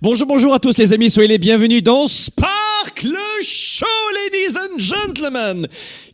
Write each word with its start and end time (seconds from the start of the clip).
Bonjour, 0.00 0.28
bonjour 0.28 0.54
à 0.54 0.60
tous 0.60 0.78
les 0.78 0.92
amis, 0.92 1.10
soyez 1.10 1.28
les 1.28 1.38
bienvenus 1.38 1.82
dans 1.82 2.06
Spark, 2.06 3.02
le 3.02 3.42
show, 3.42 3.84
ladies 4.14 4.56
and 4.56 4.78
gentlemen. 4.78 5.66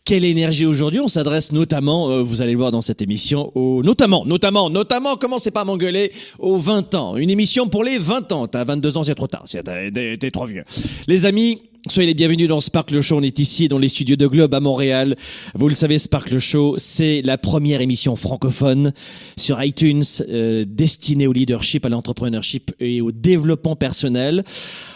Quelle 0.05 0.23
énergie 0.23 0.67
aujourd'hui 0.67 0.99
On 0.99 1.07
s'adresse 1.07 1.51
notamment, 1.51 2.11
euh, 2.11 2.21
vous 2.21 2.43
allez 2.43 2.51
le 2.51 2.59
voir 2.59 2.69
dans 2.69 2.81
cette 2.81 3.01
émission, 3.01 3.51
au, 3.55 3.81
notamment, 3.81 4.23
notamment, 4.23 4.69
notamment, 4.69 5.15
commencez 5.15 5.49
pas 5.49 5.61
à 5.61 5.65
m'engueuler, 5.65 6.11
aux 6.37 6.57
20 6.57 6.93
ans. 6.93 7.17
Une 7.17 7.31
émission 7.31 7.67
pour 7.69 7.83
les 7.83 7.97
20 7.97 8.31
ans. 8.31 8.47
T'as 8.47 8.63
22 8.63 8.97
ans, 8.97 9.03
c'est 9.03 9.15
trop 9.15 9.25
tard, 9.25 9.45
t'es 9.49 10.31
trop 10.31 10.45
vieux. 10.45 10.63
Les 11.07 11.25
amis, 11.25 11.59
Soyez 11.87 12.07
les 12.07 12.13
bienvenus 12.15 12.47
dans 12.47 12.61
Spark 12.61 12.89
le 12.89 12.99
Show. 12.99 13.17
On 13.17 13.21
est 13.21 13.37
ici 13.37 13.67
dans 13.67 13.77
les 13.77 13.89
studios 13.89 14.15
de 14.15 14.25
Globe 14.25 14.55
à 14.55 14.59
Montréal. 14.59 15.15
Vous 15.53 15.67
le 15.67 15.75
savez, 15.75 15.99
Spark 15.99 16.31
le 16.31 16.39
Show, 16.39 16.75
c'est 16.79 17.21
la 17.21 17.37
première 17.37 17.79
émission 17.79 18.15
francophone 18.15 18.91
sur 19.37 19.61
iTunes 19.63 20.03
euh, 20.27 20.65
destinée 20.67 21.27
au 21.27 21.31
leadership, 21.31 21.85
à 21.85 21.89
l'entrepreneurship 21.89 22.71
et 22.79 23.01
au 23.01 23.11
développement 23.11 23.75
personnel. 23.75 24.43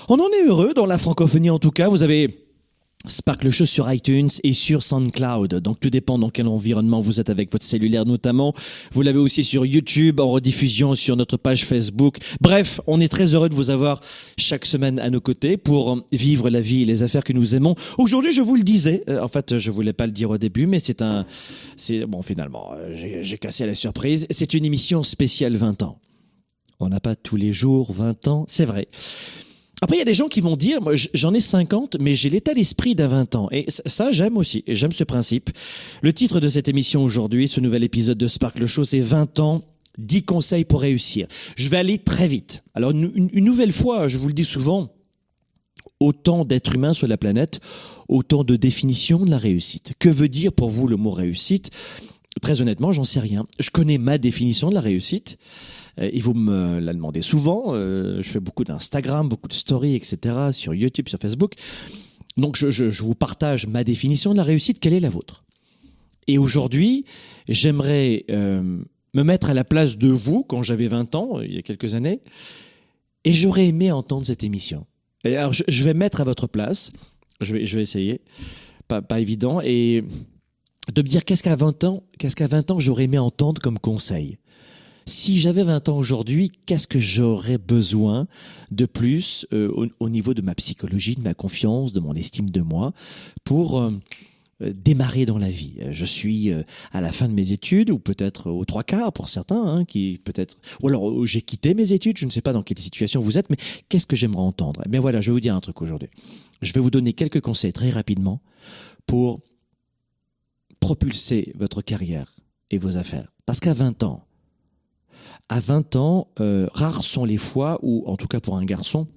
On 0.08 0.16
en 0.16 0.30
est 0.30 0.48
heureux 0.48 0.74
dans 0.76 0.88
la 0.88 0.98
francophonie 0.98 1.52
en 1.52 1.60
tout 1.60 1.70
cas. 1.70 1.90
Vous 1.90 2.02
avez 2.02 2.49
Spark 3.08 3.46
le 3.46 3.50
Show 3.52 3.66
sur 3.66 3.92
iTunes 3.92 4.28
et 4.44 4.52
sur 4.52 4.84
SoundCloud. 4.84 5.56
Donc 5.56 5.80
tout 5.80 5.90
dépend 5.90 6.20
dans 6.20 6.30
quel 6.30 6.48
environnement 6.48 7.00
vous 7.00 7.22
êtes 7.22 7.30
avec 7.30 7.50
votre 7.50 7.64
cellulaire 7.66 8.06
notamment. 8.06 8.54
Vous 8.92 9.02
l'avez 9.04 9.20
aussi 9.20 9.46
sur 9.46 9.66
YouTube, 9.66 10.20
en 10.20 10.30
rediffusion 10.30 10.96
sur 10.96 11.16
notre 11.16 11.38
page 11.38 11.64
Facebook. 11.66 12.18
Bref, 12.42 12.82
on 12.88 13.00
est 13.00 13.08
très 13.08 13.34
heureux 13.36 13.48
de 13.48 13.56
vous 13.56 13.70
avoir 13.70 14.02
chaque 14.38 14.66
semaine 14.66 15.00
à 15.00 15.10
nos 15.10 15.22
côtés 15.22 15.56
pour 15.56 16.04
vivre 16.12 16.50
la 16.50 16.60
vie 16.60 16.82
et 16.82 16.86
les 16.86 17.02
affaires 17.04 17.24
que 17.24 17.32
nous 17.32 17.56
aimons. 17.56 17.76
Aujourd'hui, 17.98 18.34
je 18.34 18.42
vous 18.42 18.58
le 18.58 18.64
disais, 18.64 19.04
euh, 19.10 19.22
en 19.22 19.30
fait, 19.30 19.58
je 19.58 19.72
voulais 19.72 19.94
pas 19.94 20.06
le 20.06 20.12
dire 20.12 20.30
au 20.32 20.38
début, 20.38 20.68
mais 20.68 20.80
c'est 20.80 21.02
un, 21.02 21.26
c'est 21.78 22.06
bon 22.06 22.22
finalement, 22.22 22.74
euh, 22.76 22.94
j'ai- 22.96 23.24
j'ai 23.24 23.38
cassé 23.38 23.66
la 23.66 23.76
surprise. 23.76 24.28
C'est 24.30 24.54
une 24.54 24.66
émission 24.66 25.04
spéciale 25.04 25.56
20 25.56 25.84
ans. 25.84 26.00
On 26.82 26.90
n'a 26.90 27.00
pas 27.00 27.16
tous 27.16 27.38
les 27.38 27.54
jours 27.54 27.94
20 27.94 28.28
ans, 28.28 28.46
c'est 28.50 28.66
vrai. 28.66 28.90
Après, 29.82 29.96
il 29.96 30.00
y 30.00 30.02
a 30.02 30.06
des 30.06 30.14
gens 30.14 30.28
qui 30.28 30.42
vont 30.42 30.58
dire, 30.58 30.82
moi 30.82 30.94
j'en 31.14 31.34
ai 31.34 31.40
50, 31.40 31.98
mais 32.00 32.14
j'ai 32.14 32.30
l'état 32.30 32.54
d'esprit 32.54 32.96
d'un 32.96 33.08
20 33.08 33.36
ans. 33.36 33.48
Et 33.52 33.66
ça, 33.70 34.12
j'aime 34.12 34.36
aussi, 34.38 34.64
et 34.68 34.76
j'aime 34.76 34.92
ce 34.92 35.04
principe. 35.06 35.52
Le 36.02 36.12
titre 36.12 36.40
de 36.42 36.50
cette 36.50 36.68
émission 36.68 37.04
aujourd'hui, 37.04 37.48
ce 37.48 37.62
nouvel 37.62 37.84
épisode 37.84 38.18
de 38.18 38.28
Spark 38.28 38.60
le 38.60 38.68
Show, 38.68 38.84
c'est 38.84 39.00
20 39.00 39.40
ans, 39.40 39.64
10 39.98 40.24
conseils 40.24 40.66
pour 40.66 40.82
réussir. 40.82 41.28
Je 41.56 41.70
vais 41.70 41.78
aller 41.78 41.98
très 41.98 42.28
vite. 42.28 42.64
Alors, 42.74 42.92
une- 42.92 43.30
une 43.32 43.46
nouvelle 43.46 43.72
fois, 43.72 44.08
je 44.10 44.18
vous 44.18 44.28
le 44.28 44.34
dis 44.34 44.46
souvent, 44.46 44.90
autant 46.00 46.46
d'êtres 46.46 46.76
humains 46.76 46.94
sur 46.94 47.08
la 47.08 47.18
planète, 47.18 47.60
autant 48.08 48.44
de 48.44 48.56
définitions 48.56 49.26
de 49.26 49.30
la 49.32 49.38
réussite. 49.38 49.94
Que 50.00 50.10
veut 50.10 50.30
dire 50.30 50.52
pour 50.54 50.70
vous 50.70 50.88
le 50.88 50.96
mot 50.98 51.12
réussite? 51.12 51.72
Très 52.42 52.62
honnêtement, 52.62 52.92
j'en 52.92 53.04
sais 53.04 53.20
rien. 53.20 53.46
Je 53.60 53.70
connais 53.70 53.98
ma 53.98 54.18
définition 54.18 54.70
de 54.70 54.76
la 54.76 54.82
réussite. 54.82 55.38
Euh, 56.00 56.10
Et 56.12 56.20
vous 56.20 56.34
me 56.34 56.80
la 56.80 56.94
demandez 56.94 57.22
souvent. 57.22 57.74
Euh, 57.74 58.22
je 58.22 58.30
fais 58.30 58.40
beaucoup 58.40 58.64
d'Instagram, 58.64 59.28
beaucoup 59.30 59.48
de 59.48 59.54
stories, 59.54 59.96
etc. 59.96 60.36
sur 60.52 60.74
YouTube, 60.74 61.10
sur 61.10 61.20
Facebook. 61.20 61.54
Donc 62.38 62.56
je, 62.56 63.04
vous 63.04 63.16
partage 63.16 63.68
ma 63.68 63.84
définition 63.84 64.32
de 64.32 64.38
la 64.38 64.44
réussite. 64.44 64.80
Quelle 64.80 64.94
est 64.94 65.00
la 65.00 65.10
vôtre 65.10 65.44
Et 66.28 66.38
aujourd'hui, 66.38 67.06
j'aimerais 67.48 68.26
euh, 68.30 68.80
me 69.14 69.24
mettre 69.24 69.50
à 69.50 69.54
la 69.54 69.64
place 69.64 69.98
de 69.98 70.10
vous 70.10 70.44
quand 70.44 70.62
j'avais 70.62 70.88
20 70.88 71.16
ans, 71.16 71.42
il 71.42 71.54
y 71.54 71.58
a 71.58 71.62
quelques 71.62 71.96
années, 71.96 72.22
et 73.26 73.34
j'aurais 73.34 73.68
aimé 73.68 73.92
entendre 73.92 74.26
cette 74.26 74.44
émission. 74.44 74.86
Et 75.26 75.36
alors 75.36 75.52
je, 75.52 75.64
je 75.68 75.84
vais 75.84 75.94
me 75.94 76.00
mettre 76.00 76.22
à 76.22 76.24
votre 76.24 76.48
place. 76.48 76.94
Je 77.42 77.54
vais, 77.54 77.66
je 77.66 77.76
vais 77.76 77.82
essayer. 77.82 78.22
Pas, 78.88 79.02
pas 79.02 79.20
évident. 79.20 79.60
Et 79.62 80.04
de 80.94 81.02
me 81.02 81.08
dire 81.08 81.26
qu'est-ce 81.26 81.44
qu'à 81.44 81.56
20 81.56 81.84
ans, 81.84 82.04
qu'est-ce 82.18 82.36
qu'à 82.36 82.48
20 82.48 82.72
ans 82.72 82.80
j'aurais 82.80 83.04
aimé 83.04 83.18
entendre 83.18 83.62
comme 83.62 83.80
conseil? 83.80 84.38
Si 85.10 85.40
j'avais 85.40 85.64
20 85.64 85.90
ans 85.90 85.98
aujourd'hui, 85.98 86.52
qu'est-ce 86.66 86.88
que 86.88 87.00
j'aurais 87.00 87.58
besoin 87.58 88.28
de 88.72 88.86
plus 88.86 89.46
euh, 89.52 89.70
au, 89.76 89.88
au 90.00 90.10
niveau 90.10 90.34
de 90.34 90.42
ma 90.42 90.56
psychologie, 90.56 91.16
de 91.16 91.22
ma 91.22 91.34
confiance, 91.34 91.92
de 91.92 92.00
mon 92.00 92.14
estime 92.14 92.50
de 92.50 92.62
moi, 92.62 92.94
pour 93.44 93.80
euh, 93.80 93.92
démarrer 94.62 95.26
dans 95.26 95.38
la 95.38 95.50
vie? 95.50 95.80
Je 95.92 96.06
suis 96.06 96.52
euh, 96.52 96.64
à 96.92 97.02
la 97.02 97.12
fin 97.12 97.28
de 97.28 97.34
mes 97.34 97.52
études, 97.52 97.90
ou 97.90 98.00
peut-être 98.00 98.52
aux 98.52 98.66
trois 98.66 98.84
quarts 98.84 99.12
pour 99.12 99.28
certains, 99.28 99.62
hein, 99.62 99.86
qui 99.86 100.22
peut-être, 100.24 100.58
ou 100.82 100.88
alors 100.88 101.26
j'ai 101.26 101.42
quitté 101.42 101.74
mes 101.74 101.92
études. 101.92 102.18
Je 102.18 102.26
ne 102.26 102.32
sais 102.32 102.42
pas 102.42 102.54
dans 102.54 102.64
quelle 102.64 102.80
situation 102.80 103.20
vous 103.20 103.38
êtes, 103.38 103.50
mais 103.50 103.58
qu'est-ce 103.90 104.08
que 104.08 104.16
j'aimerais 104.16 104.44
entendre? 104.44 104.82
Eh 104.86 104.90
bien 104.90 105.02
voilà, 105.02 105.22
je 105.22 105.32
vais 105.32 105.34
vous 105.34 105.42
dire 105.42 105.56
un 105.56 105.62
truc 105.62 105.82
aujourd'hui. 105.82 106.10
Je 106.62 106.72
vais 106.72 106.80
vous 106.80 106.92
donner 106.92 107.14
quelques 107.14 107.42
conseils 107.42 107.74
très 107.74 107.90
rapidement 107.90 108.42
pour 109.08 109.42
propulser 110.80 111.52
votre 111.58 111.82
carrière 111.82 112.36
et 112.72 112.78
vos 112.78 112.98
affaires. 112.98 113.32
Parce 113.46 113.60
qu'à 113.60 113.74
20 113.74 114.04
ans, 114.04 114.26
à 115.50 115.60
20 115.60 115.96
ans, 115.96 116.28
euh, 116.40 116.68
rares 116.74 117.04
sont 117.04 117.26
les 117.26 117.38
fois 117.38 117.80
où, 117.82 118.04
en 118.08 118.16
tout 118.16 118.28
cas 118.28 118.40
pour 118.40 118.56
un 118.56 118.66
garçon, 118.66 119.08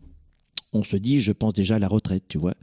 on 0.72 0.82
se 0.82 0.96
dit, 0.96 1.20
je 1.20 1.32
pense 1.32 1.52
déjà 1.52 1.76
à 1.76 1.78
la 1.78 1.88
retraite, 1.88 2.24
tu 2.28 2.38
vois. 2.38 2.54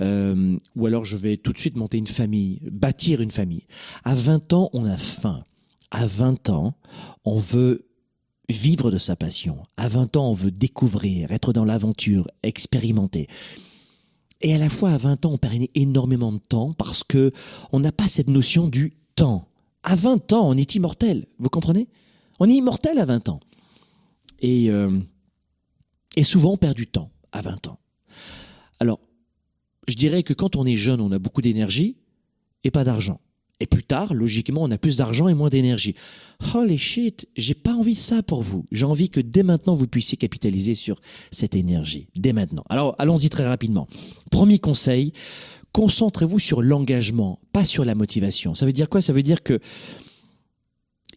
Euh, 0.00 0.56
ou 0.76 0.86
alors 0.86 1.04
je 1.04 1.16
vais 1.16 1.36
tout 1.36 1.52
de 1.52 1.58
suite 1.58 1.76
monter 1.76 1.98
une 1.98 2.06
famille, 2.06 2.60
bâtir 2.70 3.20
une 3.20 3.32
famille. 3.32 3.66
À 4.04 4.14
20 4.14 4.52
ans, 4.52 4.70
on 4.72 4.84
a 4.84 4.96
faim. 4.96 5.44
À 5.90 6.06
20 6.06 6.50
ans, 6.50 6.74
on 7.24 7.38
veut 7.38 7.88
vivre 8.48 8.92
de 8.92 8.98
sa 8.98 9.16
passion. 9.16 9.58
À 9.76 9.88
20 9.88 10.16
ans, 10.16 10.30
on 10.30 10.34
veut 10.34 10.52
découvrir, 10.52 11.32
être 11.32 11.52
dans 11.52 11.64
l'aventure, 11.64 12.28
expérimenter. 12.44 13.26
Et 14.40 14.54
à 14.54 14.58
la 14.58 14.68
fois, 14.68 14.90
à 14.90 14.96
20 14.96 15.26
ans, 15.26 15.32
on 15.32 15.38
perd 15.38 15.66
énormément 15.74 16.32
de 16.32 16.38
temps 16.38 16.72
parce 16.72 17.02
que 17.02 17.32
on 17.72 17.80
n'a 17.80 17.92
pas 17.92 18.08
cette 18.08 18.28
notion 18.28 18.68
du 18.68 18.94
temps. 19.16 19.48
À 19.82 19.96
20 19.96 20.32
ans, 20.32 20.48
on 20.48 20.56
est 20.56 20.76
immortel. 20.76 21.26
Vous 21.38 21.48
comprenez? 21.48 21.88
On 22.40 22.48
est 22.48 22.54
immortel 22.54 22.98
à 22.98 23.04
20 23.04 23.28
ans. 23.28 23.40
Et, 24.40 24.70
euh, 24.70 24.98
et 26.16 26.24
souvent, 26.24 26.52
on 26.52 26.56
perd 26.56 26.74
du 26.74 26.86
temps 26.86 27.10
à 27.32 27.42
20 27.42 27.68
ans. 27.68 27.78
Alors, 28.80 29.00
je 29.86 29.94
dirais 29.94 30.22
que 30.22 30.32
quand 30.32 30.56
on 30.56 30.66
est 30.66 30.76
jeune, 30.76 31.00
on 31.00 31.12
a 31.12 31.18
beaucoup 31.18 31.42
d'énergie 31.42 31.96
et 32.64 32.70
pas 32.70 32.84
d'argent. 32.84 33.20
Et 33.60 33.66
plus 33.66 33.82
tard, 33.82 34.14
logiquement, 34.14 34.62
on 34.62 34.70
a 34.70 34.78
plus 34.78 34.96
d'argent 34.96 35.28
et 35.28 35.34
moins 35.34 35.50
d'énergie. 35.50 35.94
Holy 36.54 36.78
shit, 36.78 37.28
j'ai 37.36 37.54
pas 37.54 37.74
envie 37.74 37.92
de 37.92 37.98
ça 37.98 38.22
pour 38.22 38.40
vous. 38.40 38.64
J'ai 38.72 38.86
envie 38.86 39.10
que 39.10 39.20
dès 39.20 39.42
maintenant 39.42 39.74
vous 39.74 39.86
puissiez 39.86 40.16
capitaliser 40.16 40.74
sur 40.74 40.98
cette 41.30 41.54
énergie. 41.54 42.08
Dès 42.16 42.32
maintenant. 42.32 42.64
Alors, 42.70 42.94
allons-y 42.98 43.28
très 43.28 43.46
rapidement. 43.46 43.86
Premier 44.30 44.58
conseil, 44.58 45.12
concentrez-vous 45.72 46.38
sur 46.38 46.62
l'engagement, 46.62 47.38
pas 47.52 47.66
sur 47.66 47.84
la 47.84 47.94
motivation. 47.94 48.54
Ça 48.54 48.64
veut 48.64 48.72
dire 48.72 48.88
quoi? 48.88 49.02
Ça 49.02 49.12
veut 49.12 49.22
dire 49.22 49.42
que 49.42 49.60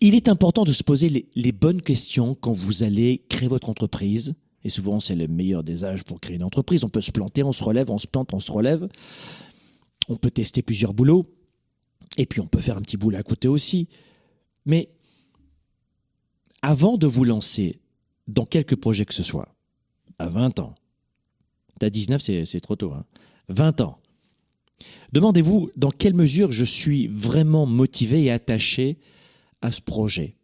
il 0.03 0.15
est 0.15 0.27
important 0.27 0.65
de 0.65 0.73
se 0.73 0.83
poser 0.83 1.29
les, 1.33 1.51
bonnes 1.53 1.81
questions 1.81 2.35
quand 2.35 2.51
vous 2.51 2.83
allez 2.83 3.23
créer 3.29 3.47
votre 3.47 3.69
entreprise. 3.69 4.35
Et 4.65 4.69
souvent, 4.69 4.99
c'est 4.99 5.15
le 5.15 5.29
meilleur 5.29 5.63
des 5.63 5.85
âges 5.85 6.03
pour 6.03 6.19
créer 6.19 6.35
une 6.35 6.43
entreprise. 6.43 6.83
On 6.83 6.89
peut 6.89 6.99
se 6.99 7.11
planter, 7.11 7.41
on 7.41 7.53
se 7.53 7.63
relève, 7.63 7.89
on 7.89 7.97
se 7.97 8.07
plante, 8.07 8.33
on 8.33 8.41
se 8.41 8.51
relève. 8.51 8.89
On 10.09 10.17
peut 10.17 10.29
tester 10.29 10.61
plusieurs 10.61 10.93
boulots. 10.93 11.25
Et 12.17 12.25
puis 12.25 12.41
on 12.41 12.47
peut 12.47 12.59
faire 12.59 12.75
un 12.75 12.81
petit 12.81 12.97
boulot 12.97 13.17
à 13.17 13.23
côté 13.23 13.47
aussi. 13.47 13.87
Mais 14.65 14.89
avant 16.61 16.97
de 16.97 17.07
vous 17.07 17.23
lancer 17.23 17.79
dans 18.27 18.45
quelque 18.45 18.75
projet 18.75 19.05
que 19.05 19.13
ce 19.13 19.23
soit, 19.23 19.55
à 20.19 20.27
20 20.27 20.59
ans, 20.59 20.75
à 21.81 21.89
19 21.89 22.21
c'est 22.21 22.59
trop 22.59 22.75
tôt, 22.75 22.91
hein, 22.91 23.05
20 23.47 23.79
ans, 23.79 23.99
demandez-vous 25.13 25.71
dans 25.77 25.91
quelle 25.91 26.13
mesure 26.13 26.51
je 26.51 26.65
suis 26.65 27.07
vraiment 27.07 27.65
motivé 27.65 28.23
et 28.23 28.31
attaché 28.31 28.97
à 29.63 29.71
ce 29.71 29.81
projet, 29.81 30.35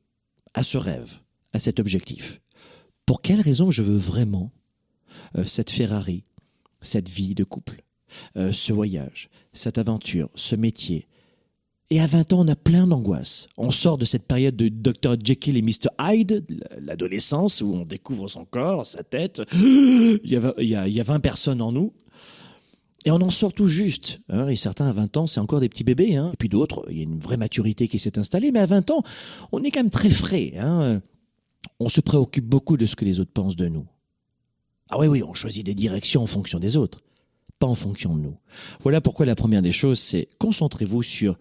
à 0.55 0.63
ce 0.63 0.77
rêve, 0.77 1.19
à 1.53 1.59
cet 1.59 1.79
objectif. 1.79 2.41
Pour 3.05 3.21
quelle 3.21 3.41
raison 3.41 3.69
je 3.69 3.83
veux 3.83 3.97
vraiment 3.97 4.51
euh, 5.37 5.45
cette 5.45 5.69
Ferrari, 5.69 6.23
cette 6.81 7.09
vie 7.09 7.35
de 7.35 7.43
couple, 7.43 7.83
euh, 8.37 8.51
ce 8.53 8.73
voyage, 8.73 9.29
cette 9.53 9.77
aventure, 9.77 10.29
ce 10.35 10.55
métier, 10.55 11.07
et 11.91 11.99
à 11.99 12.05
20 12.05 12.33
ans, 12.33 12.41
on 12.41 12.47
a 12.47 12.55
plein 12.55 12.85
d'angoisses. 12.85 13.47
On 13.57 13.71
sort 13.71 13.97
de 13.97 14.05
cette 14.05 14.27
période 14.27 14.55
de 14.55 14.69
Dr. 14.69 15.15
Jekyll 15.23 15.57
et 15.57 15.63
Mr. 15.63 15.89
Hyde, 15.99 16.45
l'adolescence, 16.79 17.61
où 17.61 17.73
on 17.73 17.83
découvre 17.83 18.27
son 18.27 18.45
corps, 18.45 18.85
sa 18.85 19.01
tête. 19.03 19.41
Il 19.53 20.19
y 20.23 20.37
a, 20.37 20.53
il 20.59 20.67
y 20.67 20.99
a, 20.99 21.03
20 21.03 21.19
personnes 21.19 21.63
en 21.63 21.71
nous. 21.71 21.91
Et 23.05 23.11
on 23.11 23.21
en 23.21 23.29
sort 23.29 23.53
tout 23.53 23.67
juste. 23.67 24.19
Hein. 24.29 24.47
et 24.49 24.55
certains, 24.55 24.87
à 24.87 24.91
20 24.91 25.17
ans, 25.17 25.27
c'est 25.27 25.39
encore 25.39 25.61
des 25.61 25.69
petits 25.69 25.83
bébés. 25.83 26.15
Hein. 26.15 26.31
Et 26.33 26.37
puis 26.37 26.49
d'autres, 26.49 26.85
il 26.89 26.97
y 26.97 26.99
a 26.99 27.03
une 27.03 27.19
vraie 27.19 27.37
maturité 27.37 27.87
qui 27.87 27.97
s'est 27.97 28.19
installée. 28.19 28.51
Mais 28.51 28.59
à 28.59 28.65
20 28.65 28.91
ans, 28.91 29.03
on 29.51 29.63
est 29.63 29.71
quand 29.71 29.79
même 29.79 29.89
très 29.89 30.09
frais. 30.09 30.53
Hein. 30.57 31.01
On 31.79 31.89
se 31.89 32.01
préoccupe 32.01 32.45
beaucoup 32.45 32.77
de 32.77 32.85
ce 32.85 32.95
que 32.95 33.05
les 33.05 33.19
autres 33.19 33.31
pensent 33.31 33.55
de 33.55 33.67
nous. 33.67 33.87
Ah 34.89 34.97
oui, 34.97 35.07
oui, 35.07 35.23
on 35.23 35.33
choisit 35.33 35.65
des 35.65 35.75
directions 35.75 36.23
en 36.23 36.25
fonction 36.25 36.59
des 36.59 36.75
autres, 36.75 37.01
pas 37.59 37.67
en 37.67 37.75
fonction 37.75 38.15
de 38.15 38.21
nous. 38.21 38.37
Voilà 38.81 39.01
pourquoi 39.01 39.25
la 39.25 39.35
première 39.35 39.61
des 39.61 39.71
choses, 39.71 39.99
c'est 39.99 40.27
concentrez-vous 40.39 41.03
sur 41.03 41.37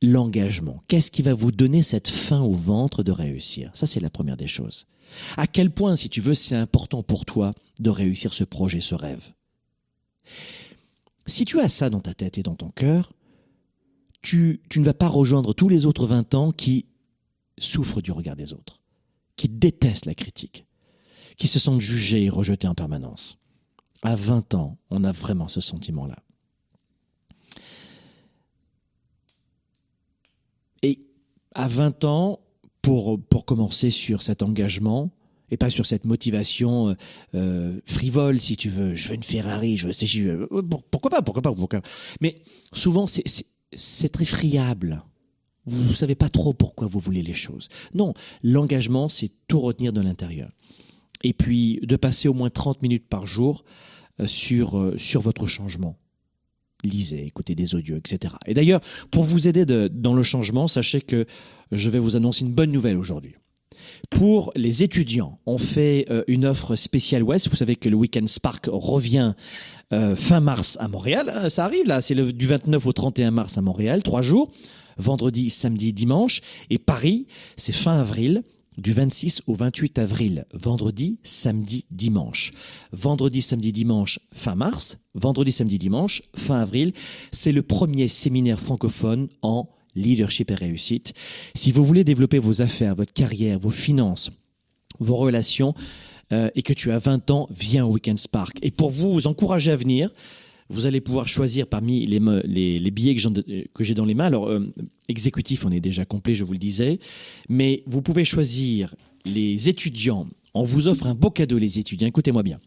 l'engagement. 0.00 0.82
Qu'est-ce 0.86 1.10
qui 1.10 1.22
va 1.22 1.34
vous 1.34 1.50
donner 1.50 1.82
cette 1.82 2.08
faim 2.08 2.40
au 2.40 2.52
ventre 2.52 3.02
de 3.02 3.10
réussir? 3.10 3.70
Ça, 3.74 3.86
c'est 3.86 4.00
la 4.00 4.10
première 4.10 4.36
des 4.36 4.46
choses. 4.46 4.86
À 5.36 5.46
quel 5.46 5.70
point, 5.70 5.96
si 5.96 6.08
tu 6.08 6.20
veux, 6.20 6.34
c'est 6.34 6.54
important 6.54 7.02
pour 7.02 7.24
toi 7.24 7.52
de 7.80 7.90
réussir 7.90 8.32
ce 8.32 8.44
projet, 8.44 8.80
ce 8.80 8.94
rêve? 8.94 9.32
Si 11.26 11.44
tu 11.44 11.60
as 11.60 11.68
ça 11.68 11.90
dans 11.90 12.00
ta 12.00 12.14
tête 12.14 12.38
et 12.38 12.42
dans 12.42 12.54
ton 12.54 12.70
cœur, 12.70 13.12
tu, 14.22 14.60
tu 14.68 14.80
ne 14.80 14.84
vas 14.84 14.94
pas 14.94 15.08
rejoindre 15.08 15.52
tous 15.52 15.68
les 15.68 15.86
autres 15.86 16.06
20 16.06 16.34
ans 16.34 16.52
qui 16.52 16.86
souffrent 17.58 18.00
du 18.00 18.12
regard 18.12 18.36
des 18.36 18.52
autres, 18.52 18.80
qui 19.36 19.48
détestent 19.48 20.06
la 20.06 20.14
critique, 20.14 20.66
qui 21.36 21.48
se 21.48 21.58
sentent 21.58 21.80
jugés 21.80 22.24
et 22.24 22.30
rejetés 22.30 22.68
en 22.68 22.74
permanence. 22.74 23.38
À 24.02 24.14
20 24.14 24.54
ans, 24.54 24.78
on 24.90 25.04
a 25.04 25.12
vraiment 25.12 25.48
ce 25.48 25.60
sentiment-là. 25.60 26.16
à 31.56 31.68
20 31.68 32.04
ans, 32.04 32.40
pour, 32.82 33.18
pour 33.18 33.46
commencer 33.46 33.90
sur 33.90 34.22
cet 34.22 34.42
engagement, 34.42 35.10
et 35.50 35.56
pas 35.56 35.70
sur 35.70 35.86
cette 35.86 36.04
motivation 36.04 36.88
euh, 36.88 36.94
euh, 37.34 37.80
frivole, 37.84 38.40
si 38.40 38.56
tu 38.56 38.68
veux. 38.68 38.94
Je 38.94 39.08
veux 39.08 39.14
une 39.14 39.22
Ferrari, 39.22 39.76
je 39.76 39.86
veux, 39.88 40.32
veux 40.32 40.48
euh, 40.52 40.62
pourquoi 40.90 41.10
pas, 41.10 41.22
pourquoi 41.22 41.42
pas, 41.42 41.52
pourquoi 41.52 41.80
Mais 42.20 42.42
souvent, 42.72 43.06
c'est 43.06 44.08
très 44.08 44.24
friable. 44.24 45.02
Vous 45.66 45.82
ne 45.82 45.94
savez 45.94 46.14
pas 46.14 46.28
trop 46.28 46.54
pourquoi 46.54 46.86
vous 46.86 47.00
voulez 47.00 47.22
les 47.22 47.34
choses. 47.34 47.68
Non, 47.94 48.14
l'engagement, 48.42 49.08
c'est 49.08 49.30
tout 49.48 49.60
retenir 49.60 49.92
de 49.92 50.00
l'intérieur. 50.00 50.50
Et 51.24 51.32
puis, 51.32 51.80
de 51.82 51.96
passer 51.96 52.28
au 52.28 52.34
moins 52.34 52.50
30 52.50 52.82
minutes 52.82 53.08
par 53.08 53.26
jour 53.26 53.64
sur, 54.26 54.92
sur 54.96 55.20
votre 55.20 55.46
changement 55.46 55.98
lisez, 56.84 57.26
écoutez 57.26 57.54
des 57.54 57.74
audios, 57.74 57.96
etc. 57.96 58.34
Et 58.46 58.54
d'ailleurs, 58.54 58.80
pour 59.10 59.24
vous 59.24 59.48
aider 59.48 59.64
dans 59.90 60.14
le 60.14 60.22
changement, 60.22 60.68
sachez 60.68 61.00
que 61.00 61.26
je 61.72 61.90
vais 61.90 61.98
vous 61.98 62.16
annoncer 62.16 62.44
une 62.44 62.52
bonne 62.52 62.70
nouvelle 62.70 62.96
aujourd'hui. 62.96 63.34
Pour 64.10 64.52
les 64.54 64.82
étudiants, 64.82 65.38
on 65.46 65.58
fait 65.58 66.06
euh, 66.10 66.22
une 66.28 66.44
offre 66.44 66.76
spéciale 66.76 67.22
Ouest. 67.22 67.48
Vous 67.48 67.56
savez 67.56 67.76
que 67.76 67.88
le 67.88 67.96
Weekend 67.96 68.28
Spark 68.28 68.68
revient 68.70 69.34
euh, 69.92 70.16
fin 70.16 70.40
mars 70.40 70.76
à 70.80 70.88
Montréal. 70.88 71.32
Euh, 71.34 71.48
ça 71.48 71.64
arrive 71.64 71.86
là, 71.86 72.00
c'est 72.02 72.14
du 72.14 72.46
29 72.46 72.86
au 72.86 72.92
31 72.92 73.30
mars 73.30 73.58
à 73.58 73.62
Montréal, 73.62 74.02
trois 74.02 74.22
jours, 74.22 74.50
vendredi, 74.96 75.50
samedi, 75.50 75.92
dimanche. 75.92 76.40
Et 76.70 76.78
Paris, 76.78 77.26
c'est 77.56 77.72
fin 77.72 77.98
avril 78.00 78.42
du 78.78 78.92
26 78.92 79.42
au 79.46 79.54
28 79.54 79.98
avril, 79.98 80.44
vendredi, 80.52 81.18
samedi, 81.22 81.86
dimanche. 81.90 82.50
Vendredi, 82.92 83.40
samedi, 83.40 83.72
dimanche, 83.72 84.20
fin 84.32 84.54
mars. 84.54 84.98
Vendredi, 85.14 85.52
samedi, 85.52 85.78
dimanche, 85.78 86.22
fin 86.34 86.60
avril. 86.60 86.92
C'est 87.32 87.52
le 87.52 87.62
premier 87.62 88.08
séminaire 88.08 88.60
francophone 88.60 89.28
en 89.42 89.68
leadership 89.96 90.50
et 90.50 90.54
réussite. 90.54 91.14
Si 91.54 91.72
vous 91.72 91.84
voulez 91.84 92.04
développer 92.04 92.38
vos 92.38 92.62
affaires, 92.62 92.94
votre 92.94 93.12
carrière, 93.12 93.58
vos 93.58 93.70
finances, 93.70 94.30
vos 95.00 95.16
relations, 95.16 95.74
euh, 96.32 96.50
et 96.54 96.62
que 96.62 96.72
tu 96.72 96.90
as 96.90 96.98
20 96.98 97.30
ans, 97.30 97.48
viens 97.50 97.86
au 97.86 97.92
Weekend 97.92 98.18
Spark. 98.18 98.58
Et 98.62 98.70
pour 98.70 98.90
vous, 98.90 99.26
encourager 99.26 99.70
à 99.70 99.76
venir, 99.76 100.10
vous 100.68 100.86
allez 100.86 101.00
pouvoir 101.00 101.28
choisir 101.28 101.68
parmi 101.68 102.04
les, 102.04 102.90
billets 102.90 103.14
que 103.72 103.84
j'ai 103.84 103.94
dans 103.94 104.04
les 104.04 104.14
mains. 104.14 104.26
Alors, 104.26 104.48
euh, 104.48 104.60
exécutif, 105.08 105.64
on 105.64 105.70
est 105.70 105.80
déjà 105.80 106.04
complet, 106.04 106.34
je 106.34 106.42
vous 106.42 106.52
le 106.52 106.58
disais. 106.58 106.98
Mais 107.48 107.84
vous 107.86 108.02
pouvez 108.02 108.24
choisir 108.24 108.94
les 109.24 109.68
étudiants. 109.68 110.26
On 110.56 110.62
vous 110.62 110.88
offre 110.88 111.06
un 111.06 111.14
beau 111.14 111.28
cadeau, 111.28 111.58
les 111.58 111.78
étudiants. 111.78 112.08
Écoutez-moi 112.08 112.42
bien. 112.42 112.60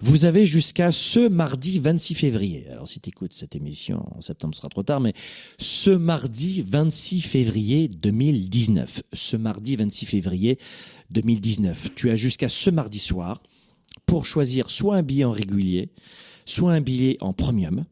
Vous 0.00 0.24
avez 0.24 0.46
jusqu'à 0.46 0.90
ce 0.90 1.28
mardi 1.28 1.78
26 1.78 2.14
février. 2.14 2.66
Alors 2.72 2.88
si 2.88 2.98
tu 2.98 3.10
écoutes 3.10 3.34
cette 3.34 3.54
émission 3.54 4.04
en 4.16 4.20
septembre, 4.20 4.52
ce 4.52 4.58
sera 4.58 4.68
trop 4.68 4.82
tard, 4.82 4.98
mais 4.98 5.12
ce 5.58 5.90
mardi 5.90 6.62
26 6.62 7.20
février 7.20 7.86
2019. 7.86 9.02
Ce 9.12 9.36
mardi 9.36 9.76
26 9.76 10.06
février 10.06 10.58
2019. 11.10 11.90
Tu 11.94 12.10
as 12.10 12.16
jusqu'à 12.16 12.48
ce 12.48 12.68
mardi 12.68 12.98
soir 12.98 13.40
pour 14.06 14.26
choisir 14.26 14.68
soit 14.68 14.96
un 14.96 15.02
billet 15.04 15.24
en 15.24 15.30
régulier, 15.30 15.90
soit 16.46 16.72
un 16.72 16.80
billet 16.80 17.16
en 17.20 17.32
premium. 17.32 17.84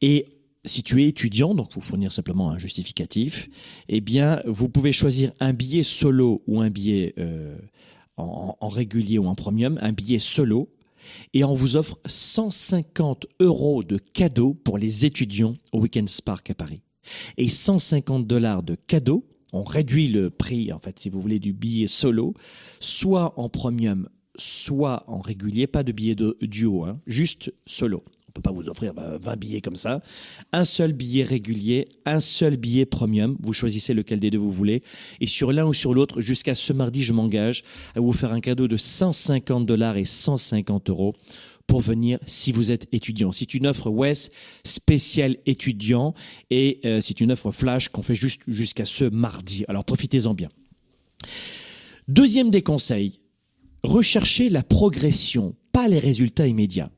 Et 0.00 0.26
si 0.64 0.82
tu 0.82 1.02
es 1.04 1.06
étudiant, 1.06 1.54
donc 1.54 1.72
vous 1.74 1.80
fournir 1.80 2.10
simplement 2.10 2.50
un 2.50 2.58
justificatif, 2.58 3.48
eh 3.88 4.00
bien, 4.00 4.42
vous 4.46 4.68
pouvez 4.68 4.92
choisir 4.92 5.30
un 5.38 5.52
billet 5.52 5.84
solo 5.84 6.42
ou 6.48 6.60
un 6.60 6.70
billet 6.70 7.14
euh, 7.18 7.56
en, 8.20 8.68
régulier 8.68 9.18
ou 9.18 9.26
en 9.26 9.34
premium, 9.34 9.78
un 9.82 9.92
billet 9.92 10.18
solo, 10.18 10.68
et 11.34 11.44
on 11.44 11.54
vous 11.54 11.76
offre 11.76 11.98
150 12.06 13.26
euros 13.40 13.82
de 13.82 13.98
cadeaux 13.98 14.54
pour 14.54 14.78
les 14.78 15.06
étudiants 15.06 15.54
au 15.72 15.80
Weekend 15.80 16.08
Spark 16.08 16.50
à 16.50 16.54
Paris. 16.54 16.82
Et 17.36 17.48
150 17.48 18.26
dollars 18.26 18.62
de 18.62 18.74
cadeaux, 18.74 19.24
on 19.52 19.64
réduit 19.64 20.08
le 20.08 20.30
prix, 20.30 20.72
en 20.72 20.78
fait, 20.78 20.98
si 20.98 21.08
vous 21.08 21.20
voulez, 21.20 21.40
du 21.40 21.52
billet 21.52 21.88
solo, 21.88 22.34
soit 22.78 23.38
en 23.38 23.48
premium, 23.48 24.08
soit 24.36 25.04
en 25.08 25.20
régulier, 25.20 25.66
pas 25.66 25.82
de 25.82 25.92
billet 25.92 26.14
de 26.14 26.36
duo, 26.42 26.84
hein, 26.84 27.00
juste 27.06 27.52
solo. 27.66 28.04
Pas 28.42 28.52
vous 28.52 28.68
offrir 28.68 28.92
20 28.94 29.36
billets 29.36 29.60
comme 29.60 29.76
ça. 29.76 30.00
Un 30.52 30.64
seul 30.64 30.92
billet 30.92 31.24
régulier, 31.24 31.86
un 32.04 32.20
seul 32.20 32.56
billet 32.56 32.86
premium. 32.86 33.36
Vous 33.40 33.52
choisissez 33.52 33.94
lequel 33.94 34.20
des 34.20 34.30
deux 34.30 34.38
vous 34.38 34.52
voulez. 34.52 34.82
Et 35.20 35.26
sur 35.26 35.52
l'un 35.52 35.66
ou 35.66 35.74
sur 35.74 35.94
l'autre, 35.94 36.20
jusqu'à 36.20 36.54
ce 36.54 36.72
mardi, 36.72 37.02
je 37.02 37.12
m'engage 37.12 37.62
à 37.94 38.00
vous 38.00 38.12
faire 38.12 38.32
un 38.32 38.40
cadeau 38.40 38.68
de 38.68 38.76
150 38.76 39.66
dollars 39.66 39.96
et 39.96 40.04
150 40.04 40.90
euros 40.90 41.14
pour 41.70 41.80
venir 41.80 42.18
si 42.26 42.50
vous 42.50 42.72
êtes 42.72 42.88
étudiant. 42.92 43.30
C'est 43.30 43.54
une 43.54 43.68
offre 43.68 43.90
WES 43.90 44.30
spéciale 44.64 45.36
étudiant 45.46 46.14
et 46.50 46.80
euh, 46.84 47.00
c'est 47.00 47.20
une 47.20 47.30
offre 47.30 47.52
flash 47.52 47.88
qu'on 47.88 48.02
fait 48.02 48.16
juste 48.16 48.42
jusqu'à 48.48 48.84
ce 48.84 49.04
mardi. 49.04 49.64
Alors 49.68 49.84
profitez-en 49.84 50.34
bien. 50.34 50.48
Deuxième 52.08 52.50
des 52.50 52.62
conseils, 52.62 53.20
recherchez 53.84 54.48
la 54.48 54.64
progression, 54.64 55.54
pas 55.72 55.86
les 55.86 56.00
résultats 56.00 56.48
immédiats. 56.48 56.90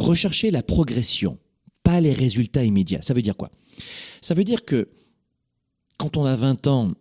Recherchez 0.00 0.50
la 0.50 0.62
progression, 0.62 1.38
pas 1.82 2.00
les 2.00 2.14
résultats 2.14 2.64
immédiats. 2.64 3.02
Ça 3.02 3.12
veut 3.12 3.20
dire 3.20 3.36
quoi? 3.36 3.50
Ça 4.22 4.32
veut 4.32 4.44
dire 4.44 4.64
que 4.64 4.88
quand 5.98 6.16
on 6.16 6.24
a 6.24 6.34
20 6.34 6.66
ans, 6.68 6.92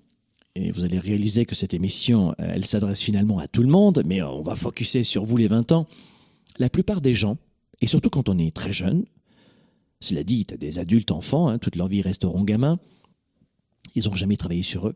et 0.55 0.71
vous 0.71 0.83
allez 0.83 0.99
réaliser 0.99 1.45
que 1.45 1.55
cette 1.55 1.73
émission, 1.73 2.31
euh, 2.31 2.51
elle 2.53 2.65
s'adresse 2.65 2.99
finalement 2.99 3.39
à 3.39 3.47
tout 3.47 3.63
le 3.63 3.69
monde, 3.69 4.03
mais 4.05 4.21
on 4.21 4.41
va 4.41 4.55
focuser 4.55 5.05
sur 5.05 5.23
vous 5.23 5.37
les 5.37 5.47
20 5.47 5.71
ans, 5.71 5.87
la 6.57 6.69
plupart 6.69 6.99
des 6.99 7.13
gens, 7.13 7.37
et 7.79 7.87
surtout 7.87 8.09
quand 8.09 8.27
on 8.27 8.37
est 8.37 8.53
très 8.53 8.73
jeune, 8.73 9.05
Cela 10.01 10.23
dit, 10.23 10.45
tu 10.45 10.53
as 10.53 10.57
des 10.57 10.79
adultes 10.79 11.11
enfants, 11.11 11.47
hein, 11.47 11.57
toute 11.57 11.75
leur 11.75 11.87
vie 11.87 12.01
resteront 12.01 12.43
gamins. 12.43 12.79
Ils 13.95 14.05
n'ont 14.07 14.15
jamais 14.15 14.37
travaillé 14.37 14.63
sur 14.63 14.87
eux. 14.87 14.95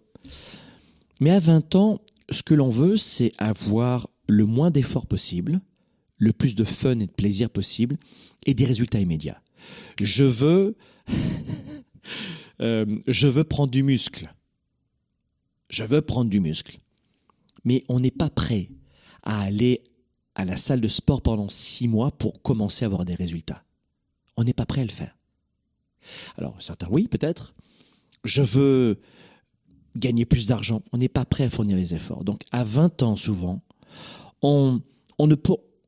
Mais 1.20 1.32
à 1.32 1.40
20 1.40 1.76
ans, 1.76 2.02
ce 2.30 2.42
que 2.42 2.54
l'on 2.54 2.70
veut, 2.70 2.98
c'est 2.98 3.32
avoir 3.38 4.08
le 4.28 4.46
moins 4.46 4.72
d'efforts 4.72 5.06
possible, 5.06 5.62
le 6.24 6.32
plus 6.32 6.56
de 6.56 6.64
fun 6.64 7.00
et 7.00 7.08
de 7.08 7.12
plaisir 7.12 7.50
possible, 7.50 7.98
et 8.46 8.54
des 8.54 8.66
résultats 8.66 9.00
immédiats. 9.00 9.42
Je 10.02 10.24
veux, 10.24 10.78
euh, 12.62 13.00
je 13.08 13.28
veux 13.28 13.44
prendre 13.44 13.72
du 13.72 13.84
muscle. 13.84 14.34
Je 15.70 15.84
veux 15.84 16.02
prendre 16.02 16.30
du 16.30 16.40
muscle. 16.40 16.80
Mais 17.66 17.84
on 17.90 18.00
n'est 18.00 18.12
pas 18.12 18.30
prêt 18.30 18.70
à 19.24 19.42
aller 19.42 19.84
à 20.36 20.46
la 20.46 20.56
salle 20.56 20.80
de 20.82 20.88
sport 20.88 21.22
pendant 21.22 21.50
six 21.50 21.88
mois 21.88 22.12
pour 22.12 22.42
commencer 22.42 22.86
à 22.86 22.88
avoir 22.88 23.04
des 23.04 23.16
résultats. 23.16 23.64
On 24.38 24.46
n'est 24.46 24.54
pas 24.54 24.66
prêt 24.66 24.82
à 24.82 24.86
le 24.86 24.92
faire. 24.92 25.18
Alors, 26.38 26.56
certains, 26.62 26.88
oui, 26.90 27.08
peut-être. 27.08 27.54
Je 28.24 28.42
veux 28.42 29.00
gagner 29.96 30.26
plus 30.26 30.48
d'argent. 30.48 30.82
On 30.92 30.98
n'est 30.98 31.10
pas 31.10 31.26
prêt 31.26 31.44
à 31.46 31.50
fournir 31.50 31.78
les 31.78 31.94
efforts. 31.94 32.24
Donc, 32.24 32.44
à 32.52 32.64
20 32.64 33.04
ans, 33.04 33.16
souvent, 33.16 33.62
on, 34.42 34.82
on, 35.20 35.28
ne, 35.28 35.36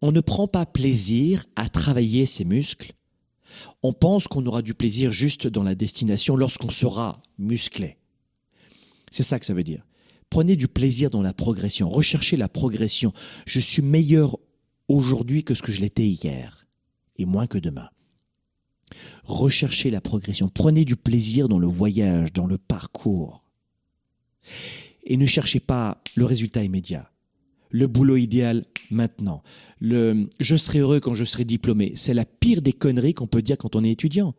on 0.01 0.11
ne 0.11 0.21
prend 0.21 0.47
pas 0.47 0.65
plaisir 0.65 1.45
à 1.55 1.69
travailler 1.69 2.25
ses 2.25 2.45
muscles. 2.45 2.93
On 3.83 3.93
pense 3.93 4.27
qu'on 4.27 4.45
aura 4.45 4.61
du 4.61 4.73
plaisir 4.73 5.11
juste 5.11 5.47
dans 5.47 5.63
la 5.63 5.75
destination 5.75 6.35
lorsqu'on 6.35 6.69
sera 6.69 7.21
musclé. 7.37 7.97
C'est 9.11 9.23
ça 9.23 9.39
que 9.39 9.45
ça 9.45 9.53
veut 9.53 9.63
dire. 9.63 9.85
Prenez 10.29 10.55
du 10.55 10.67
plaisir 10.67 11.09
dans 11.09 11.21
la 11.21 11.33
progression, 11.33 11.89
recherchez 11.89 12.35
la 12.35 12.49
progression. 12.49 13.13
Je 13.45 13.59
suis 13.59 13.81
meilleur 13.81 14.37
aujourd'hui 14.87 15.43
que 15.43 15.53
ce 15.53 15.61
que 15.61 15.71
je 15.71 15.81
l'étais 15.81 16.07
hier, 16.07 16.67
et 17.17 17.25
moins 17.25 17.47
que 17.47 17.57
demain. 17.57 17.89
Recherchez 19.23 19.89
la 19.89 20.01
progression, 20.01 20.49
prenez 20.49 20.85
du 20.85 20.95
plaisir 20.95 21.47
dans 21.47 21.59
le 21.59 21.67
voyage, 21.67 22.33
dans 22.33 22.47
le 22.47 22.57
parcours. 22.57 23.43
Et 25.03 25.17
ne 25.17 25.25
cherchez 25.25 25.59
pas 25.59 26.01
le 26.15 26.25
résultat 26.25 26.63
immédiat, 26.63 27.11
le 27.75 27.87
boulot 27.87 28.15
idéal 28.15 28.63
maintenant, 28.89 29.43
je 29.81 30.55
serai 30.55 30.79
heureux 30.79 31.01
quand 31.01 31.13
je 31.13 31.25
serai 31.25 31.43
diplômé. 31.43 31.91
C'est 31.95 32.13
la 32.13 32.23
pire 32.23 32.61
des 32.61 32.71
conneries 32.71 33.13
qu'on 33.13 33.27
peut 33.27 33.41
dire 33.41 33.57
quand 33.57 33.75
on 33.75 33.83
est 33.83 33.91
étudiant. 33.91 34.33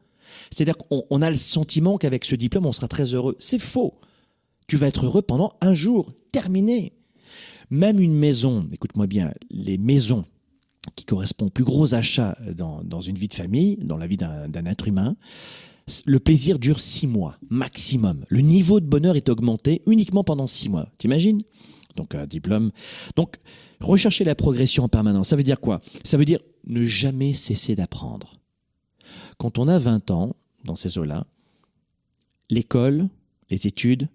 C'est-à-dire 0.51 0.79
qu'on 0.79 1.23
a 1.23 1.29
le 1.29 1.37
sentiment 1.37 1.99
qu'avec 1.99 2.25
ce 2.25 2.35
diplôme, 2.35 2.65
on 2.65 2.73
sera 2.73 2.89
très 2.89 3.15
heureux. 3.15 3.37
C'est 3.39 3.59
faux. 3.59 4.01
Tu 4.67 4.77
vas 4.77 4.89
être 4.89 5.05
heureux 5.05 5.21
pendant 5.21 5.53
un 5.61 5.75
jour, 5.75 6.13
terminé. 6.33 6.95
Même 7.69 8.01
une 8.01 8.15
maison, 8.15 8.67
écoute-moi 8.73 9.07
bien, 9.07 9.33
les 9.51 9.77
maisons 9.77 10.25
qui 10.95 11.05
correspondent 11.05 11.49
aux 11.49 11.53
plus 11.53 11.65
gros 11.65 11.95
achats 11.95 12.39
dans, 12.57 12.83
dans 12.85 13.03
une 13.03 13.19
vie 13.19 13.29
de 13.29 13.35
famille, 13.35 13.77
dans 13.83 13.99
la 13.99 14.07
vie 14.07 14.17
d'un 14.17 14.67
être 14.67 14.89
humain, 14.89 15.17
le 16.07 16.19
plaisir 16.21 16.59
dure 16.59 16.81
six 16.81 17.07
mois, 17.07 17.37
maximum. 17.51 18.25
Le 18.29 18.41
niveau 18.41 18.81
de 18.81 18.87
bonheur 18.87 19.15
est 19.17 19.29
augmenté 19.29 19.83
uniquement 19.87 20.25
pendant 20.25 20.47
six 20.47 20.69
mois. 20.69 20.89
T'imagines? 20.99 21.43
Donc 21.97 22.15
un 22.15 22.27
diplôme. 22.27 22.71
Donc 23.17 23.37
rechercher 23.81 24.25
la 24.25 24.35
progression 24.35 24.85
en 24.85 24.89
permanence, 24.89 25.29
ça 25.29 25.37
veut 25.37 25.43
dire 25.43 25.61
quoi? 25.61 25.81
Ça 26.05 26.17
veut 26.17 26.25
dire 26.25 26.41
ne 26.67 26.85
jamais 26.85 27.33
cesser 27.33 27.75
d'apprendre. 27.75 28.35
Quand 29.39 29.59
on 29.59 29.69
a 29.69 29.79
20 29.79 30.11
ans, 30.11 30.37
dans 30.65 30.77
ces 30.77 30.99
eaux-là, 30.99 31.27
l'école, 32.51 33.09
les 33.51 33.67
études, 33.67 34.09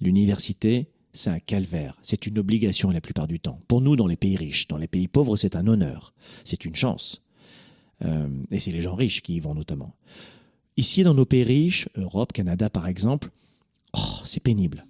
l'université, 0.00 0.90
c'est 1.12 1.30
un 1.30 1.38
calvaire, 1.38 1.96
c'est 2.02 2.26
une 2.26 2.38
obligation 2.38 2.90
la 2.90 3.00
plupart 3.00 3.28
du 3.28 3.40
temps. 3.40 3.60
Pour 3.68 3.80
nous, 3.80 3.96
dans 3.96 4.06
les 4.06 4.16
pays 4.16 4.36
riches, 4.36 4.66
dans 4.68 4.76
les 4.76 4.88
pays 4.88 5.08
pauvres, 5.08 5.36
c'est 5.36 5.56
un 5.56 5.66
honneur, 5.66 6.12
c'est 6.44 6.64
une 6.64 6.74
chance. 6.74 7.22
Euh, 8.04 8.28
et 8.50 8.58
c'est 8.58 8.72
les 8.72 8.80
gens 8.80 8.96
riches 8.96 9.22
qui 9.22 9.36
y 9.36 9.40
vont 9.40 9.54
notamment. 9.54 9.94
Ici, 10.76 11.04
dans 11.04 11.14
nos 11.14 11.24
pays 11.24 11.44
riches, 11.44 11.88
Europe, 11.94 12.32
Canada 12.32 12.68
par 12.68 12.88
exemple, 12.88 13.30
oh, 13.96 14.20
c'est 14.24 14.42
pénible. 14.42 14.84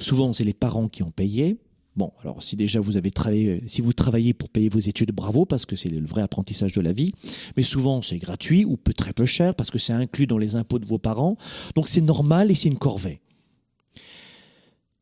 Souvent, 0.00 0.32
c'est 0.32 0.44
les 0.44 0.52
parents 0.52 0.88
qui 0.88 1.02
ont 1.02 1.10
payé. 1.10 1.58
Bon, 1.94 2.10
alors 2.22 2.42
si 2.42 2.56
déjà 2.56 2.80
vous 2.80 2.96
avez 2.96 3.10
travaillé, 3.10 3.62
si 3.66 3.82
vous 3.82 3.92
travaillez 3.92 4.32
pour 4.32 4.48
payer 4.48 4.70
vos 4.70 4.78
études, 4.78 5.12
bravo, 5.12 5.44
parce 5.44 5.66
que 5.66 5.76
c'est 5.76 5.90
le 5.90 6.06
vrai 6.06 6.22
apprentissage 6.22 6.72
de 6.72 6.80
la 6.80 6.92
vie. 6.92 7.12
Mais 7.56 7.62
souvent, 7.62 8.00
c'est 8.00 8.18
gratuit 8.18 8.64
ou 8.64 8.76
très 8.76 9.12
peu 9.12 9.26
cher, 9.26 9.54
parce 9.54 9.70
que 9.70 9.78
c'est 9.78 9.92
inclus 9.92 10.26
dans 10.26 10.38
les 10.38 10.56
impôts 10.56 10.78
de 10.78 10.86
vos 10.86 10.98
parents. 10.98 11.36
Donc 11.74 11.88
c'est 11.88 12.00
normal 12.00 12.50
et 12.50 12.54
c'est 12.54 12.68
une 12.68 12.78
corvée. 12.78 13.20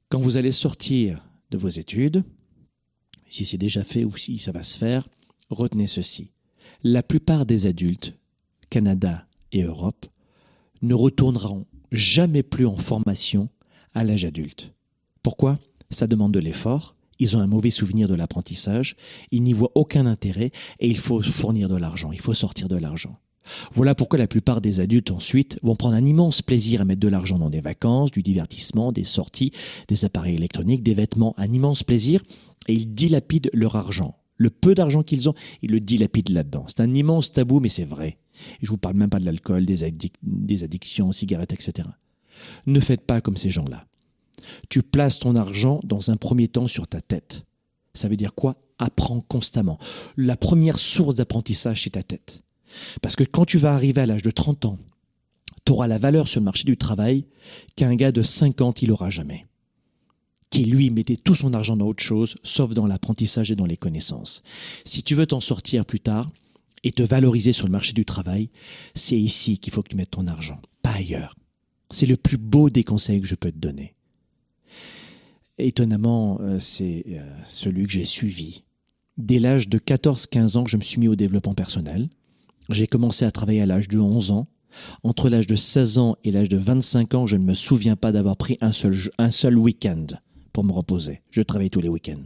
Quand 0.09 0.19
vous 0.19 0.37
allez 0.37 0.51
sortir 0.51 1.25
de 1.53 1.59
vos 1.59 1.69
études, 1.69 2.25
si 3.29 3.47
c'est 3.47 3.59
déjà 3.59 3.85
fait 3.85 4.05
ou 4.05 4.17
si 4.17 4.39
ça 4.39 4.51
va 4.51 4.65
se 4.65 4.77
faire, 4.77 5.09
retenez 5.51 5.87
ceci. 5.87 6.33
La 6.83 7.05
plupart 7.05 7.47
des 7.47 7.67
adultes, 7.67 8.15
Canada 8.71 9.27
et 9.53 9.63
Europe, 9.63 10.07
ne 10.83 10.95
retourneront 10.95 11.67
jamais 11.93 12.43
plus 12.43 12.67
en 12.67 12.77
formation 12.77 13.49
à 13.95 14.05
l'âge 14.05 14.25
adulte. 14.25 14.73
Pourquoi? 15.23 15.59
Ça 15.91 16.07
demande 16.07 16.33
de 16.33 16.41
l'effort, 16.41 16.95
ils 17.19 17.37
ont 17.37 17.41
un 17.41 17.47
mauvais 17.47 17.71
souvenir 17.71 18.09
de 18.09 18.15
l'apprentissage, 18.15 18.97
ils 19.31 19.43
n'y 19.43 19.53
voient 19.53 19.73
aucun 19.75 20.07
intérêt 20.07 20.51
et 20.81 20.89
il 20.89 20.99
faut 20.99 21.21
fournir 21.21 21.69
de 21.69 21.77
l'argent, 21.77 22.13
il 22.13 22.21
faut 22.21 22.35
sortir 22.35 22.69
de 22.69 22.77
l'argent. 22.77 23.19
Voilà 23.73 23.95
pourquoi 23.95 24.19
la 24.19 24.27
plupart 24.27 24.61
des 24.61 24.81
adultes 24.81 25.11
ensuite 25.11 25.59
vont 25.63 25.77
prendre 25.77 25.95
un 25.95 26.05
immense 26.05 26.43
plaisir 26.43 26.81
à 26.81 26.85
mettre 26.85 27.01
de 27.01 27.09
l'argent 27.09 27.39
dans 27.39 27.51
des 27.51 27.61
vacances, 27.61 28.11
du 28.11 28.23
divertissement, 28.23 28.93
des 28.93 29.05
sorties, 29.05 29.53
des 29.89 30.05
appareils 30.05 30.37
électroniques, 30.37 30.83
des 30.83 30.95
vêtements, 30.95 31.35
un 31.37 31.53
immense 31.53 31.83
plaisir, 31.83 32.23
et 32.69 32.75
ils 32.75 32.93
dilapident 32.93 33.51
leur 33.53 33.77
argent. 33.77 34.17
Le 34.37 34.51
peu 34.51 34.75
d'argent 34.75 35.03
qu'ils 35.03 35.29
ont, 35.29 35.35
ils 35.63 35.71
le 35.71 35.81
dilapident 35.81 36.33
là-dedans. 36.33 36.65
C'est 36.69 36.81
un 36.81 36.95
immense 36.95 37.33
tabou, 37.33 37.61
mais 37.61 37.69
c'est 37.69 37.85
vrai. 37.85 38.19
Et 38.63 38.67
je 38.67 38.71
vous 38.71 38.79
parle 38.79 38.97
même 38.97 39.11
pas 39.11 39.19
de 39.19 39.27
l'alcool, 39.27 39.67
des, 39.67 39.93
des 40.23 40.65
addictions, 40.65 41.13
cigarettes, 41.13 41.53
etc. 41.53 41.89
Ne 42.67 42.81
faites 42.81 43.07
pas 43.07 43.21
comme 43.21 43.37
ces 43.37 43.51
gens-là. 43.51 43.87
Tu 44.69 44.83
places 44.83 45.19
ton 45.19 45.37
argent 45.37 45.81
dans 45.85 46.11
un 46.11 46.17
premier 46.17 46.49
temps 46.49 46.67
sur 46.67 46.87
ta 46.87 47.01
tête. 47.01 47.45
Ça 47.95 48.09
veut 48.09 48.17
dire 48.17 48.35
quoi? 48.35 48.57
Apprends 48.79 49.21
constamment. 49.21 49.79
La 50.17 50.37
première 50.37 50.79
source 50.79 51.15
d'apprentissage, 51.15 51.83
c'est 51.85 51.91
ta 51.91 52.03
tête. 52.03 52.43
Parce 53.03 53.17
que 53.17 53.25
quand 53.25 53.45
tu 53.45 53.59
vas 53.59 53.75
arriver 53.75 54.01
à 54.01 54.07
l'âge 54.07 54.23
de 54.23 54.31
30 54.31 54.65
ans, 54.65 54.79
tu 55.65 55.73
auras 55.73 55.89
la 55.89 55.99
valeur 55.99 56.29
sur 56.29 56.41
le 56.41 56.45
marché 56.45 56.65
du 56.65 56.77
travail 56.77 57.27
qu'un 57.77 57.95
gars 57.95 58.13
de 58.13 58.23
50 58.23 58.83
il 58.83 58.93
aura 58.93 59.11
jamais. 59.11 59.47
Qui 60.51 60.65
lui 60.65 60.91
mettait 60.91 61.17
tout 61.17 61.35
son 61.35 61.55
argent 61.55 61.77
dans 61.77 61.87
autre 61.87 62.03
chose, 62.03 62.37
sauf 62.43 62.73
dans 62.73 62.87
l'apprentissage 62.87 63.51
et 63.51 63.57
dans 63.57 63.67
les 63.67 63.77
connaissances. 63.77 64.43
Si 64.85 65.03
tu 65.03 65.15
veux 65.15 65.27
t'en 65.27 65.41
sortir 65.41 65.85
plus 65.85 66.01
tard 66.01 66.31
et 66.83 66.93
te 66.93 67.03
valoriser 67.03 67.53
sur 67.53 67.67
le 67.67 67.73
marché 67.73 67.93
du 67.93 68.05
travail, 68.05 68.51
c'est 68.95 69.19
ici 69.19 69.59
qu'il 69.59 69.73
faut 69.73 69.83
que 69.83 69.91
tu 69.91 69.97
mettes 69.97 70.13
ton 70.13 70.27
argent, 70.27 70.61
pas 70.83 70.93
ailleurs. 70.93 71.35
C'est 71.91 72.07
le 72.07 72.17
plus 72.17 72.37
beau 72.37 72.71
des 72.71 72.85
conseils 72.85 73.21
que 73.21 73.27
je 73.27 73.35
peux 73.35 73.51
te 73.51 73.59
donner. 73.59 73.95
Étonnamment, 75.59 76.39
euh, 76.41 76.59
c'est 76.59 77.05
euh, 77.09 77.21
celui 77.45 77.87
que 77.87 77.93
j'ai 77.93 78.05
suivi. 78.05 78.63
Dès 79.19 79.39
l'âge 79.39 79.69
de 79.69 79.79
14-15 79.79 80.57
ans, 80.57 80.67
je 80.67 80.77
me 80.77 80.83
suis 80.83 80.99
mis 81.01 81.09
au 81.09 81.17
développement 81.17 81.53
personnel. 81.53 82.09
J'ai 82.71 82.87
commencé 82.87 83.25
à 83.25 83.31
travailler 83.31 83.61
à 83.61 83.67
l'âge 83.67 83.89
de 83.89 83.99
11 83.99 84.31
ans. 84.31 84.47
Entre 85.03 85.29
l'âge 85.29 85.49
de 85.49 85.57
16 85.57 85.99
ans 85.99 86.17
et 86.25 86.31
l'âge 86.31 86.49
de 86.49 86.57
25 86.57 87.15
ans, 87.15 87.27
je 87.27 87.37
ne 87.37 87.45
me 87.45 87.55
souviens 87.55 87.97
pas 87.97 88.13
d'avoir 88.13 88.37
pris 88.37 88.57
un 88.61 88.73
seul, 88.73 88.95
un 89.19 89.31
seul 89.31 89.59
week-end 89.59 90.07
pour 90.53 90.65
me 90.65 90.73
reposer. 90.73 91.21
Je 91.31 91.43
travaillais 91.43 91.71
tous 91.71 91.81
les 91.81 91.89
week-ends. 91.89 92.23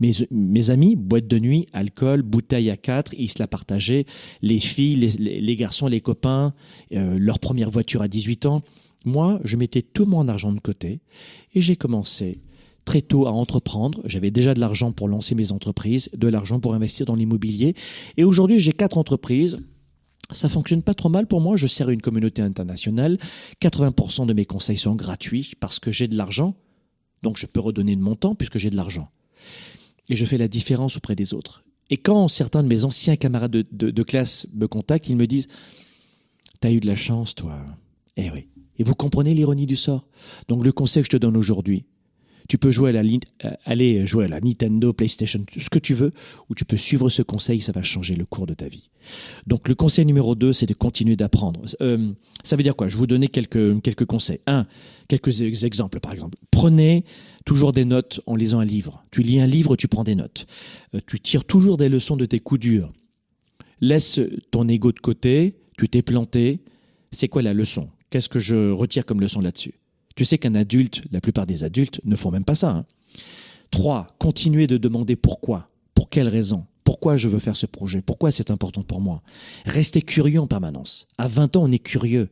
Mes, 0.00 0.70
amis, 0.70 0.96
boîte 0.96 1.26
de 1.26 1.38
nuit, 1.38 1.66
alcool, 1.72 2.22
bouteille 2.22 2.70
à 2.70 2.76
quatre, 2.76 3.14
ils 3.18 3.30
se 3.30 3.38
la 3.38 3.46
partageaient. 3.46 4.06
Les 4.42 4.60
filles, 4.60 4.96
les, 4.96 5.40
les 5.40 5.56
garçons, 5.56 5.86
les 5.86 6.00
copains, 6.00 6.54
euh, 6.92 7.18
leur 7.18 7.38
première 7.38 7.70
voiture 7.70 8.02
à 8.02 8.08
18 8.08 8.46
ans. 8.46 8.62
Moi, 9.04 9.40
je 9.44 9.56
mettais 9.56 9.82
tout 9.82 10.06
mon 10.06 10.28
argent 10.28 10.52
de 10.52 10.60
côté 10.60 11.00
et 11.54 11.60
j'ai 11.60 11.76
commencé 11.76 12.40
très 12.84 13.02
tôt 13.02 13.26
à 13.26 13.30
entreprendre. 13.30 14.00
J'avais 14.04 14.30
déjà 14.30 14.54
de 14.54 14.60
l'argent 14.60 14.92
pour 14.92 15.08
lancer 15.08 15.34
mes 15.34 15.52
entreprises, 15.52 16.08
de 16.14 16.28
l'argent 16.28 16.60
pour 16.60 16.74
investir 16.74 17.06
dans 17.06 17.14
l'immobilier. 17.14 17.74
Et 18.16 18.24
aujourd'hui, 18.24 18.60
j'ai 18.60 18.72
quatre 18.72 18.98
entreprises. 18.98 19.58
Ça 20.32 20.48
fonctionne 20.48 20.82
pas 20.82 20.94
trop 20.94 21.08
mal 21.08 21.26
pour 21.26 21.40
moi. 21.40 21.56
Je 21.56 21.66
sers 21.66 21.90
une 21.90 22.00
communauté 22.00 22.40
internationale. 22.42 23.18
80% 23.62 24.26
de 24.26 24.32
mes 24.32 24.46
conseils 24.46 24.78
sont 24.78 24.94
gratuits 24.94 25.52
parce 25.60 25.78
que 25.78 25.92
j'ai 25.92 26.08
de 26.08 26.16
l'argent. 26.16 26.54
Donc, 27.22 27.38
je 27.38 27.46
peux 27.46 27.60
redonner 27.60 27.96
de 27.96 28.02
mon 28.02 28.16
temps 28.16 28.34
puisque 28.34 28.58
j'ai 28.58 28.70
de 28.70 28.76
l'argent. 28.76 29.10
Et 30.08 30.16
je 30.16 30.26
fais 30.26 30.38
la 30.38 30.48
différence 30.48 30.96
auprès 30.96 31.14
des 31.14 31.34
autres. 31.34 31.64
Et 31.90 31.96
quand 31.96 32.28
certains 32.28 32.62
de 32.62 32.68
mes 32.68 32.84
anciens 32.84 33.16
camarades 33.16 33.64
de, 33.70 34.02
classe 34.02 34.46
me 34.54 34.66
contactent, 34.66 35.08
ils 35.08 35.16
me 35.16 35.26
disent 35.26 35.48
T'as 36.60 36.70
eu 36.70 36.80
de 36.80 36.86
la 36.86 36.96
chance, 36.96 37.34
toi. 37.34 37.60
Eh 38.16 38.30
oui. 38.30 38.48
Et 38.78 38.84
vous 38.84 38.94
comprenez 38.94 39.34
l'ironie 39.34 39.66
du 39.66 39.76
sort. 39.76 40.08
Donc, 40.48 40.64
le 40.64 40.72
conseil 40.72 41.02
que 41.02 41.06
je 41.06 41.10
te 41.10 41.16
donne 41.16 41.36
aujourd'hui, 41.36 41.84
tu 42.48 42.58
peux 42.58 42.70
jouer 42.70 42.90
à 42.90 43.02
la, 43.02 43.02
euh, 43.44 43.50
aller 43.64 44.06
jouer 44.06 44.26
à 44.26 44.28
la 44.28 44.40
Nintendo, 44.40 44.92
PlayStation, 44.92 45.44
ce 45.58 45.70
que 45.70 45.78
tu 45.78 45.94
veux, 45.94 46.12
ou 46.50 46.54
tu 46.54 46.64
peux 46.64 46.76
suivre 46.76 47.08
ce 47.08 47.22
conseil, 47.22 47.60
ça 47.60 47.72
va 47.72 47.82
changer 47.82 48.14
le 48.14 48.26
cours 48.26 48.46
de 48.46 48.54
ta 48.54 48.68
vie. 48.68 48.90
Donc 49.46 49.68
le 49.68 49.74
conseil 49.74 50.04
numéro 50.04 50.34
2, 50.34 50.52
c'est 50.52 50.66
de 50.66 50.74
continuer 50.74 51.16
d'apprendre. 51.16 51.62
Euh, 51.80 52.12
ça 52.42 52.56
veut 52.56 52.62
dire 52.62 52.76
quoi? 52.76 52.88
Je 52.88 52.94
vais 52.96 53.00
vous 53.00 53.06
donner 53.06 53.28
quelques, 53.28 53.80
quelques 53.82 54.04
conseils. 54.04 54.40
Un, 54.46 54.66
quelques 55.08 55.64
exemples 55.64 56.00
par 56.00 56.12
exemple. 56.12 56.36
Prenez 56.50 57.04
toujours 57.44 57.72
des 57.72 57.84
notes 57.84 58.20
en 58.26 58.36
lisant 58.36 58.60
un 58.60 58.64
livre. 58.64 59.04
Tu 59.10 59.22
lis 59.22 59.40
un 59.40 59.46
livre, 59.46 59.76
tu 59.76 59.88
prends 59.88 60.04
des 60.04 60.14
notes. 60.14 60.46
Euh, 60.94 61.00
tu 61.06 61.20
tires 61.20 61.44
toujours 61.44 61.76
des 61.76 61.88
leçons 61.88 62.16
de 62.16 62.26
tes 62.26 62.40
coups 62.40 62.60
durs. 62.60 62.92
Laisse 63.80 64.20
ton 64.50 64.68
ego 64.68 64.92
de 64.92 65.00
côté, 65.00 65.56
tu 65.78 65.88
t'es 65.88 66.02
planté. 66.02 66.60
C'est 67.10 67.28
quoi 67.28 67.42
la 67.42 67.54
leçon? 67.54 67.88
Qu'est-ce 68.10 68.28
que 68.28 68.38
je 68.38 68.70
retire 68.70 69.04
comme 69.06 69.20
leçon 69.20 69.40
là-dessus? 69.40 69.74
Tu 70.14 70.24
sais 70.24 70.38
qu'un 70.38 70.54
adulte, 70.54 71.02
la 71.10 71.20
plupart 71.20 71.46
des 71.46 71.64
adultes 71.64 72.00
ne 72.04 72.16
font 72.16 72.30
même 72.30 72.44
pas 72.44 72.54
ça. 72.54 72.70
Hein. 72.70 72.86
Trois, 73.70 74.14
continuer 74.18 74.66
de 74.66 74.76
demander 74.76 75.16
pourquoi. 75.16 75.70
Pour 75.94 76.08
quelle 76.08 76.28
raison? 76.28 76.66
Pourquoi 76.84 77.16
je 77.16 77.28
veux 77.28 77.38
faire 77.38 77.56
ce 77.56 77.66
projet? 77.66 78.02
Pourquoi 78.02 78.30
c'est 78.30 78.50
important 78.50 78.82
pour 78.82 79.00
moi? 79.00 79.22
Restez 79.64 80.02
curieux 80.02 80.40
en 80.40 80.46
permanence. 80.46 81.06
À 81.18 81.28
20 81.28 81.56
ans, 81.56 81.64
on 81.64 81.72
est 81.72 81.78
curieux. 81.78 82.28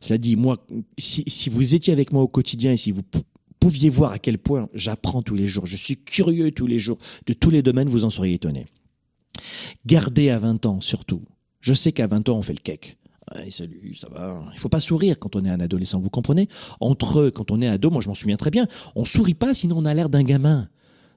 Cela 0.00 0.18
dit, 0.18 0.36
moi, 0.36 0.64
si, 0.98 1.24
si 1.26 1.50
vous 1.50 1.74
étiez 1.74 1.92
avec 1.92 2.12
moi 2.12 2.22
au 2.22 2.28
quotidien 2.28 2.72
et 2.72 2.76
si 2.76 2.92
vous 2.92 3.02
pouviez 3.58 3.90
voir 3.90 4.12
à 4.12 4.18
quel 4.18 4.38
point 4.38 4.68
j'apprends 4.74 5.22
tous 5.22 5.34
les 5.34 5.46
jours, 5.46 5.66
je 5.66 5.76
suis 5.76 5.96
curieux 5.96 6.52
tous 6.52 6.66
les 6.66 6.78
jours 6.78 6.98
de 7.26 7.32
tous 7.32 7.50
les 7.50 7.62
domaines, 7.62 7.88
vous 7.88 8.04
en 8.04 8.10
seriez 8.10 8.34
étonné. 8.34 8.66
Gardez 9.86 10.30
à 10.30 10.38
20 10.38 10.66
ans 10.66 10.80
surtout. 10.80 11.22
Je 11.60 11.74
sais 11.74 11.92
qu'à 11.92 12.06
20 12.06 12.28
ans, 12.28 12.38
on 12.38 12.42
fait 12.42 12.52
le 12.52 12.60
cake. 12.60 12.96
Salut, 13.50 13.94
ça 13.94 14.08
va. 14.08 14.44
Il 14.54 14.58
faut 14.58 14.68
pas 14.68 14.80
sourire 14.80 15.18
quand 15.18 15.36
on 15.36 15.44
est 15.44 15.50
un 15.50 15.60
adolescent, 15.60 16.00
vous 16.00 16.10
comprenez? 16.10 16.48
Entre 16.80 17.20
eux, 17.20 17.30
quand 17.30 17.50
on 17.50 17.60
est 17.60 17.68
ado, 17.68 17.90
moi 17.90 18.00
je 18.00 18.08
m'en 18.08 18.14
souviens 18.14 18.36
très 18.36 18.50
bien, 18.50 18.66
on 18.94 19.04
sourit 19.04 19.34
pas 19.34 19.54
sinon 19.54 19.78
on 19.78 19.84
a 19.84 19.94
l'air 19.94 20.08
d'un 20.08 20.22
gamin. 20.22 20.68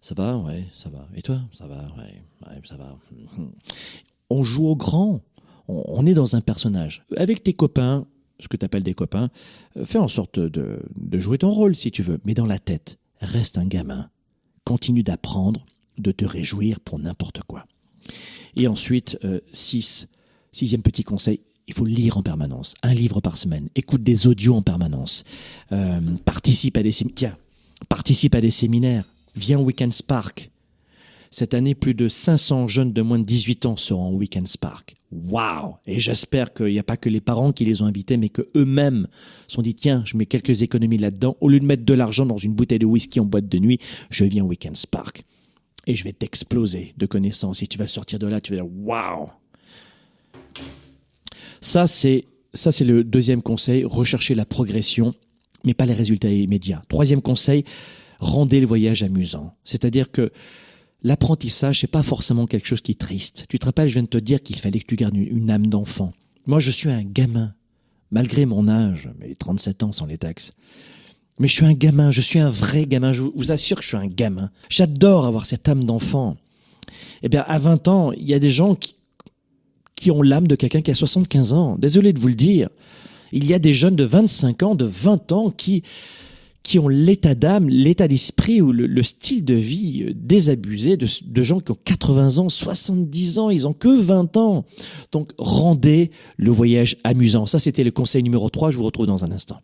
Ça 0.02 0.16
va, 0.16 0.36
ouais, 0.38 0.66
ça 0.74 0.90
va. 0.90 1.08
Et 1.16 1.22
toi? 1.22 1.42
Ça 1.56 1.68
va, 1.68 1.88
ouais, 1.98 2.24
ouais, 2.48 2.62
ça 2.66 2.76
va. 2.76 2.98
On 4.32 4.44
joue 4.44 4.66
au 4.66 4.76
grand. 4.76 5.22
On, 5.68 6.06
est 6.06 6.14
dans 6.14 6.36
un 6.36 6.42
personnage. 6.42 7.06
Avec 7.18 7.44
tes 7.44 7.54
copains, 7.54 8.08
ce 8.40 8.48
que 8.48 8.58
tu 8.58 8.66
appelles 8.66 8.84
des 8.84 8.96
copains, 8.96 9.30
euh, 9.78 9.86
fais 9.86 10.00
en 10.00 10.08
sorte 10.08 10.40
de, 10.40 10.82
de 10.96 11.20
jouer 11.20 11.38
ton 11.38 11.52
rôle 11.52 11.76
si 11.76 11.92
tu 11.92 12.02
veux. 12.02 12.20
Mais 12.26 12.34
dans 12.34 12.48
la 12.48 12.58
tête, 12.58 12.98
reste 13.20 13.58
un 13.58 13.66
gamin. 13.66 14.10
Continue 14.66 15.04
d'apprendre, 15.04 15.66
de 15.98 16.12
te 16.12 16.26
réjouir 16.26 16.80
pour 16.80 16.98
n'importe 16.98 17.44
quoi. 17.44 17.66
Et 18.56 18.68
ensuite, 18.68 19.20
euh, 19.24 19.40
six, 19.54 20.08
sixième 20.52 20.82
petit 20.82 21.04
conseil, 21.04 21.42
il 21.68 21.74
faut 21.74 21.86
lire 21.86 22.18
en 22.18 22.24
permanence, 22.24 22.76
un 22.84 22.94
livre 22.94 23.22
par 23.22 23.38
semaine, 23.38 23.70
écoute 23.76 24.02
des 24.02 24.28
audios 24.28 24.56
en 24.56 24.62
permanence, 24.62 25.24
euh, 25.72 26.00
participe 26.26 26.78
à 26.78 26.84
des 26.84 26.92
séminaires, 26.92 27.38
participe 27.90 28.36
à 28.36 28.42
des 28.42 28.52
séminaires, 28.52 29.06
viens 29.36 29.60
au 29.60 29.64
Weekend 29.64 29.94
Spark. 29.94 30.50
Cette 31.34 31.54
année, 31.54 31.76
plus 31.76 31.94
de 31.94 32.10
500 32.10 32.68
jeunes 32.68 32.92
de 32.92 33.02
moins 33.02 33.18
de 33.18 33.24
18 33.24 33.66
ans 33.66 33.78
seront 33.78 34.10
au 34.10 34.18
Weekend 34.18 34.50
Spark. 34.50 34.96
Waouh 35.14 35.76
Et 35.88 35.98
j'espère 35.98 36.54
qu'il 36.54 36.68
n'y 36.68 36.80
a 36.80 36.84
pas 36.84 36.98
que 36.98 37.08
les 37.08 37.22
parents 37.22 37.54
qui 37.54 37.64
les 37.64 37.82
ont 37.82 37.86
invités, 37.86 38.18
mais 38.18 38.28
que 38.28 38.42
eux-mêmes 38.56 39.08
sont 39.48 39.62
dit 39.62 39.74
tiens, 39.74 40.04
je 40.06 40.18
mets 40.18 40.26
quelques 40.26 40.62
économies 40.62 40.98
là-dedans. 40.98 41.38
Au 41.40 41.48
lieu 41.48 41.62
de 41.62 41.66
mettre 41.66 41.86
de 41.86 41.94
l'argent 41.94 42.26
dans 42.26 42.38
une 42.38 42.54
bouteille 42.54 42.80
de 42.80 42.86
whisky 42.86 43.22
en 43.22 43.26
boîte 43.26 43.48
de 43.48 43.60
nuit, 43.60 43.80
je 44.10 44.26
viens 44.26 44.44
au 44.44 44.48
Weekend 44.48 44.76
Spark 44.76 45.24
et 45.88 45.96
je 45.96 46.04
vais 46.04 46.14
t'exploser 46.14 46.94
de 46.98 47.06
connaissances 47.06 47.64
et 47.64 47.68
tu 47.68 47.78
vas 47.78 47.88
sortir 47.88 48.20
de 48.20 48.28
là, 48.28 48.42
tu 48.42 48.54
vas 48.54 48.62
dire 48.62 48.72
waouh. 48.74 49.30
Ça 51.62 51.88
c'est 51.88 52.26
ça 52.54 52.72
c'est 52.72 52.84
le 52.84 53.04
deuxième 53.04 53.42
conseil, 53.42 53.86
rechercher 53.86 54.36
la 54.36 54.46
progression 54.46 55.14
mais 55.64 55.74
pas 55.74 55.86
les 55.86 55.94
résultats 55.94 56.30
immédiats. 56.30 56.82
Troisième 56.90 57.22
conseil, 57.22 57.66
rendez 58.20 58.60
le 58.60 58.66
voyage 58.66 59.04
amusant. 59.04 59.54
C'est-à-dire 59.64 60.12
que 60.12 60.32
l'apprentissage 61.04 61.82
c'est 61.82 61.88
pas 61.88 62.04
forcément 62.04 62.48
quelque 62.48 62.68
chose 62.68 62.82
qui 62.82 62.94
est 62.94 63.00
triste. 63.00 63.46
Tu 63.48 63.60
te 63.60 63.66
rappelles, 63.66 63.88
je 63.88 63.94
viens 63.94 64.04
de 64.04 64.08
te 64.08 64.18
dire 64.18 64.42
qu'il 64.42 64.58
fallait 64.58 64.80
que 64.80 64.88
tu 64.88 64.96
gardes 64.96 65.16
une 65.16 65.52
âme 65.52 65.68
d'enfant. 65.68 66.14
Moi, 66.48 66.60
je 66.60 66.72
suis 66.72 66.90
un 66.90 67.04
gamin 67.04 67.54
malgré 68.10 68.46
mon 68.46 68.68
âge, 68.68 69.10
mais 69.20 69.36
37 69.36 69.84
ans 69.84 69.92
sans 69.92 70.06
les 70.06 70.18
taxes. 70.18 70.52
Mais 71.40 71.48
je 71.48 71.54
suis 71.54 71.66
un 71.66 71.74
gamin, 71.74 72.12
je 72.12 72.22
suis 72.22 72.40
un 72.40 72.50
vrai 72.50 72.86
gamin, 72.86 73.14
je 73.14 73.24
vous 73.24 73.52
assure 73.52 73.78
que 73.78 73.84
je 73.84 73.90
suis 73.90 73.98
un 73.98 74.08
gamin. 74.08 74.52
J'adore 74.70 75.26
avoir 75.26 75.46
cette 75.46 75.68
âme 75.70 75.86
d'enfant. 75.86 76.38
Eh 77.24 77.30
bien, 77.30 77.44
à 77.48 77.58
20 77.58 77.88
ans, 77.88 78.12
il 78.12 78.28
y 78.28 78.34
a 78.34 78.40
des 78.40 78.52
gens 78.52 78.76
qui, 78.76 78.96
qui 80.02 80.10
ont 80.10 80.24
l'âme 80.24 80.48
de 80.48 80.56
quelqu'un 80.56 80.82
qui 80.82 80.90
a 80.90 80.96
75 80.96 81.54
ans. 81.54 81.76
Désolé 81.78 82.12
de 82.12 82.18
vous 82.18 82.28
le 82.28 82.34
dire. 82.34 82.70
Il 83.32 83.46
y 83.46 83.54
a 83.54 83.60
des 83.60 83.76
jeunes 83.76 83.96
de 83.96 84.04
25 84.04 84.64
ans, 84.64 84.74
de 84.74 84.86
20 84.86 85.32
ans 85.32 85.54
qui, 85.56 85.84
qui 86.64 86.80
ont 86.80 86.88
l'état 86.88 87.36
d'âme, 87.36 87.70
l'état 87.70 88.08
d'esprit 88.08 88.62
ou 88.62 88.72
le, 88.72 89.04
style 89.04 89.46
de 89.46 89.54
vie 89.54 90.06
euh, 90.08 90.14
désabusé 90.16 90.98
de, 90.98 91.42
gens 91.44 91.60
qui 91.60 91.72
ont 91.72 91.78
80 91.86 92.40
ans, 92.40 92.50
70 92.50 93.38
ans, 93.38 93.52
ils 93.52 93.68
ont 93.68 93.74
que 93.74 94.02
20 94.02 94.38
ans. 94.38 94.66
Donc 95.12 95.34
rendez 95.38 96.10
le 96.38 96.50
voyage 96.50 96.98
amusant. 97.04 97.46
Ça, 97.46 97.60
c'était 97.60 97.84
le 97.84 97.92
conseil 97.92 98.24
numéro 98.24 98.50
3, 98.50 98.72
je 98.72 98.78
vous 98.78 98.84
retrouve 98.84 99.06
dans 99.06 99.24
un 99.24 99.32
instant. 99.32 99.62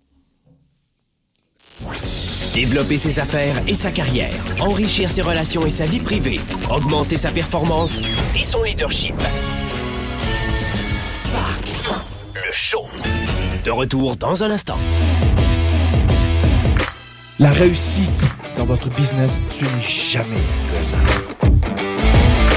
Développer 2.54 2.98
ses 2.98 3.20
affaires 3.20 3.60
et 3.68 3.74
sa 3.74 3.90
carrière, 3.90 4.34
enrichir 4.60 5.10
ses 5.10 5.24
relations 5.24 5.66
et 5.66 5.72
sa 5.72 5.86
vie 5.86 6.00
privée, 6.00 6.40
augmenter 6.70 7.18
sa 7.18 7.32
performance 7.32 8.00
et 8.40 8.44
son 8.44 8.62
leadership. 8.62 9.16
Spark, 11.28 12.06
le 12.36 12.54
show. 12.54 12.86
De 13.66 13.70
retour 13.70 14.16
dans 14.16 14.46
un 14.46 14.52
instant. 14.52 14.78
La 17.38 17.52
réussite 17.52 18.24
dans 18.58 18.64
votre 18.64 18.90
business, 18.92 19.38
ce 19.50 19.66
n'est 19.66 19.90
jamais 19.90 20.42
le 20.72 20.80
hasard. 20.80 21.02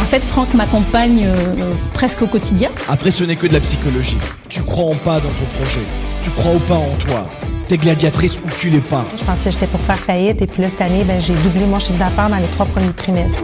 En 0.01 0.05
fait, 0.05 0.23
Franck 0.23 0.55
m'accompagne 0.55 1.25
euh, 1.25 1.75
presque 1.95 2.23
au 2.23 2.29
quotidien. 2.29 2.71
Après, 2.89 3.11
ce 3.11 3.25
n'est 3.25 3.35
que 3.35 3.49
de 3.49 3.55
la 3.55 3.61
psychologie. 3.61 4.19
Tu 4.49 4.63
crois 4.63 4.95
en 4.95 4.97
pas 4.99 5.19
dans 5.19 5.33
ton 5.33 5.47
projet. 5.59 5.83
Tu 6.23 6.31
crois 6.31 6.55
ou 6.55 6.61
pas 6.61 6.77
en 6.77 6.95
toi. 6.97 7.29
T'es 7.67 7.77
gladiatrice 7.77 8.39
ou 8.39 8.49
tu 8.57 8.71
l'es 8.71 8.79
pas. 8.79 9.05
Je 9.19 9.25
pensais 9.25 9.47
que 9.47 9.51
j'étais 9.51 9.67
pour 9.67 9.81
faire 9.81 9.99
faillite 9.99 10.43
et 10.43 10.47
puis 10.47 10.63
là, 10.63 10.71
cette 10.71 10.83
année, 10.83 11.03
ben, 11.03 11.21
j'ai 11.21 11.35
doublé 11.35 11.67
mon 11.67 11.81
chiffre 11.81 11.99
d'affaires 11.99 12.31
dans 12.31 12.39
les 12.39 12.47
trois 12.53 12.67
premiers 12.67 12.93
trimestres. 12.93 13.43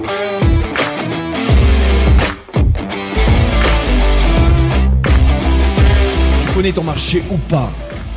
Connais 6.57 6.73
ton 6.73 6.85
marché 6.85 7.23
ou 7.31 7.37
pas 7.37 7.71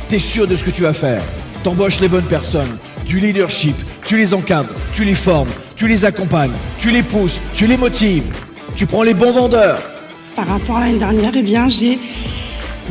T'es 0.08 0.18
sûr 0.18 0.48
de 0.48 0.56
ce 0.56 0.64
que 0.64 0.70
tu 0.70 0.80
vas 0.80 0.94
faire 0.94 1.22
T'embauches 1.62 2.00
les 2.00 2.08
bonnes 2.08 2.24
personnes, 2.24 2.78
du 3.04 3.20
leadership, 3.20 3.76
tu 4.06 4.16
les 4.16 4.32
encadres, 4.32 4.70
tu 4.94 5.04
les 5.04 5.14
formes, 5.14 5.50
tu 5.76 5.86
les 5.86 6.06
accompagnes, 6.06 6.54
tu 6.78 6.90
les 6.90 7.02
pousses, 7.02 7.38
tu 7.52 7.66
les 7.66 7.76
motives, 7.76 8.24
tu 8.74 8.86
prends 8.86 9.02
les 9.02 9.12
bons 9.12 9.32
vendeurs. 9.32 9.78
Par 10.34 10.46
rapport 10.46 10.78
à 10.78 10.80
l'année 10.80 10.98
dernière, 10.98 11.32
eh 11.36 11.42
bien, 11.42 11.68
j'ai 11.68 11.98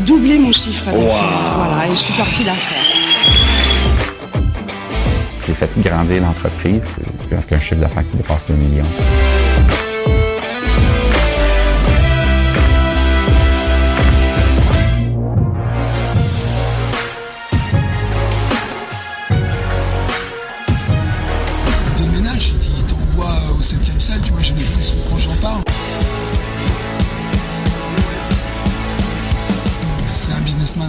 doublé 0.06 0.38
mon 0.38 0.52
chiffre 0.52 0.86
d'affaires. 0.86 1.56
Voilà, 1.56 1.88
et 1.88 1.92
je 1.94 1.96
suis 1.96 2.14
partie 2.14 2.44
d'affaires. 2.44 2.94
J'ai 5.48 5.54
fait 5.56 5.70
grandir 5.80 6.22
l'entreprise 6.22 6.86
avec 7.32 7.52
un 7.52 7.60
chiffre 7.60 7.82
d'affaires 7.82 8.08
qui 8.08 8.18
dépasse 8.18 8.50
le 8.50 8.56
million. 8.56 8.86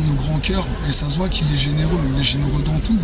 Un 0.01 0.07
businessman 0.07 0.11
au 0.11 0.15
grand 0.15 0.39
cœur, 0.39 0.65
et 0.89 0.93
ça 0.93 1.09
se 1.11 1.17
voit 1.17 1.29
qu'il 1.29 1.53
est 1.53 1.57
généreux, 1.57 2.01
il 2.15 2.21
est 2.21 2.25
généreux 2.25 2.63
dans 2.65 2.79
tout. 2.81 2.99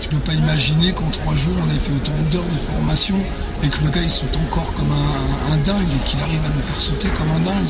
Je 0.00 0.06
ne 0.06 0.10
peux 0.12 0.26
pas 0.26 0.34
imaginer 0.34 0.92
qu'en 0.92 1.08
trois 1.10 1.34
jours, 1.34 1.54
on 1.58 1.74
ait 1.74 1.78
fait 1.78 1.92
autant 1.92 2.12
d'heures 2.30 2.42
de 2.52 2.58
formation 2.58 3.16
et 3.62 3.68
que 3.68 3.84
le 3.84 3.90
gars 3.90 4.02
il 4.02 4.10
saute 4.10 4.36
encore 4.48 4.72
comme 4.74 4.90
un, 4.92 5.56
dingue 5.64 5.82
et 5.82 6.08
qu'il 6.08 6.20
arrive 6.20 6.40
à 6.44 6.54
nous 6.54 6.62
faire 6.62 6.80
sauter 6.80 7.08
comme 7.08 7.30
un 7.30 7.40
dingue. 7.40 7.66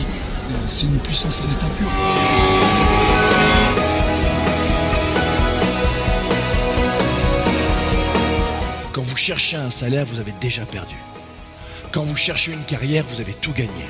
C'est 0.66 0.86
une 0.86 0.98
puissance 0.98 1.40
à 1.40 1.44
l'état 1.44 1.66
pur. 1.78 1.88
Quand 8.92 9.02
vous 9.02 9.16
cherchez 9.16 9.56
un 9.56 9.70
salaire, 9.70 10.04
vous 10.04 10.20
avez 10.20 10.34
déjà 10.40 10.64
perdu. 10.66 10.96
Quand 11.92 12.02
vous 12.02 12.16
cherchez 12.16 12.52
une 12.52 12.64
carrière, 12.64 13.04
vous 13.12 13.20
avez 13.20 13.32
tout 13.32 13.52
gagné. 13.52 13.86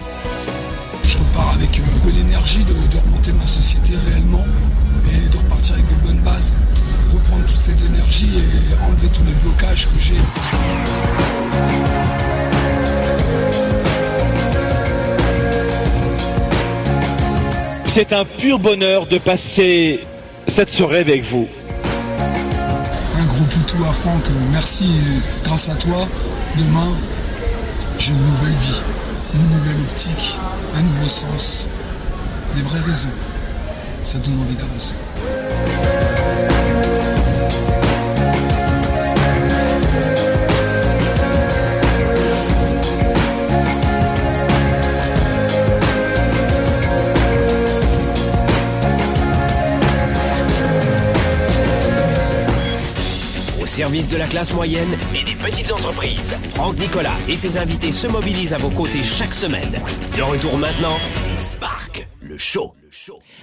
Repars 1.39 1.55
avec 1.55 1.79
euh, 1.79 2.07
de 2.07 2.17
l'énergie 2.17 2.65
de, 2.65 2.73
de 2.73 2.97
remonter 3.07 3.33
ma 3.33 3.47
société 3.47 3.93
réellement 4.09 4.45
et 5.13 5.29
de 5.29 5.37
repartir 5.37 5.75
avec 5.75 5.87
de 5.87 6.07
bonnes 6.07 6.19
bases 6.19 6.57
reprendre 7.13 7.45
toute 7.47 7.59
cette 7.59 7.81
énergie 7.81 8.31
et 8.37 8.85
enlever 8.87 9.09
tous 9.09 9.23
les 9.25 9.33
blocages 9.43 9.87
que 9.87 10.01
j'ai. 10.01 10.15
C'est 17.87 18.13
un 18.13 18.25
pur 18.25 18.59
bonheur 18.59 19.07
de 19.07 19.19
passer 19.19 20.05
cette 20.47 20.71
soirée 20.71 21.01
avec 21.01 21.25
vous. 21.25 21.49
Un 23.17 23.25
gros 23.27 23.45
poutou 23.45 23.85
à 23.89 23.93
Franck, 23.93 24.23
merci 24.53 24.85
et 24.85 25.45
grâce 25.45 25.69
à 25.69 25.75
toi, 25.75 26.07
demain, 26.57 26.89
j'ai 27.99 28.13
une 28.13 28.25
nouvelle 28.25 28.55
vie, 28.55 28.83
une 29.35 29.59
nouvelle 29.59 29.81
optique, 29.91 30.39
un 30.77 30.83
nouveau 30.83 31.09
sens, 31.09 31.67
des 32.55 32.63
vraies 32.63 32.81
raisons. 32.81 33.09
Ça 34.05 34.19
donne 34.19 34.41
envie 34.41 34.55
d'avancer. 34.55 34.95
Service 53.79 54.09
de 54.09 54.17
la 54.17 54.27
classe 54.27 54.53
moyenne 54.53 54.89
et 55.15 55.23
des 55.23 55.37
petites 55.37 55.71
entreprises. 55.71 56.37
Franck 56.57 56.81
Nicolas 56.81 57.15
et 57.29 57.37
ses 57.37 57.59
invités 57.59 57.93
se 57.93 58.09
mobilisent 58.09 58.53
à 58.53 58.59
vos 58.59 58.71
côtés 58.71 59.05
chaque 59.05 59.33
semaine. 59.33 59.81
De 60.17 60.23
retour 60.23 60.59
maintenant, 60.59 60.97
Spark, 61.37 62.09
le 62.21 62.37
show. 62.37 62.75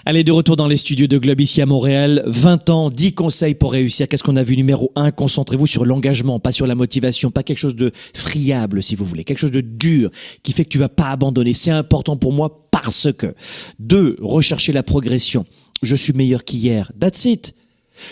Allez, 0.06 0.26
de 0.26 0.34
retour 0.34 0.58
dans 0.58 0.68
les 0.68 0.76
studios 0.76 1.08
de 1.08 1.18
Globe 1.18 1.40
ici 1.40 1.62
à 1.62 1.66
Montréal. 1.66 2.22
20 2.26 2.70
ans, 2.70 2.90
10 2.90 3.14
conseils 3.14 3.56
pour 3.56 3.72
réussir. 3.72 4.10
Qu'est-ce 4.10 4.26
qu'on 4.26 4.36
a 4.36 4.44
vu 4.44 4.58
Numéro 4.58 4.92
1, 4.98 5.12
concentrez-vous 5.12 5.68
sur 5.68 5.86
l'engagement, 5.86 6.42
pas 6.42 6.52
sur 6.52 6.68
la 6.68 6.76
motivation, 6.76 7.32
pas 7.32 7.44
quelque 7.44 7.60
chose 7.60 7.78
de 7.78 7.94
friable 8.14 8.84
si 8.84 8.98
vous 8.98 9.06
voulez, 9.06 9.24
quelque 9.24 9.40
chose 9.40 9.52
de 9.52 9.62
dur 9.62 10.12
qui 10.44 10.52
fait 10.52 10.66
que 10.66 10.70
tu 10.70 10.78
vas 10.78 10.90
pas 10.90 11.12
abandonner. 11.12 11.54
C'est 11.54 11.72
important 11.72 12.18
pour 12.18 12.34
moi 12.34 12.68
parce 12.72 13.08
que. 13.18 13.36
2, 13.80 14.18
rechercher 14.20 14.74
la 14.74 14.84
progression. 14.84 15.46
Je 15.82 15.96
suis 15.96 16.12
meilleur 16.12 16.44
qu'hier. 16.44 16.92
That's 17.00 17.24
it. 17.24 17.56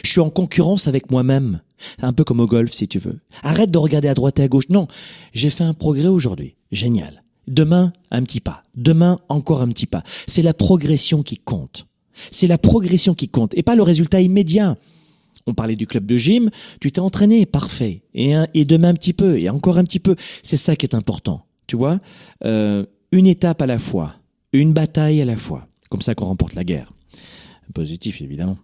Je 0.05 0.11
suis 0.11 0.21
en 0.21 0.29
concurrence 0.29 0.87
avec 0.87 1.11
moi-même. 1.11 1.59
Un 2.01 2.13
peu 2.13 2.23
comme 2.23 2.39
au 2.39 2.45
golf, 2.45 2.71
si 2.71 2.87
tu 2.87 2.99
veux. 2.99 3.19
Arrête 3.43 3.71
de 3.71 3.77
regarder 3.77 4.07
à 4.07 4.13
droite 4.13 4.39
et 4.39 4.43
à 4.43 4.47
gauche. 4.47 4.69
Non, 4.69 4.87
j'ai 5.33 5.49
fait 5.49 5.63
un 5.63 5.73
progrès 5.73 6.07
aujourd'hui. 6.07 6.55
Génial. 6.71 7.23
Demain, 7.47 7.93
un 8.11 8.23
petit 8.23 8.39
pas. 8.39 8.63
Demain, 8.75 9.19
encore 9.29 9.61
un 9.61 9.67
petit 9.67 9.85
pas. 9.85 10.03
C'est 10.27 10.41
la 10.41 10.53
progression 10.53 11.23
qui 11.23 11.37
compte. 11.37 11.87
C'est 12.31 12.47
la 12.47 12.57
progression 12.57 13.13
qui 13.13 13.27
compte 13.27 13.53
et 13.55 13.63
pas 13.63 13.75
le 13.75 13.83
résultat 13.83 14.21
immédiat. 14.21 14.77
On 15.45 15.53
parlait 15.53 15.75
du 15.75 15.87
club 15.87 16.05
de 16.05 16.15
gym, 16.15 16.49
tu 16.79 16.91
t'es 16.91 16.99
entraîné, 16.99 17.45
parfait. 17.45 18.03
Et, 18.13 18.65
demain 18.65 18.89
un 18.89 18.93
petit 18.93 19.13
peu, 19.13 19.37
et 19.39 19.49
encore 19.49 19.77
un 19.77 19.83
petit 19.83 19.99
peu. 19.99 20.15
C'est 20.41 20.57
ça 20.57 20.75
qui 20.75 20.85
est 20.85 20.95
important. 20.95 21.45
Tu 21.67 21.75
vois 21.75 21.99
euh, 22.45 22.85
Une 23.11 23.27
étape 23.27 23.61
à 23.61 23.65
la 23.65 23.77
fois, 23.77 24.15
une 24.53 24.71
bataille 24.71 25.21
à 25.21 25.25
la 25.25 25.35
fois. 25.35 25.67
Comme 25.89 26.01
ça 26.01 26.15
qu'on 26.15 26.25
remporte 26.25 26.55
la 26.55 26.63
guerre. 26.63 26.93
Positif, 27.73 28.21
évidemment. 28.21 28.57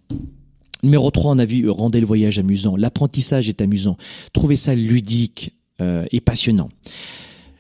Numéro 0.84 1.12
3, 1.12 1.32
on 1.34 1.40
a 1.40 1.46
vu 1.46 1.70
rendez 1.70 2.00
le 2.00 2.06
voyage 2.06 2.40
amusant. 2.40 2.76
L'apprentissage 2.76 3.50
est 3.50 3.62
amusant. 3.62 3.98
Trouvez 4.34 4.56
ça 4.56 4.76
ludique 4.76 5.56
euh, 5.82 6.06
et 6.12 6.22
passionnant. 6.22 6.70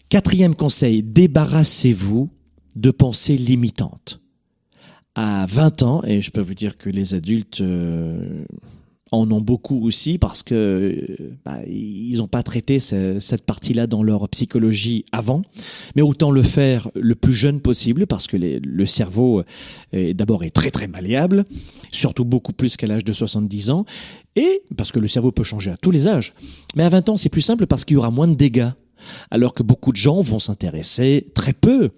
Quatrième 0.09 0.55
conseil, 0.55 1.03
débarrassez-vous 1.03 2.29
de 2.75 2.91
pensées 2.91 3.37
limitantes. 3.37 4.21
À 5.15 5.45
20 5.49 5.83
ans, 5.83 6.03
et 6.05 6.21
je 6.21 6.31
peux 6.31 6.41
vous 6.41 6.53
dire 6.53 6.77
que 6.77 6.89
les 6.89 7.13
adultes 7.13 7.61
euh, 7.61 8.45
en 9.11 9.29
ont 9.31 9.41
beaucoup 9.41 9.85
aussi 9.85 10.17
parce 10.17 10.43
que 10.43 11.05
bah, 11.45 11.59
ils 11.67 12.17
n'ont 12.17 12.27
pas 12.27 12.43
traité 12.43 12.79
cette 12.79 13.43
partie-là 13.43 13.87
dans 13.87 14.03
leur 14.03 14.27
psychologie 14.29 15.05
avant, 15.11 15.41
mais 15.95 16.01
autant 16.01 16.31
le 16.31 16.43
faire 16.43 16.89
le 16.95 17.15
plus 17.15 17.33
jeune 17.33 17.59
possible 17.59 18.07
parce 18.07 18.27
que 18.27 18.37
le 18.37 18.85
cerveau 18.85 19.43
est 19.93 20.13
d'abord 20.13 20.43
est 20.43 20.51
très 20.51 20.71
très 20.71 20.87
malléable, 20.87 21.45
surtout 21.91 22.25
beaucoup 22.25 22.53
plus 22.53 22.77
qu'à 22.77 22.87
l'âge 22.87 23.03
de 23.03 23.13
70 23.13 23.71
ans, 23.71 23.85
et 24.35 24.61
parce 24.77 24.91
que 24.91 24.99
le 24.99 25.07
cerveau 25.07 25.31
peut 25.31 25.43
changer 25.43 25.71
à 25.71 25.77
tous 25.77 25.91
les 25.91 26.07
âges. 26.07 26.33
Mais 26.75 26.83
à 26.83 26.89
20 26.89 27.09
ans, 27.09 27.17
c'est 27.17 27.29
plus 27.29 27.41
simple 27.41 27.67
parce 27.67 27.85
qu'il 27.85 27.95
y 27.95 27.97
aura 27.97 28.11
moins 28.11 28.27
de 28.27 28.35
dégâts 28.35 28.69
alors 29.31 29.53
que 29.53 29.63
beaucoup 29.63 29.91
de 29.91 29.97
gens 29.97 30.21
vont 30.21 30.39
s'intéresser 30.39 31.27
très 31.33 31.53
peu 31.53 31.91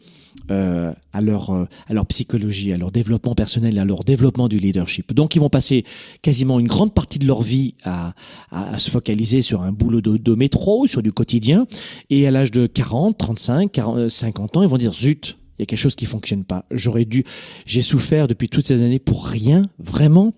euh, 0.49 0.91
à 1.13 1.21
leur 1.21 1.51
euh, 1.51 1.65
à 1.87 1.93
leur 1.93 2.05
psychologie, 2.07 2.73
à 2.73 2.77
leur 2.77 2.91
développement 2.91 3.35
personnel, 3.35 3.77
à 3.79 3.85
leur 3.85 4.03
développement 4.03 4.47
du 4.47 4.59
leadership. 4.59 5.13
Donc 5.13 5.35
ils 5.35 5.39
vont 5.39 5.49
passer 5.49 5.85
quasiment 6.21 6.59
une 6.59 6.67
grande 6.67 6.93
partie 6.93 7.19
de 7.19 7.27
leur 7.27 7.41
vie 7.41 7.75
à, 7.83 8.13
à, 8.49 8.79
se 8.79 8.89
focaliser 8.89 9.41
sur 9.41 9.61
un 9.61 9.71
boulot 9.71 10.01
de, 10.01 10.17
de, 10.17 10.35
métro, 10.35 10.87
sur 10.87 11.01
du 11.01 11.11
quotidien, 11.11 11.67
et 12.09 12.27
à 12.27 12.31
l'âge 12.31 12.51
de 12.51 12.65
40, 12.65 13.17
35, 13.17 13.71
40, 13.71 14.09
50 14.09 14.57
ans, 14.57 14.63
ils 14.63 14.67
vont 14.67 14.77
dire 14.77 14.93
zut, 14.93 15.37
il 15.57 15.61
y 15.61 15.63
a 15.63 15.65
quelque 15.65 15.79
chose 15.79 15.95
qui 15.95 16.05
fonctionne 16.05 16.43
pas. 16.43 16.65
J'aurais 16.71 17.05
dû, 17.05 17.23
j'ai 17.65 17.81
souffert 17.81 18.27
depuis 18.27 18.49
toutes 18.49 18.67
ces 18.67 18.81
années 18.81 18.99
pour 18.99 19.27
rien, 19.27 19.63
vraiment. 19.79 20.33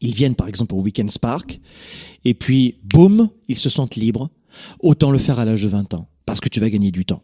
Ils 0.00 0.14
viennent 0.14 0.36
par 0.36 0.48
exemple 0.48 0.74
au 0.74 0.80
Weekend 0.80 1.10
Spark, 1.10 1.60
et 2.24 2.34
puis 2.34 2.76
boum, 2.82 3.28
ils 3.48 3.58
se 3.58 3.68
sentent 3.68 3.96
libres 3.96 4.30
autant 4.80 5.10
le 5.10 5.18
faire 5.18 5.38
à 5.38 5.44
l'âge 5.44 5.62
de 5.62 5.68
20 5.68 5.94
ans, 5.94 6.08
parce 6.26 6.40
que 6.40 6.48
tu 6.48 6.60
vas 6.60 6.70
gagner 6.70 6.90
du 6.90 7.04
temps. 7.04 7.22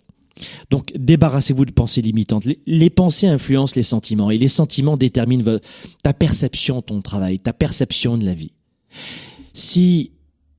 Donc 0.71 0.93
débarrassez-vous 0.97 1.65
de 1.65 1.73
pensées 1.73 2.03
limitantes. 2.03 2.45
Les, 2.67 2.91
pensées 2.91 3.29
influencent 3.29 3.75
les 3.77 3.83
sentiments, 3.83 4.31
et 4.31 4.39
les 4.39 4.49
sentiments 4.49 4.97
déterminent 4.97 5.59
ta 6.03 6.13
perception 6.13 6.77
de 6.77 6.85
ton 6.85 7.03
travail, 7.03 7.39
ta 7.39 7.53
perception 7.53 8.19
de 8.19 8.25
la 8.25 8.35
vie. 8.35 8.53
Si 9.53 10.11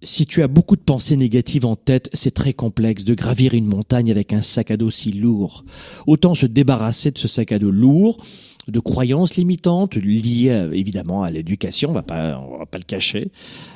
si 0.02 0.28
tu 0.28 0.44
as 0.44 0.48
beaucoup 0.48 0.76
de 0.76 0.82
pensées 0.82 1.18
négatives 1.18 1.66
en 1.66 1.76
tête, 1.76 2.12
c'est 2.14 2.34
très 2.34 2.54
complexe 2.54 3.06
de 3.06 3.16
gravir 3.16 3.56
une 3.56 3.66
montagne 3.66 4.12
avec 4.12 4.34
un 4.34 4.42
sac 4.42 4.70
à 4.70 4.78
dos 4.78 4.92
si 4.92 5.12
lourd. 5.12 5.66
Autant 6.06 6.36
se 6.36 6.46
débarrasser 6.46 7.10
de 7.10 7.18
ce 7.18 7.28
sac 7.28 7.52
à 7.52 7.58
dos 7.58 7.72
lourd, 7.72 8.24
de 8.68 8.80
croyances 8.80 9.36
limitantes 9.36 9.96
liées 9.96 10.70
évidemment 10.74 11.24
à 11.24 11.32
l'éducation, 11.32 11.90
on 11.90 11.94
va 11.94 12.04
pas, 12.04 12.40
on 12.40 12.60
va 12.60 12.68
pas 12.68 12.78
le 12.78 12.84
cacher, 12.84 13.32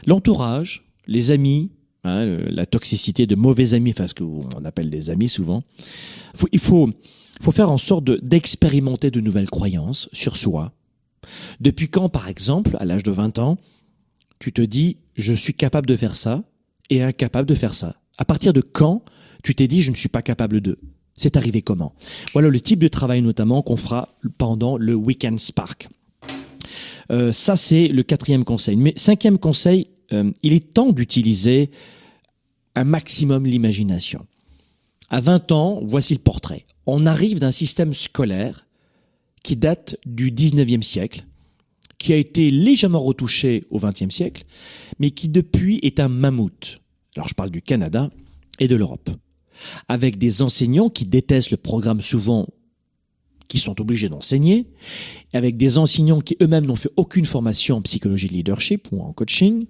l'entourage, 0.06 0.86
les 1.08 1.32
amis, 1.32 1.72
Hein, 2.06 2.26
la 2.50 2.66
toxicité 2.66 3.28
de 3.28 3.36
mauvais 3.36 3.74
amis, 3.74 3.92
enfin 3.92 4.08
ce 4.08 4.14
qu'on 4.14 4.64
appelle 4.64 4.90
des 4.90 5.10
amis 5.10 5.28
souvent. 5.28 5.64
il 6.54 6.60
faut, 6.60 6.94
faire 7.52 7.70
en 7.70 7.78
sorte 7.78 8.10
d'expérimenter 8.24 9.12
de, 9.12 9.20
nouvelles 9.20 9.50
croyances 9.50 10.08
sur 10.14 10.38
soi. 10.38 10.72
Depuis 11.60 11.90
quand, 11.90 12.08
par 12.08 12.30
exemple, 12.30 12.78
à 12.80 12.86
l'âge 12.86 13.04
de 13.04 13.12
20 13.12 13.40
ans, 13.40 13.58
tu 14.40 14.54
te 14.54 14.62
dis 14.62 14.98
je 15.16 15.34
suis 15.34 15.54
capable 15.54 15.88
de 15.88 15.98
faire 15.98 16.16
ça 16.16 16.44
et 16.90 17.04
incapable 17.04 17.50
de 17.50 17.56
faire 17.56 17.74
ça? 17.74 17.98
À 18.18 18.24
partir 18.24 18.54
de 18.54 18.62
quand 18.62 19.04
tu 19.44 19.54
t'es 19.54 19.68
dit 19.68 19.82
je 19.82 19.92
ne 19.92 19.96
suis 19.98 20.10
pas 20.10 20.22
capable 20.22 20.62
de? 20.62 20.80
C'est 21.16 21.36
arrivé 21.36 21.62
comment? 21.62 21.94
Voilà 22.32 22.48
le 22.48 22.62
type 22.62 22.80
de 22.80 22.88
travail 22.88 23.22
notamment 23.22 23.62
qu'on 23.62 23.76
fera 23.76 24.08
pendant 24.38 24.78
le 24.78 24.96
Weekend 24.96 25.38
Spark. 25.38 25.90
Euh, 27.12 27.34
ça, 27.34 27.58
c'est 27.58 27.90
le 27.90 28.04
quatrième 28.04 28.46
conseil. 28.46 28.78
Mais 28.78 28.94
cinquième 28.96 29.38
conseil, 29.38 29.88
euh, 30.14 30.32
il 30.44 30.54
est 30.54 30.74
temps 30.74 30.92
d'utiliser 30.92 31.70
un 32.76 32.84
maximum 32.84 33.46
l'imagination. 33.46 34.26
À 35.10 35.22
20 35.22 35.52
ans, 35.52 35.82
voici 35.84 36.14
le 36.14 36.20
portrait. 36.20 36.66
On 36.86 37.06
arrive 37.06 37.40
d'un 37.40 37.52
système 37.52 37.94
scolaire 37.94 38.66
qui 39.44 39.56
date 39.56 39.98
du 40.06 40.32
19e 40.32 40.82
siècle, 40.82 41.24
qui 41.98 42.14
a 42.14 42.18
été 42.18 42.52
légèrement 42.52 43.00
retouché 43.00 43.66
au 43.70 43.80
20e 43.80 44.12
siècle, 44.12 44.44
mais 45.00 45.12
qui 45.12 45.30
depuis 45.30 45.80
est 45.82 46.00
un 46.00 46.10
mammouth. 46.10 46.80
Alors 47.16 47.28
je 47.28 47.34
parle 47.34 47.50
du 47.50 47.62
Canada 47.62 48.10
et 48.60 48.68
de 48.68 48.76
l'Europe. 48.76 49.10
Avec 49.88 50.18
des 50.18 50.42
enseignants 50.42 50.90
qui 50.90 51.06
détestent 51.06 51.52
le 51.52 51.58
programme 51.58 52.02
souvent 52.02 52.48
qui 53.50 53.58
sont 53.60 53.82
obligés 53.82 54.08
d'enseigner, 54.08 54.68
avec 55.34 55.58
des 55.58 55.78
enseignants 55.78 56.22
qui 56.22 56.38
eux-mêmes 56.42 56.66
n'ont 56.66 56.78
fait 56.78 56.92
aucune 56.96 57.26
formation 57.26 57.78
en 57.78 57.82
psychologie 57.82 58.30
de 58.30 58.34
leadership 58.34 58.88
ou 58.94 59.02
en 59.02 59.12
coaching, 59.12 59.66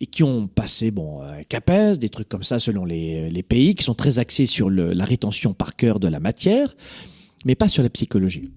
et 0.00 0.06
qui 0.06 0.22
ont 0.22 0.46
passé 0.46 0.90
bon 0.90 1.22
un 1.22 1.42
CAPES, 1.42 1.98
des 1.98 2.10
trucs 2.10 2.28
comme 2.28 2.44
ça 2.44 2.58
selon 2.58 2.84
les, 2.84 3.42
pays, 3.42 3.74
qui 3.74 3.82
sont 3.82 3.94
très 3.94 4.18
axés 4.18 4.46
sur 4.46 4.70
la 4.70 5.04
rétention 5.04 5.54
par 5.54 5.74
cœur 5.74 5.98
de 5.98 6.06
la 6.06 6.20
matière, 6.20 6.76
mais 7.44 7.54
pas 7.54 7.68
sur 7.68 7.82
la 7.82 7.90
psychologie. 7.90 8.50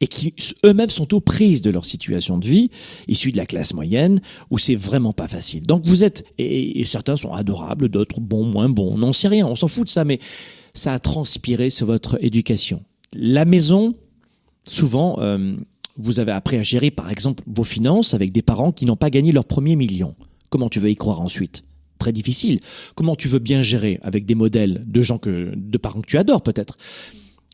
Et 0.00 0.06
qui 0.06 0.34
eux-mêmes 0.64 0.90
sont 0.90 1.12
aux 1.12 1.20
prises 1.20 1.60
de 1.60 1.70
leur 1.70 1.84
situation 1.84 2.38
de 2.38 2.46
vie, 2.46 2.70
issus 3.08 3.32
de 3.32 3.36
la 3.36 3.46
classe 3.46 3.74
moyenne, 3.74 4.20
où 4.50 4.58
c'est 4.58 4.76
vraiment 4.76 5.12
pas 5.12 5.26
facile. 5.26 5.66
Donc 5.66 5.86
vous 5.86 6.04
êtes, 6.04 6.24
et, 6.36 6.80
et 6.80 6.84
certains 6.84 7.16
sont 7.16 7.32
adorables, 7.32 7.88
d'autres 7.88 8.20
bons, 8.20 8.44
moins 8.44 8.68
bons, 8.68 8.92
on 8.92 8.98
n'en 8.98 9.12
sait 9.12 9.28
rien, 9.28 9.46
on 9.46 9.56
s'en 9.56 9.66
fout 9.66 9.84
de 9.84 9.90
ça, 9.90 10.04
mais 10.04 10.20
ça 10.74 10.92
a 10.92 10.98
transpiré 10.98 11.70
sur 11.70 11.86
votre 11.86 12.22
éducation. 12.22 12.84
La 13.14 13.44
maison, 13.44 13.94
souvent, 14.66 15.18
euh, 15.20 15.56
vous 15.96 16.20
avez 16.20 16.32
appris 16.32 16.56
à 16.56 16.62
gérer, 16.62 16.90
par 16.90 17.10
exemple, 17.10 17.42
vos 17.46 17.64
finances 17.64 18.14
avec 18.14 18.32
des 18.32 18.42
parents 18.42 18.72
qui 18.72 18.84
n'ont 18.84 18.96
pas 18.96 19.10
gagné 19.10 19.32
leur 19.32 19.44
premier 19.44 19.76
million. 19.76 20.14
Comment 20.50 20.68
tu 20.68 20.80
veux 20.80 20.90
y 20.90 20.96
croire 20.96 21.20
ensuite? 21.20 21.64
Très 21.98 22.12
difficile. 22.12 22.60
Comment 22.94 23.16
tu 23.16 23.28
veux 23.28 23.40
bien 23.40 23.62
gérer 23.62 23.98
avec 24.02 24.24
des 24.24 24.36
modèles 24.36 24.84
de 24.86 25.02
gens 25.02 25.18
que, 25.18 25.52
de 25.54 25.78
parents 25.78 26.00
que 26.00 26.06
tu 26.06 26.18
adores 26.18 26.42
peut-être? 26.42 26.76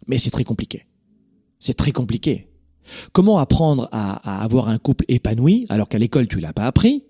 Mais 0.06 0.18
c'est 0.18 0.30
très 0.30 0.44
compliqué. 0.44 0.86
C'est 1.58 1.74
très 1.74 1.92
compliqué. 1.92 2.48
Comment 3.12 3.38
apprendre 3.38 3.88
à, 3.92 4.42
avoir 4.42 4.68
un 4.68 4.76
couple 4.76 5.06
épanoui 5.08 5.64
alors 5.70 5.88
qu'à 5.88 5.98
l'école 5.98 6.28
tu 6.28 6.40
l'as 6.40 6.52
pas 6.52 6.66
appris? 6.66 7.04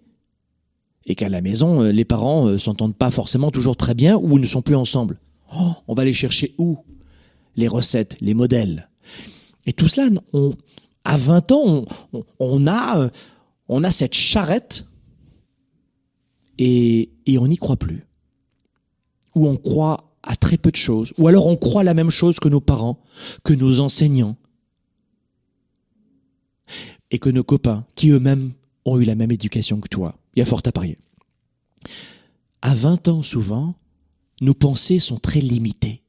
Et 1.07 1.17
qu'à 1.17 1.29
la 1.29 1.41
maison 1.41 1.83
euh, 1.83 1.91
les 1.91 2.05
parents 2.05 2.47
euh, 2.47 2.59
s'entendent 2.59 2.97
pas 2.97 3.11
forcément 3.11 3.51
toujours 3.51 3.77
très 3.77 3.95
bien 3.95 4.17
ou 4.17 4.39
ne 4.39 4.47
sont 4.47 4.63
plus 4.63 4.77
ensemble 4.77 5.19
oh, 5.55 5.73
On 5.89 5.95
va 5.95 6.05
les 6.05 6.13
chercher 6.13 6.55
où? 6.57 6.79
Les 7.57 7.69
recettes, 7.69 8.17
les 8.21 8.35
modèles. 8.35 8.89
Et 9.67 9.73
tout 9.73 9.89
cela, 9.89 10.09
à 11.05 11.17
20 11.17 11.53
ans, 11.53 11.85
on, 12.13 12.25
on 12.39 12.67
a, 12.67 13.11
on 13.69 13.85
a 13.85 13.91
cette 13.91 14.15
charrette 14.15 14.87
et, 16.59 17.11
et 17.27 17.39
on 17.39 17.47
n'y 17.47 17.57
croit 17.57 17.77
plus. 17.77 18.07
Ou 19.35 19.49
on 19.49 19.57
croit 19.57 20.15
à 20.23 20.37
très 20.37 20.57
peu 20.57 20.71
de 20.71 20.77
choses. 20.77 21.13
Ou 21.19 21.29
alors 21.29 21.47
on 21.47 21.57
croit 21.57 21.85
la 21.85 21.95
même 21.95 22.11
chose 22.11 22.39
que 22.41 22.49
nos 22.49 22.61
parents, 22.61 23.01
que 23.43 23.53
nos 23.53 23.81
enseignants. 23.81 24.37
Et 27.11 27.19
que 27.19 27.31
nos 27.31 27.45
copains, 27.45 27.87
qui 27.95 28.11
eux-mêmes 28.11 28.53
ont 28.85 28.99
eu 28.99 29.05
la 29.05 29.15
même 29.15 29.31
éducation 29.31 29.81
que 29.81 29.89
toi. 29.89 30.17
Il 30.35 30.41
y 30.41 30.43
a 30.43 30.47
fort 30.47 30.63
à 30.65 30.73
parier. 30.73 30.99
À 32.63 32.75
20 32.75 33.09
ans 33.09 33.23
souvent, 33.23 33.75
nos 34.41 34.55
pensées 34.55 34.99
sont 34.99 35.19
très 35.19 35.41
limitées 35.41 36.04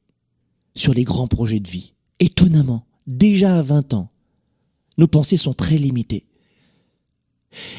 sur 0.76 0.94
les 0.94 1.04
grands 1.04 1.26
projets 1.26 1.58
de 1.58 1.68
vie. 1.68 1.94
Étonnamment, 2.20 2.86
déjà 3.06 3.58
à 3.58 3.62
20 3.62 3.94
ans, 3.94 4.10
nos 4.98 5.08
pensées 5.08 5.36
sont 5.36 5.54
très 5.54 5.76
limitées. 5.76 6.26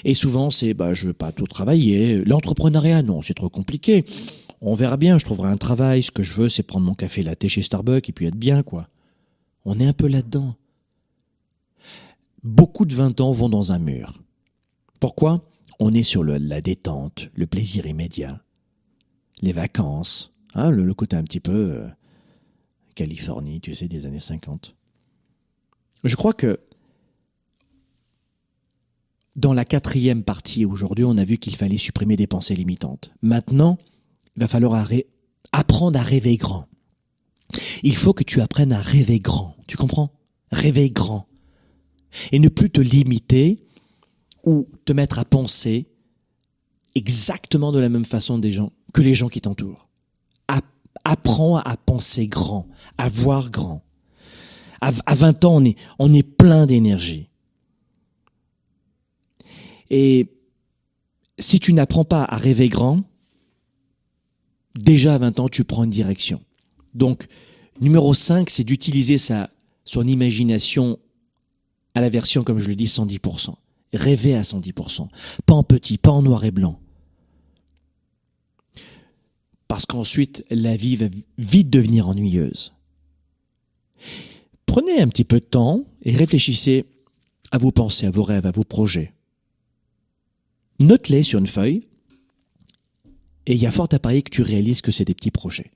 Et 0.04 0.14
souvent, 0.14 0.50
c'est 0.50 0.74
bah 0.74 0.94
je 0.94 1.08
veux 1.08 1.14
pas 1.14 1.32
tout 1.32 1.46
travailler. 1.46 2.24
L'entrepreneuriat, 2.26 3.04
non, 3.04 3.22
c'est 3.22 3.34
trop 3.34 3.50
compliqué. 3.50 4.06
On 4.62 4.74
verra 4.74 4.98
bien, 4.98 5.18
je 5.18 5.26
trouverai 5.26 5.50
un 5.50 5.58
travail. 5.58 6.02
Ce 6.04 6.12
que 6.12 6.24
je 6.24 6.34
veux, 6.34 6.50
c'est 6.50 6.64
prendre 6.64 6.86
mon 6.86 6.96
café 6.96 7.22
latte 7.22 7.48
chez 7.48 7.62
Starbucks 7.62 8.10
et 8.10 8.12
puis 8.12 8.26
être 8.26 8.36
bien, 8.36 8.64
quoi. 8.64 8.90
On 9.66 9.80
est 9.80 9.86
un 9.86 9.94
peu 9.94 10.08
là-dedans. 10.08 10.56
Beaucoup 12.44 12.86
de 12.86 12.96
20 12.96 13.22
ans 13.22 13.32
vont 13.32 13.50
dans 13.50 13.72
un 13.72 13.80
mur. 13.80 14.20
Pourquoi? 15.00 15.44
On 15.80 15.92
est 15.92 16.04
sur 16.04 16.24
le, 16.24 16.38
la 16.38 16.62
détente, 16.62 17.30
le 17.36 17.46
plaisir 17.46 17.86
immédiat, 17.86 18.42
les 19.42 19.52
vacances, 19.52 20.34
hein, 20.56 20.72
le, 20.72 20.84
le 20.84 20.94
côté 20.96 21.16
un 21.16 21.24
petit 21.24 21.40
peu 21.40 21.52
euh, 21.52 21.88
Californie, 22.98 23.62
tu 23.62 23.76
sais, 23.76 23.88
des 23.88 24.08
années 24.08 24.20
50. 24.20 24.76
Je 26.04 26.16
crois 26.16 26.34
que 26.34 26.60
dans 29.36 29.54
la 29.54 29.66
quatrième 29.66 30.24
partie 30.24 30.66
aujourd'hui, 30.66 31.06
on 31.06 31.16
a 31.18 31.24
vu 31.24 31.38
qu'il 31.38 31.56
fallait 31.56 31.78
supprimer 31.78 32.18
des 32.18 32.26
pensées 32.26 32.56
limitantes. 32.56 33.12
Maintenant, 33.22 33.78
il 34.36 34.40
va 34.40 34.48
falloir 34.48 34.90
apprendre 35.52 36.00
à 36.00 36.02
rêver 36.02 36.38
grand. 36.38 36.68
Il 37.84 37.96
faut 37.96 38.14
que 38.14 38.24
tu 38.24 38.42
apprennes 38.42 38.74
à 38.74 38.82
rêver 38.82 39.20
grand. 39.20 39.56
Tu 39.68 39.78
comprends? 39.78 40.12
Rêver 40.52 40.90
grand. 40.90 41.28
Et 42.32 42.40
ne 42.40 42.50
plus 42.50 42.72
te 42.72 42.82
limiter 42.82 43.58
ou 44.44 44.68
te 44.86 44.94
mettre 44.94 45.20
à 45.20 45.26
penser 45.26 45.88
exactement 46.96 47.72
de 47.72 47.78
la 47.78 47.90
même 47.90 48.06
façon 48.06 48.42
que 48.42 49.02
les 49.04 49.14
gens 49.14 49.30
qui 49.30 49.42
t'entourent. 49.42 49.87
App- 51.04 51.20
Apprends 51.28 51.58
à 51.58 51.78
penser 51.78 52.28
grand, 52.28 52.68
à 52.98 53.10
voir 53.10 53.50
grand. 53.52 53.84
À, 54.82 54.92
à 55.06 55.16
20 55.16 55.46
ans, 55.46 55.56
on 55.58 55.66
est, 55.66 55.76
on 56.00 56.14
est 56.14 56.24
plein 56.24 56.66
d'énergie. 56.66 57.30
Et 59.90 60.28
si 61.40 61.60
tu 61.60 61.74
n'apprends 61.74 62.06
pas 62.06 62.24
à 62.24 62.38
rêver 62.38 62.70
grand, 62.70 63.04
déjà 64.78 65.16
à 65.16 65.18
20 65.18 65.40
ans, 65.40 65.50
tu 65.50 65.64
prends 65.64 65.84
une 65.84 65.90
direction. 65.90 66.42
Donc, 66.94 67.28
numéro 67.82 68.14
5, 68.14 68.50
c'est 68.50 68.64
d'utiliser 68.64 69.18
sa, 69.18 69.50
son 69.86 70.08
imagination 70.08 71.00
à 71.96 72.02
la 72.02 72.10
version, 72.10 72.44
comme 72.44 72.60
je 72.60 72.68
le 72.68 72.76
dis, 72.76 72.86
110%. 72.86 73.56
Rêver 73.94 74.36
à 74.36 74.42
110%. 74.42 75.08
Pas 75.46 75.54
en 75.54 75.64
petit, 75.64 75.98
pas 75.98 76.12
en 76.12 76.22
noir 76.22 76.44
et 76.46 76.52
blanc. 76.52 76.80
Parce 79.68 79.86
qu'ensuite, 79.86 80.46
la 80.50 80.76
vie 80.76 80.96
va 80.96 81.08
vite 81.38 81.70
devenir 81.70 82.08
ennuyeuse. 82.08 82.74
Prenez 84.66 85.02
un 85.02 85.08
petit 85.08 85.24
peu 85.24 85.40
de 85.40 85.46
temps 85.46 85.86
et 86.04 86.16
réfléchissez 86.16 86.86
à 87.52 87.58
vos 87.58 87.72
pensées, 87.72 88.06
à 88.06 88.12
vos 88.12 88.24
rêves, 88.24 88.46
à 88.46 88.52
vos 88.52 88.64
projets. 88.64 89.14
Note-les 90.80 91.24
sur 91.24 91.40
une 91.40 91.48
feuille 91.48 91.84
et 93.48 93.54
il 93.54 93.60
y 93.60 93.66
a 93.66 93.72
fort 93.72 93.88
à 93.92 94.00
parier 94.00 94.22
que 94.22 94.30
tu 94.30 94.42
réalises 94.42 94.82
que 94.82 94.92
c'est 94.92 95.06
des 95.06 95.16
petits 95.16 95.32
projets. 95.32 95.72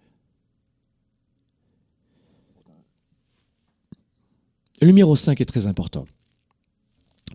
Le 4.81 4.87
numéro 4.87 5.15
5 5.15 5.39
est 5.39 5.45
très 5.45 5.67
important. 5.67 6.05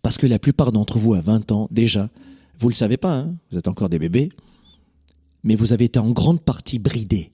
Parce 0.02 0.18
que 0.18 0.26
la 0.26 0.38
plupart 0.38 0.72
d'entre 0.72 0.98
vous, 0.98 1.14
à 1.14 1.20
20 1.20 1.52
ans, 1.52 1.68
déjà, 1.70 2.10
vous 2.58 2.68
ne 2.68 2.72
le 2.72 2.76
savez 2.76 2.96
pas, 2.96 3.14
hein, 3.14 3.34
vous 3.50 3.58
êtes 3.58 3.68
encore 3.68 3.88
des 3.88 3.98
bébés, 3.98 4.28
mais 5.46 5.54
vous 5.54 5.72
avez 5.72 5.86
été 5.86 5.98
en 5.98 6.10
grande 6.10 6.42
partie 6.42 6.80
bridés. 6.80 7.32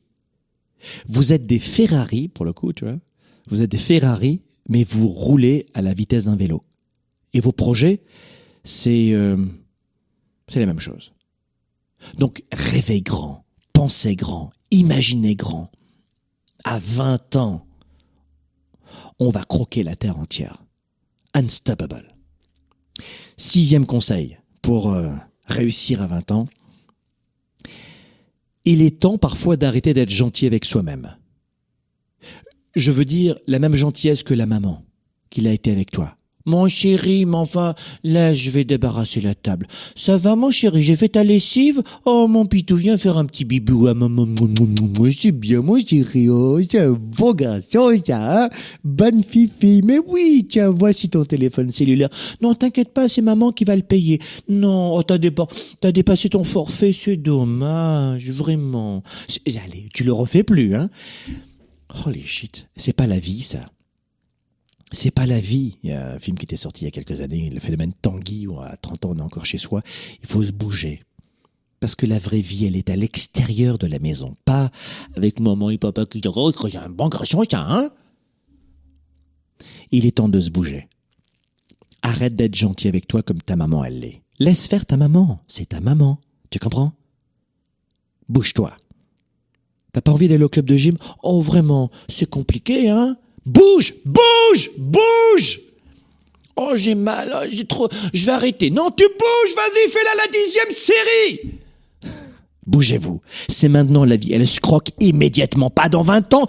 Vous 1.08 1.32
êtes 1.32 1.46
des 1.46 1.58
Ferrari, 1.58 2.28
pour 2.28 2.44
le 2.44 2.52
coup, 2.52 2.72
tu 2.72 2.84
vois. 2.84 2.98
Vous 3.48 3.62
êtes 3.62 3.70
des 3.70 3.78
Ferrari, 3.78 4.42
mais 4.68 4.84
vous 4.84 5.08
roulez 5.08 5.66
à 5.72 5.80
la 5.80 5.94
vitesse 5.94 6.26
d'un 6.26 6.36
vélo. 6.36 6.62
Et 7.32 7.40
vos 7.40 7.52
projets, 7.52 8.02
c'est 8.64 9.12
euh, 9.12 9.46
c'est 10.46 10.60
la 10.60 10.66
même 10.66 10.78
chose. 10.78 11.12
Donc 12.18 12.42
rêvez 12.52 13.00
grand, 13.00 13.46
pensez 13.72 14.14
grand, 14.14 14.52
imaginez 14.70 15.34
grand. 15.34 15.72
À 16.64 16.78
20 16.78 17.36
ans, 17.36 17.66
on 19.18 19.30
va 19.30 19.42
croquer 19.42 19.82
la 19.82 19.96
terre 19.96 20.18
entière. 20.18 20.62
Unstoppable. 21.34 22.14
Sixième 23.38 23.86
conseil 23.86 24.36
pour 24.60 24.92
euh, 24.92 25.12
réussir 25.46 26.02
à 26.02 26.06
20 26.06 26.32
ans. 26.32 26.48
Il 28.64 28.82
est 28.82 29.00
temps 29.00 29.18
parfois 29.18 29.56
d'arrêter 29.56 29.94
d'être 29.94 30.10
gentil 30.10 30.46
avec 30.46 30.64
soi-même. 30.64 31.16
Je 32.74 32.92
veux 32.92 33.04
dire 33.04 33.38
la 33.46 33.58
même 33.58 33.74
gentillesse 33.74 34.22
que 34.22 34.34
la 34.34 34.46
maman 34.46 34.84
qu'il 35.30 35.48
a 35.48 35.52
été 35.52 35.72
avec 35.72 35.90
toi. 35.90 36.16
Mon 36.44 36.68
chéri, 36.68 37.24
mais 37.26 37.36
enfin, 37.36 37.74
là, 38.04 38.34
je 38.34 38.50
vais 38.50 38.64
débarrasser 38.64 39.20
la 39.20 39.34
table. 39.34 39.66
Ça 39.94 40.16
va, 40.16 40.36
mon 40.36 40.50
chéri, 40.50 40.82
j'ai 40.82 40.96
fait 40.96 41.08
ta 41.08 41.24
lessive? 41.24 41.82
Oh, 42.04 42.26
mon 42.28 42.46
pitou, 42.46 42.76
viens 42.76 42.96
faire 42.96 43.16
un 43.18 43.24
petit 43.24 43.44
bibou 43.44 43.86
à 43.86 43.94
maman. 43.94 44.26
Moi, 44.26 45.08
c'est 45.16 45.32
bien, 45.32 45.62
mon 45.62 45.78
chéri. 45.78 46.28
Oh, 46.28 46.58
c'est 46.62 46.80
un 46.80 46.92
bon 46.92 47.32
garçon, 47.32 47.92
ça, 48.04 48.44
hein? 48.44 48.48
Bonne 48.84 49.22
fifi. 49.22 49.82
Mais 49.84 49.98
oui, 50.06 50.46
tiens, 50.48 50.68
voici 50.70 51.08
ton 51.08 51.24
téléphone 51.24 51.70
cellulaire. 51.70 52.08
Non, 52.40 52.54
t'inquiète 52.54 52.92
pas, 52.92 53.08
c'est 53.08 53.22
maman 53.22 53.52
qui 53.52 53.64
va 53.64 53.76
le 53.76 53.82
payer. 53.82 54.18
Non, 54.48 54.94
oh, 54.96 55.02
t'as 55.02 55.18
dépa- 55.18 55.48
dépassé 55.92 56.28
ton 56.28 56.44
forfait, 56.44 56.92
c'est 56.92 57.16
dommage, 57.16 58.30
vraiment. 58.30 59.02
Allez, 59.46 59.88
tu 59.94 60.04
le 60.04 60.12
refais 60.12 60.42
plus, 60.42 60.74
hein? 60.74 60.90
Holy 62.06 62.22
shit, 62.24 62.68
c'est 62.76 62.94
pas 62.94 63.06
la 63.06 63.18
vie, 63.18 63.42
ça. 63.42 63.60
C'est 64.92 65.10
pas 65.10 65.26
la 65.26 65.40
vie. 65.40 65.78
Il 65.82 65.90
y 65.90 65.92
a 65.92 66.12
un 66.12 66.18
film 66.18 66.36
qui 66.36 66.44
était 66.44 66.56
sorti 66.56 66.82
il 66.82 66.84
y 66.84 66.88
a 66.88 66.90
quelques 66.90 67.22
années, 67.22 67.48
le 67.50 67.60
phénomène 67.60 67.92
Tanguy, 68.02 68.46
où 68.46 68.60
à 68.60 68.76
30 68.76 69.06
ans 69.06 69.10
on 69.12 69.18
est 69.18 69.22
encore 69.22 69.46
chez 69.46 69.58
soi. 69.58 69.82
Il 70.22 70.28
faut 70.28 70.42
se 70.42 70.52
bouger. 70.52 71.00
Parce 71.80 71.96
que 71.96 72.06
la 72.06 72.18
vraie 72.18 72.42
vie, 72.42 72.66
elle 72.66 72.76
est 72.76 72.90
à 72.90 72.96
l'extérieur 72.96 73.78
de 73.78 73.88
la 73.88 73.98
maison, 73.98 74.36
pas 74.44 74.70
avec 75.16 75.40
maman 75.40 75.70
et 75.70 75.78
papa 75.78 76.06
qui 76.06 76.20
disent 76.20 76.32
Oh, 76.36 76.52
j'ai 76.66 76.78
un 76.78 76.90
bon 76.90 77.08
garçon, 77.08 77.42
ça, 77.50 77.66
hein 77.68 77.90
Il 79.90 80.06
est 80.06 80.18
temps 80.18 80.28
de 80.28 80.38
se 80.38 80.50
bouger. 80.50 80.88
Arrête 82.02 82.34
d'être 82.34 82.54
gentil 82.54 82.88
avec 82.88 83.08
toi 83.08 83.22
comme 83.22 83.40
ta 83.40 83.56
maman, 83.56 83.84
elle 83.84 83.98
l'est. 83.98 84.22
Laisse 84.38 84.66
faire 84.66 84.86
ta 84.86 84.96
maman, 84.96 85.40
c'est 85.48 85.70
ta 85.70 85.80
maman. 85.80 86.20
Tu 86.50 86.58
comprends? 86.58 86.92
Bouge-toi. 88.28 88.76
T'as 89.92 90.00
pas 90.00 90.12
envie 90.12 90.28
d'aller 90.28 90.44
au 90.44 90.48
club 90.48 90.66
de 90.66 90.76
gym? 90.76 90.96
Oh, 91.22 91.40
vraiment, 91.40 91.90
c'est 92.08 92.28
compliqué, 92.28 92.90
hein 92.90 93.16
Bouge 93.46 93.94
Bouge 94.04 94.70
Bouge 94.76 95.60
Oh, 96.56 96.72
j'ai 96.74 96.94
mal, 96.94 97.32
oh, 97.34 97.46
j'ai 97.50 97.64
trop... 97.64 97.88
Je 98.12 98.26
vais 98.26 98.32
arrêter. 98.32 98.70
Non, 98.70 98.90
tu 98.90 99.04
bouges 99.04 99.54
Vas-y, 99.56 99.90
fais-la 99.90 100.10
la 100.16 100.30
dixième 100.30 100.70
série 100.70 101.58
Bougez-vous. 102.66 103.20
C'est 103.48 103.68
maintenant 103.68 104.04
la 104.04 104.16
vie. 104.16 104.32
Elle 104.32 104.46
se 104.46 104.60
croque 104.60 104.90
immédiatement. 105.00 105.70
Pas 105.70 105.88
dans 105.88 106.02
20 106.02 106.34
ans. 106.34 106.46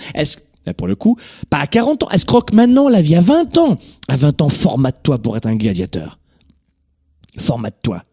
Là, 0.65 0.73
pour 0.73 0.87
le 0.87 0.95
coup, 0.95 1.17
pas 1.49 1.59
à 1.59 1.67
40 1.67 2.03
ans. 2.03 2.07
Elle 2.11 2.19
se 2.19 2.25
croque 2.25 2.53
maintenant 2.53 2.89
la 2.89 3.01
vie 3.01 3.15
à 3.15 3.21
20 3.21 3.57
ans. 3.57 3.77
À 4.07 4.17
20 4.17 4.41
ans, 4.41 4.49
formate-toi 4.49 5.17
pour 5.19 5.37
être 5.37 5.47
un 5.47 5.55
gladiateur. 5.55 6.19
Formate-toi. 7.37 8.03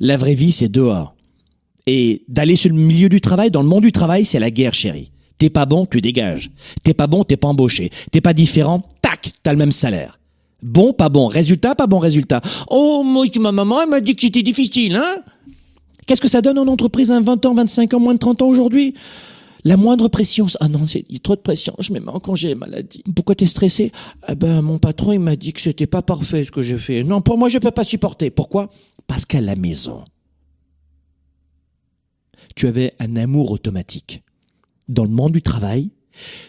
La 0.00 0.16
vraie 0.16 0.34
vie, 0.34 0.52
c'est 0.52 0.68
dehors. 0.68 1.14
Et 1.86 2.24
d'aller 2.28 2.56
sur 2.56 2.70
le 2.70 2.76
milieu 2.76 3.08
du 3.08 3.20
travail, 3.20 3.50
dans 3.50 3.62
le 3.62 3.68
monde 3.68 3.82
du 3.82 3.92
travail, 3.92 4.24
c'est 4.24 4.38
la 4.38 4.50
guerre, 4.50 4.74
chérie. 4.74 5.10
T'es 5.40 5.48
pas 5.48 5.64
bon, 5.64 5.86
tu 5.86 6.02
dégages. 6.02 6.50
T'es 6.82 6.92
pas 6.92 7.06
bon, 7.06 7.24
t'es 7.24 7.38
pas 7.38 7.48
embauché. 7.48 7.88
T'es 8.12 8.20
pas 8.20 8.34
différent, 8.34 8.82
tac, 9.00 9.32
t'as 9.42 9.52
le 9.52 9.56
même 9.58 9.72
salaire. 9.72 10.20
Bon, 10.62 10.92
pas 10.92 11.08
bon. 11.08 11.28
Résultat, 11.28 11.74
pas 11.74 11.86
bon 11.86 11.98
résultat. 11.98 12.42
Oh, 12.68 13.02
moi, 13.02 13.24
ma 13.40 13.50
maman, 13.50 13.80
elle 13.80 13.88
m'a 13.88 14.00
dit 14.02 14.14
que 14.14 14.20
c'était 14.20 14.42
difficile, 14.42 14.96
hein 14.96 15.22
Qu'est-ce 16.06 16.20
que 16.20 16.28
ça 16.28 16.42
donne 16.42 16.58
en 16.58 16.66
entreprise 16.66 17.10
un 17.10 17.22
20 17.22 17.46
ans, 17.46 17.54
25 17.54 17.94
ans, 17.94 18.00
moins 18.00 18.12
de 18.12 18.18
30 18.18 18.42
ans 18.42 18.48
aujourd'hui? 18.48 18.92
La 19.64 19.78
moindre 19.78 20.08
pression. 20.08 20.46
Ah 20.60 20.68
non, 20.68 20.84
c'est- 20.86 21.06
trop 21.22 21.36
de 21.36 21.40
pression. 21.40 21.74
Je 21.78 21.90
me 21.94 22.00
mets 22.00 22.10
en 22.10 22.20
congé 22.20 22.54
maladie. 22.54 23.02
Pourquoi 23.16 23.34
t'es 23.34 23.46
stressé? 23.46 23.92
Eh 24.28 24.34
ben, 24.34 24.60
mon 24.60 24.78
patron, 24.78 25.12
il 25.12 25.20
m'a 25.20 25.36
dit 25.36 25.54
que 25.54 25.62
c'était 25.62 25.86
pas 25.86 26.02
parfait 26.02 26.44
ce 26.44 26.50
que 26.50 26.60
j'ai 26.60 26.76
fait. 26.76 27.02
Non, 27.02 27.22
pour 27.22 27.38
moi, 27.38 27.48
je 27.48 27.56
peux 27.56 27.70
pas 27.70 27.84
supporter. 27.84 28.28
Pourquoi? 28.28 28.68
Parce 29.06 29.24
qu'à 29.24 29.40
la 29.40 29.56
maison, 29.56 30.04
tu 32.56 32.66
avais 32.66 32.92
un 32.98 33.16
amour 33.16 33.50
automatique. 33.52 34.22
Dans 34.90 35.04
le 35.04 35.10
monde 35.10 35.30
du 35.30 35.40
travail, 35.40 35.92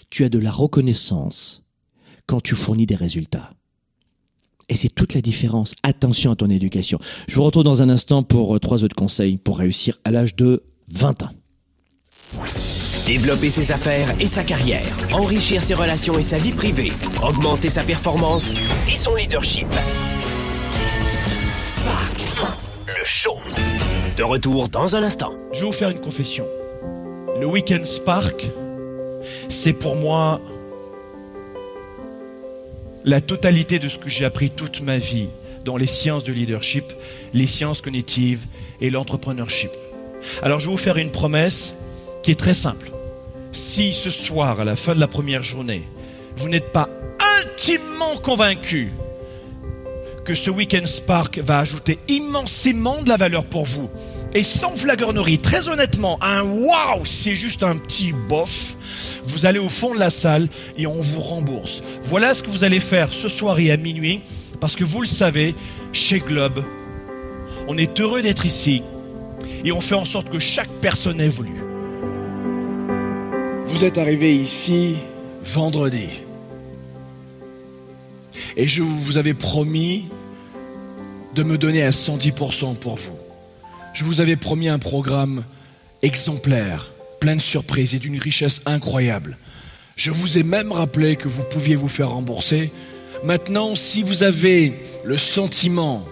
tu 0.09 0.23
as 0.23 0.29
de 0.29 0.39
la 0.39 0.51
reconnaissance 0.51 1.63
quand 2.25 2.41
tu 2.41 2.55
fournis 2.55 2.87
des 2.87 2.95
résultats. 2.95 3.53
Et 4.67 4.75
c'est 4.75 4.89
toute 4.89 5.13
la 5.13 5.21
différence. 5.21 5.75
Attention 5.83 6.31
à 6.31 6.35
ton 6.35 6.49
éducation. 6.49 6.97
Je 7.27 7.35
vous 7.35 7.43
retrouve 7.43 7.63
dans 7.63 7.83
un 7.83 7.89
instant 7.89 8.23
pour 8.23 8.55
euh, 8.55 8.59
trois 8.59 8.83
autres 8.83 8.95
conseils 8.95 9.37
pour 9.37 9.59
réussir 9.59 9.99
à 10.05 10.11
l'âge 10.11 10.35
de 10.35 10.63
20 10.89 11.21
ans. 11.21 11.29
Développer 13.05 13.51
ses 13.51 13.71
affaires 13.71 14.09
et 14.19 14.27
sa 14.27 14.43
carrière, 14.43 14.85
enrichir 15.13 15.61
ses 15.61 15.75
relations 15.75 16.17
et 16.17 16.23
sa 16.23 16.37
vie 16.37 16.51
privée, 16.51 16.91
augmenter 17.21 17.69
sa 17.69 17.83
performance 17.83 18.53
et 18.91 18.95
son 18.95 19.13
leadership. 19.13 19.67
Spark, 21.63 22.57
le 22.87 23.05
show. 23.05 23.37
De 24.17 24.23
retour 24.23 24.67
dans 24.69 24.95
un 24.95 25.03
instant. 25.03 25.33
Je 25.53 25.59
vais 25.59 25.67
vous 25.67 25.73
faire 25.73 25.89
une 25.89 26.01
confession. 26.01 26.45
Le 27.41 27.47
Weekend 27.47 27.87
Spark, 27.87 28.45
c'est 29.49 29.73
pour 29.73 29.95
moi 29.95 30.39
la 33.03 33.19
totalité 33.19 33.79
de 33.79 33.89
ce 33.89 33.97
que 33.97 34.09
j'ai 34.09 34.25
appris 34.25 34.51
toute 34.51 34.81
ma 34.81 34.99
vie 34.99 35.27
dans 35.65 35.75
les 35.75 35.87
sciences 35.87 36.23
du 36.23 36.35
leadership, 36.35 36.83
les 37.33 37.47
sciences 37.47 37.81
cognitives 37.81 38.45
et 38.79 38.91
l'entrepreneurship. 38.91 39.71
Alors 40.43 40.59
je 40.59 40.67
vais 40.67 40.71
vous 40.71 40.77
faire 40.77 40.97
une 40.97 41.09
promesse 41.09 41.73
qui 42.21 42.29
est 42.29 42.39
très 42.39 42.53
simple. 42.53 42.91
Si 43.51 43.91
ce 43.91 44.11
soir, 44.11 44.59
à 44.59 44.63
la 44.63 44.75
fin 44.75 44.93
de 44.93 44.99
la 44.99 45.07
première 45.07 45.41
journée, 45.41 45.81
vous 46.37 46.47
n'êtes 46.47 46.71
pas 46.71 46.89
intimement 47.39 48.17
convaincu 48.17 48.91
que 50.25 50.35
ce 50.35 50.51
Weekend 50.51 50.85
Spark 50.85 51.39
va 51.39 51.57
ajouter 51.57 51.97
immensément 52.07 53.01
de 53.01 53.09
la 53.09 53.17
valeur 53.17 53.45
pour 53.45 53.65
vous, 53.65 53.89
et 54.33 54.43
sans 54.43 54.75
flagornerie, 54.77 55.39
très 55.39 55.67
honnêtement, 55.67 56.17
un 56.21 56.43
waouh, 56.43 57.05
c'est 57.05 57.35
juste 57.35 57.63
un 57.63 57.77
petit 57.77 58.13
bof, 58.13 58.75
vous 59.25 59.45
allez 59.45 59.59
au 59.59 59.69
fond 59.69 59.93
de 59.93 59.99
la 59.99 60.09
salle 60.09 60.47
et 60.77 60.87
on 60.87 61.01
vous 61.01 61.19
rembourse. 61.19 61.83
Voilà 62.03 62.33
ce 62.33 62.43
que 62.43 62.49
vous 62.49 62.63
allez 62.63 62.79
faire 62.79 63.11
ce 63.11 63.29
soir 63.29 63.59
et 63.59 63.71
à 63.71 63.77
minuit, 63.77 64.21
parce 64.59 64.75
que 64.75 64.83
vous 64.83 65.01
le 65.01 65.07
savez, 65.07 65.55
chez 65.91 66.19
Globe, 66.19 66.63
on 67.67 67.77
est 67.77 67.99
heureux 67.99 68.21
d'être 68.21 68.45
ici 68.45 68.81
et 69.65 69.71
on 69.71 69.81
fait 69.81 69.95
en 69.95 70.05
sorte 70.05 70.29
que 70.29 70.39
chaque 70.39 70.71
personne 70.81 71.19
évolue. 71.19 71.61
Vous 73.67 73.85
êtes 73.85 73.97
arrivé 73.97 74.35
ici 74.35 74.95
vendredi. 75.43 76.09
Et 78.57 78.67
je 78.67 78.83
vous 78.83 79.17
avais 79.17 79.33
promis 79.33 80.09
de 81.35 81.43
me 81.43 81.57
donner 81.57 81.83
à 81.83 81.91
110% 81.91 82.75
pour 82.75 82.95
vous. 82.95 83.30
Je 83.93 84.05
vous 84.05 84.21
avais 84.21 84.37
promis 84.37 84.69
un 84.69 84.79
programme 84.79 85.43
exemplaire, 86.01 86.91
plein 87.19 87.35
de 87.35 87.41
surprises 87.41 87.93
et 87.93 87.99
d'une 87.99 88.17
richesse 88.17 88.61
incroyable. 88.65 89.37
Je 89.95 90.11
vous 90.11 90.37
ai 90.37 90.43
même 90.43 90.71
rappelé 90.71 91.17
que 91.17 91.27
vous 91.27 91.43
pouviez 91.43 91.75
vous 91.75 91.89
faire 91.89 92.11
rembourser. 92.11 92.71
Maintenant, 93.23 93.75
si 93.75 94.01
vous 94.01 94.23
avez 94.23 94.73
le 95.03 95.17
sentiment 95.17 96.05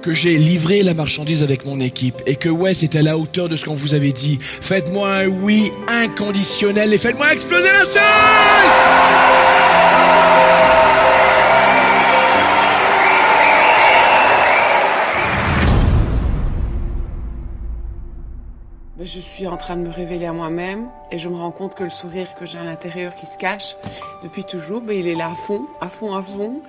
que 0.00 0.12
j'ai 0.14 0.38
livré 0.38 0.82
la 0.82 0.94
marchandise 0.94 1.42
avec 1.42 1.66
mon 1.66 1.80
équipe 1.80 2.22
et 2.26 2.36
que 2.36 2.48
ouais, 2.48 2.72
c'était 2.72 3.00
à 3.00 3.02
la 3.02 3.18
hauteur 3.18 3.48
de 3.48 3.56
ce 3.56 3.64
qu'on 3.64 3.74
vous 3.74 3.94
avait 3.94 4.12
dit, 4.12 4.38
faites-moi 4.40 5.12
un 5.12 5.26
oui 5.26 5.70
inconditionnel 5.88 6.94
et 6.94 6.98
faites-moi 6.98 7.32
exploser 7.32 7.68
la 7.68 7.84
salle 7.84 9.10
je 19.06 19.20
suis 19.20 19.46
en 19.46 19.56
train 19.56 19.76
de 19.76 19.82
me 19.82 19.90
révéler 19.90 20.26
à 20.26 20.32
moi-même 20.32 20.88
et 21.10 21.18
je 21.18 21.28
me 21.28 21.36
rends 21.36 21.50
compte 21.50 21.74
que 21.74 21.84
le 21.84 21.90
sourire 21.90 22.34
que 22.34 22.44
j'ai 22.44 22.58
à 22.58 22.64
l'intérieur 22.64 23.14
qui 23.14 23.26
se 23.26 23.38
cache 23.38 23.76
depuis 24.22 24.44
toujours, 24.44 24.82
ben, 24.82 24.96
il 24.96 25.08
est 25.08 25.14
là 25.14 25.28
à 25.28 25.34
fond, 25.34 25.66
à 25.80 25.88
fond, 25.88 26.14
à 26.14 26.22
fond. 26.22 26.60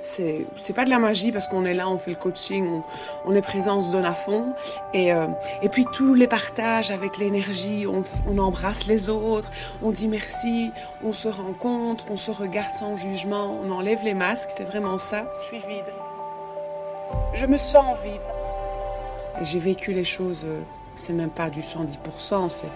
C'est, 0.00 0.46
c'est 0.56 0.74
pas 0.74 0.84
de 0.84 0.90
la 0.90 0.98
magie 0.98 1.32
parce 1.32 1.48
qu'on 1.48 1.64
est 1.64 1.72
là, 1.72 1.88
on 1.88 1.96
fait 1.96 2.10
le 2.10 2.16
coaching, 2.16 2.68
on, 2.68 2.82
on 3.24 3.32
est 3.32 3.40
présent, 3.42 3.78
on 3.78 3.80
se 3.80 3.90
donne 3.90 4.04
à 4.04 4.12
fond. 4.12 4.52
Et, 4.92 5.12
euh, 5.12 5.26
et 5.62 5.68
puis 5.70 5.86
tous 5.92 6.14
les 6.14 6.26
partages 6.26 6.90
avec 6.90 7.16
l'énergie, 7.16 7.86
on, 7.86 8.02
on 8.26 8.38
embrasse 8.38 8.86
les 8.86 9.08
autres, 9.08 9.50
on 9.82 9.90
dit 9.90 10.08
merci, 10.08 10.70
on 11.02 11.12
se 11.12 11.28
rencontre, 11.28 12.04
on 12.10 12.18
se 12.18 12.30
regarde 12.30 12.72
sans 12.72 12.96
jugement, 12.96 13.58
on 13.62 13.70
enlève 13.70 14.02
les 14.04 14.14
masques, 14.14 14.50
c'est 14.54 14.64
vraiment 14.64 14.98
ça. 14.98 15.26
Je 15.42 15.46
suis 15.56 15.58
vide. 15.58 15.84
Je 17.34 17.46
me 17.46 17.56
sens 17.56 17.96
vide. 18.04 18.20
Et 19.40 19.44
j'ai 19.44 19.58
vécu 19.58 19.92
les 19.94 20.04
choses 20.04 20.44
euh, 20.46 20.60
c'est 20.96 21.12
même 21.12 21.30
pas 21.30 21.50
du 21.50 21.60
110%. 21.60 22.48
C'est, 22.50 22.66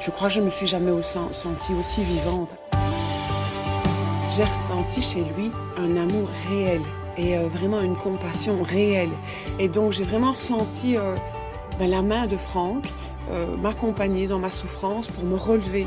je 0.00 0.10
crois 0.10 0.28
que 0.28 0.34
je 0.34 0.40
me 0.40 0.50
suis 0.50 0.66
jamais 0.66 0.92
sentie 1.32 1.72
aussi 1.74 2.02
vivante. 2.02 2.54
J'ai 4.30 4.44
ressenti 4.44 5.00
chez 5.00 5.24
lui 5.36 5.52
un 5.78 5.96
amour 5.96 6.28
réel 6.48 6.80
et 7.16 7.36
euh, 7.36 7.46
vraiment 7.46 7.80
une 7.80 7.96
compassion 7.96 8.62
réelle. 8.62 9.12
Et 9.58 9.68
donc 9.68 9.92
j'ai 9.92 10.04
vraiment 10.04 10.32
ressenti 10.32 10.96
euh, 10.96 11.14
ben, 11.78 11.88
la 11.88 12.02
main 12.02 12.26
de 12.26 12.36
Franck 12.36 12.84
euh, 13.30 13.56
m'accompagner 13.56 14.26
dans 14.26 14.38
ma 14.38 14.50
souffrance 14.50 15.08
pour 15.08 15.24
me 15.24 15.36
relever. 15.36 15.86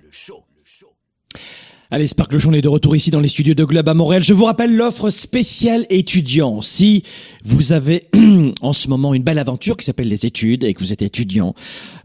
Allez, 1.93 2.07
Spark 2.07 2.31
le 2.31 2.39
Show, 2.39 2.47
on 2.47 2.53
est 2.53 2.61
de 2.61 2.69
retour 2.69 2.95
ici 2.95 3.11
dans 3.11 3.19
les 3.19 3.27
studios 3.27 3.53
de 3.53 3.65
Globe 3.65 3.89
à 3.89 3.93
Montréal. 3.93 4.23
Je 4.23 4.33
vous 4.33 4.45
rappelle 4.45 4.73
l'offre 4.73 5.09
spéciale 5.09 5.85
étudiant. 5.89 6.61
Si 6.61 7.03
vous 7.43 7.73
avez 7.73 8.07
en 8.61 8.71
ce 8.71 8.87
moment 8.87 9.13
une 9.13 9.23
belle 9.23 9.39
aventure 9.39 9.75
qui 9.75 9.83
s'appelle 9.83 10.07
les 10.07 10.25
études 10.25 10.63
et 10.63 10.73
que 10.73 10.79
vous 10.79 10.93
êtes 10.93 11.01
étudiant, 11.01 11.53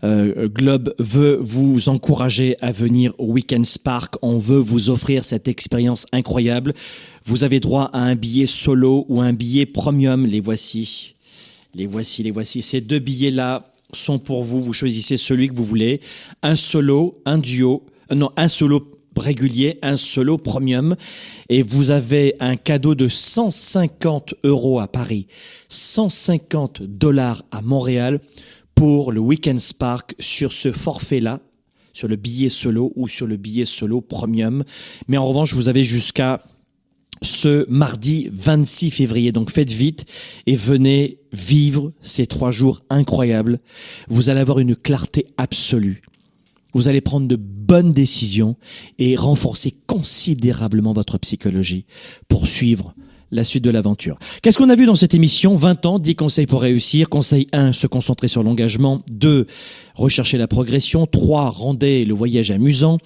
euh, 0.03 0.49
Globe 0.49 0.93
veut 0.99 1.39
vous 1.41 1.89
encourager 1.89 2.57
à 2.61 2.73
venir 2.73 3.13
au 3.19 3.27
Weekend 3.27 3.65
Spark. 3.65 4.17
On 4.23 4.39
veut 4.39 4.59
vous 4.59 4.91
offrir 4.91 5.25
cette 5.25 5.47
expérience 5.47 6.05
incroyable. 6.11 6.75
Vous 7.25 7.45
avez 7.45 7.61
droit 7.61 7.89
à 7.93 8.01
un 8.01 8.17
billet 8.17 8.47
solo 8.47 9.07
ou 9.09 9.21
un 9.21 9.33
billet 9.33 9.67
premium. 9.67 10.27
Les 10.27 10.41
voici. 10.41 11.15
Les 11.77 11.87
voici, 11.87 12.25
les 12.25 12.33
voici. 12.33 12.61
Ces 12.61 12.81
deux 12.81 12.99
billets-là 12.99 13.71
sont 13.93 14.19
pour 14.19 14.43
vous. 14.43 14.61
Vous 14.61 14.73
choisissez 14.73 15.17
celui 15.17 15.47
que 15.47 15.55
vous 15.55 15.65
voulez. 15.65 16.01
Un 16.43 16.57
solo, 16.57 17.23
un 17.25 17.39
duo, 17.39 17.85
euh, 18.11 18.17
non, 18.17 18.33
un 18.37 18.49
solo 18.49 18.96
régulier, 19.19 19.79
un 19.83 19.97
solo 19.97 20.39
premium, 20.39 20.97
et 21.49 21.63
vous 21.63 21.91
avez 21.91 22.35
un 22.41 22.57
cadeau 22.57 22.95
de 22.95 23.09
150 23.09 24.35
euros 24.45 24.81
à 24.81 24.89
Paris, 24.89 25.27
150 25.69 26.83
dollars 26.83 27.45
à 27.51 27.63
Montréal 27.63 28.21
pour 28.75 29.13
le 29.13 29.21
Weekend 29.21 29.61
Spark 29.61 30.15
sur 30.19 30.53
ce 30.53 30.71
forfait-là, 30.73 31.41
sur 31.93 32.09
le 32.09 32.17
billet 32.17 32.51
solo 32.51 32.93
ou 32.95 33.09
sur 33.09 33.27
le 33.27 33.37
billet 33.37 33.65
solo 33.65 34.01
premium. 34.01 34.65
Mais 35.09 35.17
en 35.17 35.27
revanche, 35.27 35.55
vous 35.55 35.69
avez 35.69 35.83
jusqu'à 35.83 36.43
ce 37.23 37.65
mardi 37.71 38.29
26 38.33 38.91
février. 38.91 39.33
Donc 39.33 39.51
faites 39.51 39.73
vite 39.73 40.05
et 40.47 40.57
venez 40.57 41.21
vivre 41.33 41.93
ces 42.01 42.27
trois 42.27 42.51
jours 42.51 42.83
incroyables. 42.91 43.61
Vous 44.09 44.31
allez 44.31 44.41
avoir 44.41 44.59
une 44.59 44.77
clarté 44.77 45.27
absolue. 45.37 46.03
Vous 46.77 46.89
allez 46.89 47.01
prendre 47.01 47.27
de 47.27 47.37
bonnes 47.37 47.93
décisions 47.93 48.55
et 48.99 49.17
renforcer 49.17 49.73
considérablement 49.87 50.93
votre 50.93 51.17
psychologie 51.17 51.87
pour 52.29 52.47
suivre 52.47 52.95
la 53.31 53.45
suite 53.45 53.65
de 53.65 53.71
l'aventure. 53.71 54.19
Qu'est-ce 54.43 54.59
qu'on 54.59 54.69
a 54.69 54.77
vu 54.77 54.85
dans 54.85 54.95
cette 54.95 55.15
émission? 55.15 55.57
20 55.57 55.87
ans, 55.87 55.99
10 55.99 56.17
conseils 56.17 56.45
pour 56.45 56.61
réussir. 56.61 57.09
Conseil 57.09 57.47
1, 57.53 57.73
se 57.73 57.87
concentrer 57.87 58.29
sur 58.29 58.43
l'engagement. 58.43 59.03
2, 59.11 59.47
rechercher 59.95 60.37
la 60.37 60.49
progression. 60.49 61.07
3, 61.07 61.49
rendez 61.49 62.05
le 62.05 62.13
voyage 62.13 62.51
amusant. 62.51 62.99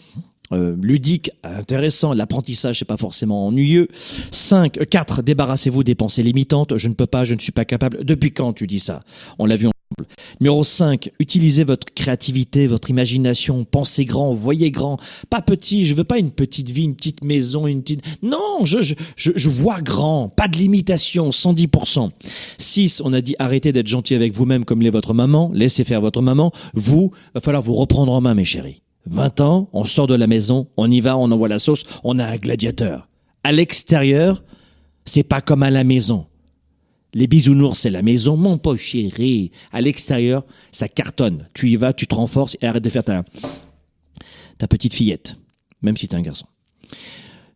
Euh, 0.53 0.75
ludique, 0.83 1.31
intéressant, 1.45 2.13
l'apprentissage 2.13 2.81
c'est 2.81 2.85
pas 2.85 2.97
forcément 2.97 3.47
ennuyeux. 3.47 3.87
5, 4.33 4.85
4, 4.91 5.23
débarrassez-vous 5.23 5.85
des 5.85 5.95
pensées 5.95 6.25
limitantes. 6.25 6.77
Je 6.77 6.89
ne 6.89 6.95
peux 6.95 7.07
pas, 7.07 7.23
je 7.23 7.35
ne 7.35 7.39
suis 7.39 7.53
pas 7.53 7.65
capable. 7.65 8.05
Depuis 8.05 8.33
quand 8.33 8.53
tu 8.53 8.67
dis 8.67 8.81
ça? 8.81 9.05
On 9.39 9.47
l'a 9.47 9.55
vu 9.55 9.69
Numéro 10.41 10.65
5, 10.65 11.11
utilisez 11.19 11.65
votre 11.65 11.93
créativité, 11.93 12.67
votre 12.67 12.91
imagination, 12.91 13.65
pensez 13.65 14.05
grand, 14.05 14.35
voyez 14.35 14.71
grand, 14.71 14.99
pas 15.29 15.43
petit, 15.43 15.85
je 15.85 15.95
veux 15.95 16.05
pas 16.05 16.19
une 16.19 16.31
petite 16.31 16.71
vie, 16.71 16.85
une 16.85 16.95
petite 16.95 17.25
maison, 17.25 17.67
une 17.67 17.83
petite... 17.83 18.03
Non, 18.23 18.65
je, 18.65 18.83
je, 18.83 18.95
je, 19.17 19.49
vois 19.49 19.81
grand, 19.81 20.29
pas 20.29 20.49
de 20.49 20.57
limitation, 20.57 21.31
110%. 21.31 22.11
6, 22.59 23.03
on 23.05 23.13
a 23.13 23.21
dit 23.21 23.35
arrêtez 23.39 23.73
d'être 23.73 23.89
gentil 23.89 24.15
avec 24.15 24.33
vous-même 24.33 24.65
comme 24.65 24.81
l'est 24.81 24.91
votre 24.91 25.13
maman, 25.13 25.51
laissez 25.53 25.85
faire 25.85 26.01
votre 26.01 26.23
maman, 26.23 26.53
vous, 26.73 27.11
va 27.35 27.41
falloir 27.41 27.63
vous 27.63 27.75
reprendre 27.75 28.13
en 28.13 28.21
main 28.21 28.35
mes 28.35 28.45
chéris. 28.45 28.83
20 29.07 29.41
ans, 29.41 29.69
on 29.73 29.85
sort 29.85 30.07
de 30.07 30.15
la 30.15 30.27
maison, 30.27 30.69
on 30.77 30.91
y 30.91 31.01
va, 31.01 31.17
on 31.17 31.31
envoie 31.31 31.49
la 31.49 31.59
sauce, 31.59 31.85
on 32.05 32.19
a 32.19 32.25
un 32.25 32.37
gladiateur. 32.37 33.09
À 33.45 33.53
l'extérieur, 33.53 34.45
c'est 35.05 35.23
pas 35.23 35.41
comme 35.41 35.63
à 35.63 35.71
la 35.71 35.85
maison. 35.85 36.27
Les 37.15 37.27
bisounours, 37.27 37.79
c'est 37.79 37.91
la 37.91 38.03
maison. 38.03 38.37
Mon 38.37 38.59
pauvre 38.59 38.79
chéri, 38.79 39.51
à 39.73 39.81
l'extérieur, 39.81 40.45
ça 40.71 40.89
cartonne. 40.89 41.49
Tu 41.55 41.71
y 41.71 41.77
vas, 41.77 41.93
tu 41.93 42.07
te 42.07 42.15
renforces 42.15 42.57
et 42.61 42.67
arrête 42.67 42.85
de 42.85 42.89
faire 42.89 43.05
ta, 43.05 43.25
ta 44.59 44.69
petite 44.69 44.95
fillette, 44.95 45.37
même 45.83 45.97
si 45.97 46.07
tu 46.07 46.15
es 46.15 46.19
un 46.19 46.23
garçon. 46.23 46.47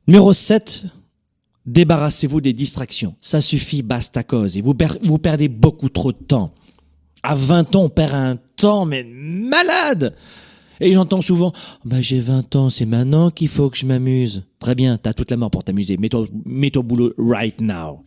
Numéro 0.06 0.32
7, 0.32 0.84
débarrassez-vous 1.66 2.40
des 2.40 2.52
distractions. 2.52 3.14
Ça 3.20 3.40
suffit, 3.40 3.82
basta 3.82 4.22
cause. 4.24 4.56
Et 4.56 4.62
vous, 4.62 4.74
perdez 4.74 5.48
beaucoup 5.48 5.88
trop 5.88 6.12
de 6.12 6.18
temps. 6.18 6.52
À 7.22 7.34
20 7.34 7.76
ans, 7.76 7.84
on 7.84 7.88
perd 7.88 8.14
un 8.14 8.36
temps, 8.56 8.84
mais 8.84 9.04
malade 9.04 10.14
et 10.80 10.92
j'entends 10.92 11.20
souvent, 11.20 11.52
bah, 11.84 12.00
j'ai 12.00 12.20
20 12.20 12.56
ans, 12.56 12.68
c'est 12.68 12.86
maintenant 12.86 13.30
qu'il 13.30 13.48
faut 13.48 13.70
que 13.70 13.76
je 13.76 13.86
m'amuse. 13.86 14.44
Très 14.58 14.74
bien, 14.74 14.98
t'as 14.98 15.12
toute 15.12 15.30
la 15.30 15.36
mort 15.36 15.50
pour 15.50 15.64
t'amuser. 15.64 15.96
Mets-toi, 15.96 16.26
mets-toi 16.44 16.80
au 16.80 16.82
boulot 16.82 17.12
right 17.16 17.60
now. 17.60 18.04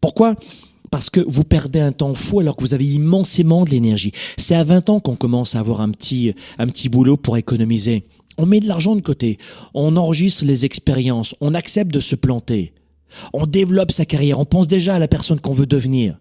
Pourquoi? 0.00 0.36
Parce 0.90 1.10
que 1.10 1.20
vous 1.20 1.44
perdez 1.44 1.80
un 1.80 1.92
temps 1.92 2.14
fou 2.14 2.40
alors 2.40 2.56
que 2.56 2.62
vous 2.62 2.74
avez 2.74 2.86
immensément 2.86 3.64
de 3.64 3.70
l'énergie. 3.70 4.12
C'est 4.36 4.56
à 4.56 4.64
20 4.64 4.90
ans 4.90 5.00
qu'on 5.00 5.14
commence 5.14 5.54
à 5.54 5.60
avoir 5.60 5.80
un 5.80 5.90
petit, 5.90 6.34
un 6.58 6.66
petit 6.66 6.88
boulot 6.88 7.16
pour 7.16 7.36
économiser. 7.36 8.06
On 8.38 8.46
met 8.46 8.60
de 8.60 8.66
l'argent 8.66 8.96
de 8.96 9.00
côté, 9.00 9.38
on 9.74 9.96
enregistre 9.96 10.44
les 10.44 10.64
expériences, 10.64 11.34
on 11.40 11.54
accepte 11.54 11.92
de 11.92 12.00
se 12.00 12.14
planter, 12.14 12.72
on 13.32 13.46
développe 13.46 13.92
sa 13.92 14.06
carrière, 14.06 14.38
on 14.38 14.46
pense 14.46 14.66
déjà 14.66 14.94
à 14.94 14.98
la 14.98 15.08
personne 15.08 15.40
qu'on 15.40 15.52
veut 15.52 15.66
devenir. 15.66 16.18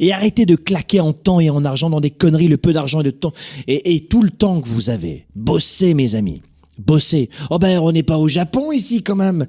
Et 0.00 0.12
arrêtez 0.12 0.46
de 0.46 0.56
claquer 0.56 1.00
en 1.00 1.12
temps 1.12 1.40
et 1.40 1.50
en 1.50 1.64
argent 1.64 1.90
dans 1.90 2.00
des 2.00 2.10
conneries, 2.10 2.48
le 2.48 2.56
peu 2.56 2.72
d'argent 2.72 3.00
et 3.00 3.04
de 3.04 3.10
temps, 3.10 3.32
et, 3.66 4.06
tout 4.08 4.22
le 4.22 4.30
temps 4.30 4.60
que 4.60 4.68
vous 4.68 4.90
avez. 4.90 5.26
Bossez, 5.34 5.94
mes 5.94 6.14
amis. 6.14 6.42
Bossez. 6.78 7.30
Oh 7.50 7.58
ben, 7.58 7.78
on 7.80 7.92
n'est 7.92 8.02
pas 8.02 8.18
au 8.18 8.28
Japon 8.28 8.72
ici, 8.72 9.02
quand 9.02 9.16
même. 9.16 9.46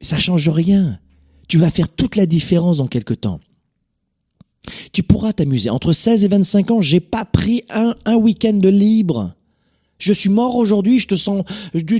Ça 0.00 0.18
change 0.18 0.48
rien. 0.48 0.98
Tu 1.48 1.58
vas 1.58 1.70
faire 1.70 1.88
toute 1.88 2.16
la 2.16 2.26
différence 2.26 2.78
dans 2.78 2.86
quelque 2.86 3.14
temps. 3.14 3.40
Tu 4.92 5.02
pourras 5.02 5.32
t'amuser. 5.32 5.70
Entre 5.70 5.92
16 5.92 6.24
et 6.24 6.28
25 6.28 6.70
ans, 6.72 6.80
j'ai 6.80 7.00
pas 7.00 7.24
pris 7.24 7.62
un, 7.70 7.94
un 8.04 8.16
week-end 8.16 8.54
de 8.54 8.68
libre. 8.68 9.34
Je 9.98 10.12
suis 10.12 10.28
mort 10.28 10.56
aujourd'hui, 10.56 10.98
je 10.98 11.08
te 11.08 11.14
sens, 11.14 11.44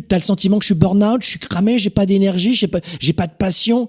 t'as 0.09 0.19
le 0.19 0.23
sentiment 0.23 0.59
que 0.59 0.65
je 0.65 0.69
suis 0.69 0.75
burn-out, 0.75 1.23
je 1.23 1.29
suis 1.29 1.39
cramé, 1.39 1.79
j'ai 1.79 1.91
pas 1.91 2.05
d'énergie, 2.05 2.55
j'ai 2.55 2.67
pas, 2.67 2.81
j'ai 3.01 3.15
pas 3.15 3.27
de 3.27 3.33
passion. 3.33 3.89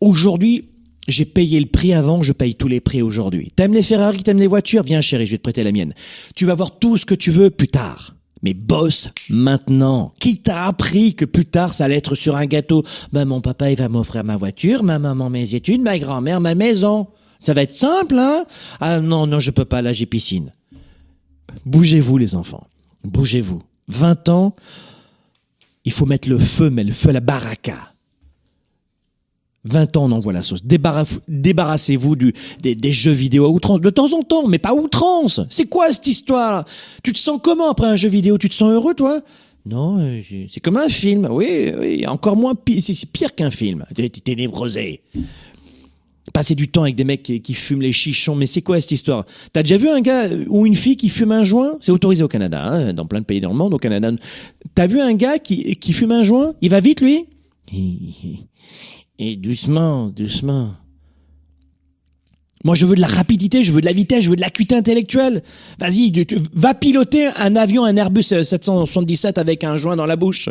Aujourd'hui, 0.00 0.68
j'ai 1.06 1.24
payé 1.26 1.60
le 1.60 1.66
prix 1.66 1.92
avant, 1.92 2.22
je 2.22 2.32
paye 2.32 2.54
tous 2.54 2.68
les 2.68 2.80
prix 2.80 3.02
aujourd'hui. 3.02 3.52
T'aimes 3.54 3.74
les 3.74 3.82
Ferrari, 3.82 4.22
t'aimes 4.22 4.38
les 4.38 4.46
voitures, 4.46 4.82
viens 4.82 5.00
chérie, 5.00 5.26
je 5.26 5.32
vais 5.32 5.38
te 5.38 5.42
prêter 5.42 5.62
la 5.62 5.72
mienne. 5.72 5.92
Tu 6.34 6.46
vas 6.46 6.54
voir 6.54 6.78
tout 6.78 6.96
ce 6.96 7.04
que 7.04 7.14
tu 7.14 7.30
veux 7.30 7.50
plus 7.50 7.68
tard. 7.68 8.15
Mais 8.46 8.54
bosse 8.54 9.10
maintenant. 9.28 10.14
Qui 10.20 10.38
t'a 10.38 10.66
appris 10.66 11.16
que 11.16 11.24
plus 11.24 11.46
tard 11.46 11.74
ça 11.74 11.86
allait 11.86 11.96
être 11.96 12.14
sur 12.14 12.36
un 12.36 12.46
gâteau? 12.46 12.84
Ben 13.12 13.24
mon 13.24 13.40
papa 13.40 13.72
il 13.72 13.76
va 13.76 13.88
m'offrir 13.88 14.22
ma 14.22 14.36
voiture, 14.36 14.84
ma 14.84 15.00
maman 15.00 15.30
mes 15.30 15.56
études, 15.56 15.82
ma 15.82 15.98
grand-mère 15.98 16.40
ma 16.40 16.54
maison. 16.54 17.08
Ça 17.40 17.54
va 17.54 17.62
être 17.62 17.74
simple, 17.74 18.16
hein? 18.16 18.44
Ah 18.78 19.00
non, 19.00 19.26
non, 19.26 19.40
je 19.40 19.50
peux 19.50 19.64
pas, 19.64 19.82
là 19.82 19.92
j'ai 19.92 20.06
piscine. 20.06 20.52
Bougez-vous 21.64 22.18
les 22.18 22.36
enfants. 22.36 22.68
Bougez-vous. 23.02 23.64
20 23.88 24.28
ans, 24.28 24.54
il 25.84 25.90
faut 25.90 26.06
mettre 26.06 26.28
le 26.28 26.38
feu, 26.38 26.70
mais 26.70 26.84
le 26.84 26.92
feu 26.92 27.08
à 27.08 27.14
la 27.14 27.20
baraka. 27.20 27.94
20 29.66 29.96
ans, 29.96 30.04
on 30.04 30.12
envoie 30.12 30.32
la 30.32 30.42
sauce. 30.42 30.62
Débarrassez-vous 30.64 32.16
du, 32.16 32.34
des, 32.60 32.92
jeux 32.92 33.12
vidéo 33.12 33.44
à 33.44 33.48
outrance. 33.48 33.80
De 33.80 33.90
temps 33.90 34.12
en 34.12 34.22
temps, 34.22 34.46
mais 34.46 34.58
pas 34.58 34.74
outrance. 34.74 35.40
C'est 35.50 35.66
quoi 35.66 35.92
cette 35.92 36.06
histoire 36.06 36.64
Tu 37.02 37.12
te 37.12 37.18
sens 37.18 37.40
comment 37.42 37.70
après 37.70 37.86
un 37.86 37.96
jeu 37.96 38.08
vidéo? 38.08 38.38
Tu 38.38 38.48
te 38.48 38.54
sens 38.54 38.70
heureux, 38.70 38.94
toi? 38.94 39.20
Non, 39.66 39.98
euh, 39.98 40.22
c'est 40.48 40.60
comme 40.60 40.76
un 40.76 40.88
film. 40.88 41.26
Oui, 41.30 41.72
oui, 41.78 42.06
encore 42.06 42.36
moins 42.36 42.54
pire. 42.54 42.80
C'est 42.80 43.10
pire 43.10 43.34
qu'un 43.34 43.50
film. 43.50 43.84
T'es 43.94 44.34
névrosé. 44.36 45.00
Passer 46.32 46.54
du 46.54 46.68
temps 46.68 46.82
avec 46.82 46.94
des 46.94 47.04
mecs 47.04 47.22
qui, 47.22 47.54
fument 47.54 47.82
les 47.82 47.92
chichons, 47.92 48.34
mais 48.34 48.46
c'est 48.46 48.62
quoi 48.62 48.80
cette 48.80 48.92
histoire? 48.92 49.26
T'as 49.52 49.62
déjà 49.62 49.78
vu 49.78 49.88
un 49.88 50.00
gars 50.00 50.28
ou 50.48 50.66
une 50.66 50.74
fille 50.74 50.96
qui 50.96 51.08
fume 51.08 51.32
un 51.32 51.44
joint? 51.44 51.76
C'est 51.80 51.92
autorisé 51.92 52.22
au 52.22 52.28
Canada, 52.28 52.64
hein, 52.64 52.92
dans 52.92 53.06
plein 53.06 53.20
de 53.20 53.24
pays 53.24 53.40
dans 53.40 53.50
le 53.50 53.56
monde, 53.56 53.74
au 53.74 53.78
Canada. 53.78 54.10
T'as 54.74 54.86
vu 54.86 55.00
un 55.00 55.14
gars 55.14 55.38
qui, 55.38 55.76
qui 55.76 55.92
fume 55.92 56.12
un 56.12 56.22
joint? 56.22 56.54
Il 56.60 56.70
va 56.70 56.80
vite, 56.80 57.00
lui? 57.00 57.26
Et 59.18 59.36
doucement, 59.36 60.08
doucement. 60.08 60.74
Moi, 62.64 62.74
je 62.74 62.86
veux 62.86 62.96
de 62.96 63.00
la 63.00 63.06
rapidité, 63.06 63.62
je 63.62 63.72
veux 63.72 63.80
de 63.80 63.86
la 63.86 63.92
vitesse, 63.92 64.24
je 64.24 64.30
veux 64.30 64.36
de 64.36 64.40
l'acuité 64.40 64.74
intellectuelle. 64.74 65.42
Vas-y, 65.78 66.12
va 66.52 66.74
piloter 66.74 67.28
un 67.36 67.54
avion, 67.54 67.84
un 67.84 67.96
Airbus 67.96 68.22
777 68.22 69.38
avec 69.38 69.62
un 69.62 69.76
joint 69.76 69.94
dans 69.94 70.06
la 70.06 70.16
bouche. 70.16 70.48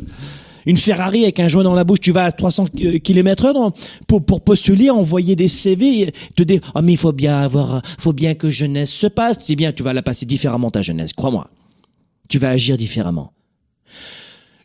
Une 0.66 0.78
Ferrari 0.78 1.24
avec 1.24 1.40
un 1.40 1.48
joint 1.48 1.64
dans 1.64 1.76
la 1.76 1.84
bouche, 1.84 2.00
tu 2.00 2.12
vas 2.12 2.26
à 2.26 2.32
300 2.32 2.68
km 3.04 3.46
heure 3.46 3.74
pour, 4.08 4.26
pour 4.26 4.42
postuler, 4.42 4.90
envoyer 4.90 5.36
des 5.36 5.48
CV, 5.48 6.12
te 6.36 6.44
dire, 6.44 6.62
ah, 6.74 6.82
mais 6.82 6.94
il 6.94 6.98
faut 6.98 7.12
bien 7.12 7.38
avoir, 7.38 7.82
faut 8.00 8.14
bien 8.14 8.34
que 8.34 8.50
jeunesse 8.50 8.92
se 8.92 9.08
passe. 9.08 9.38
C'est 9.44 9.56
bien, 9.56 9.74
tu 9.74 9.84
vas 9.84 9.94
la 9.94 10.02
passer 10.02 10.26
différemment 10.26 10.72
ta 10.72 10.82
jeunesse, 10.82 11.14
crois-moi. 11.14 11.50
Tu 12.30 12.40
vas 12.40 12.50
agir 12.50 12.78
différemment. 12.78 13.34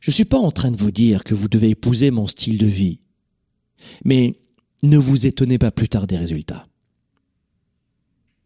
Je 0.01 0.11
suis 0.11 0.25
pas 0.25 0.39
en 0.39 0.51
train 0.51 0.71
de 0.71 0.77
vous 0.77 0.91
dire 0.91 1.25
que 1.25 1.35
vous 1.35 1.49
devez 1.49 1.71
épouser 1.71 2.11
mon 2.11 2.27
style 2.27 2.57
de 2.57 2.67
vie. 2.67 3.01
Mais 4.05 4.35
ne 4.83 4.97
vous 4.97 5.27
étonnez 5.27 5.59
pas 5.59 5.71
plus 5.71 5.89
tard 5.89 6.07
des 6.07 6.17
résultats. 6.17 6.63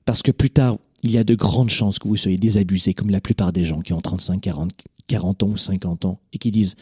Parce 0.05 0.23
que 0.23 0.31
plus 0.31 0.51
tard, 0.51 0.79
il 1.03 1.11
y 1.11 1.19
a 1.19 1.25
de 1.25 1.35
grandes 1.35 1.71
chances 1.71 1.99
que 1.99 2.09
vous 2.09 2.17
soyez 2.17 2.39
désabusé 2.39 2.95
comme 2.95 3.11
la 3.11 3.21
plupart 3.21 3.53
des 3.53 3.65
gens 3.65 3.81
qui 3.81 3.93
ont 3.93 4.01
35, 4.01 4.41
40, 4.41 4.71
40 5.07 5.43
ans 5.43 5.49
ou 5.49 5.57
50 5.57 6.05
ans 6.07 6.21
et 6.33 6.39
qui 6.39 6.51
disent 6.51 6.77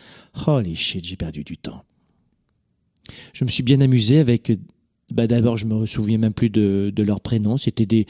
Holy 0.47 0.77
shit, 0.77 1.05
j'ai 1.05 1.17
perdu 1.17 1.45
du 1.45 1.59
temps. 1.59 1.85
Je 3.33 3.45
me 3.45 3.51
suis 3.51 3.63
bien 3.63 3.81
amusé 3.81 4.19
avec. 4.19 4.53
Bah 5.11 5.27
d'abord, 5.27 5.59
je 5.59 5.67
me 5.67 5.85
souviens 5.85 6.17
même 6.17 6.33
plus 6.33 6.49
de, 6.49 6.91
de 6.95 7.03
leur 7.03 7.21
prénom. 7.21 7.57
C'était 7.59 7.85
des, 7.85 8.07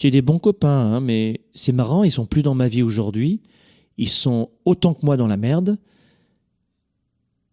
des 0.00 0.22
bons 0.22 0.38
copains, 0.38 0.68
hein, 0.68 1.00
mais 1.00 1.40
c'est 1.54 1.72
marrant, 1.72 2.04
ils 2.04 2.12
sont 2.12 2.26
plus 2.26 2.42
dans 2.42 2.54
ma 2.54 2.68
vie 2.68 2.82
aujourd'hui. 2.82 3.40
Ils 3.96 4.08
sont 4.08 4.50
autant 4.64 4.94
que 4.94 5.04
moi 5.04 5.16
dans 5.16 5.26
la 5.26 5.36
merde. 5.36 5.78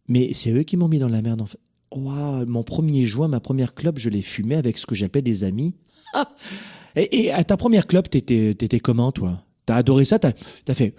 Mais 0.08 0.34
c'est 0.34 0.52
eux 0.52 0.64
qui 0.64 0.76
m'ont 0.76 0.90
mis 0.90 1.00
dans 1.00 1.08
la 1.08 1.22
merde 1.22 1.42
en 1.42 1.46
fait. 1.46 1.61
Wow, 1.94 2.46
mon 2.46 2.64
premier 2.64 3.06
joint, 3.06 3.28
ma 3.28 3.42
première 3.42 3.74
clope, 3.74 4.00
je 4.00 4.10
l'ai 4.10 4.22
fumé 4.22 4.56
avec 4.56 4.78
ce 4.78 4.86
que 4.86 4.96
j'appelais 4.96 5.22
des 5.22 5.44
amis. 5.44 5.76
et, 6.96 7.26
et, 7.26 7.32
à 7.32 7.44
ta 7.44 7.58
première 7.58 7.86
clope, 7.86 8.10
t'étais, 8.10 8.54
t'étais 8.54 8.80
comment, 8.80 9.12
toi? 9.12 9.44
T'as 9.66 9.76
adoré 9.76 10.06
ça? 10.06 10.18
T'as, 10.18 10.32
t'as 10.64 10.74
fait 10.74 10.96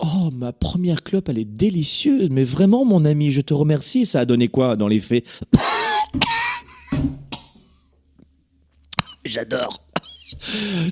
Oh, 0.00 0.30
ma 0.32 0.52
première 0.52 1.02
clope, 1.02 1.28
elle 1.28 1.38
est 1.38 1.44
délicieuse. 1.44 2.30
Mais 2.30 2.42
vraiment, 2.42 2.84
mon 2.84 3.04
ami, 3.04 3.30
je 3.30 3.40
te 3.40 3.54
remercie. 3.54 4.06
Ça 4.06 4.20
a 4.20 4.24
donné 4.24 4.48
quoi 4.48 4.74
dans 4.74 4.88
les 4.88 4.98
faits? 4.98 5.24
J'adore. 9.24 9.78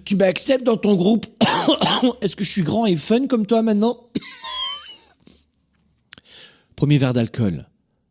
Tu 0.05 0.14
m'acceptes 0.14 0.64
dans 0.64 0.77
ton 0.77 0.95
groupe? 0.95 1.27
Est-ce 2.21 2.37
que 2.37 2.45
je 2.45 2.51
suis 2.51 2.62
grand 2.62 2.87
et 2.87 2.97
fun 2.97 3.27
comme 3.27 3.47
toi 3.47 3.62
maintenant? 3.62 4.11
Premier 6.77 6.99
verre 6.99 7.14
d'alcool 7.14 7.66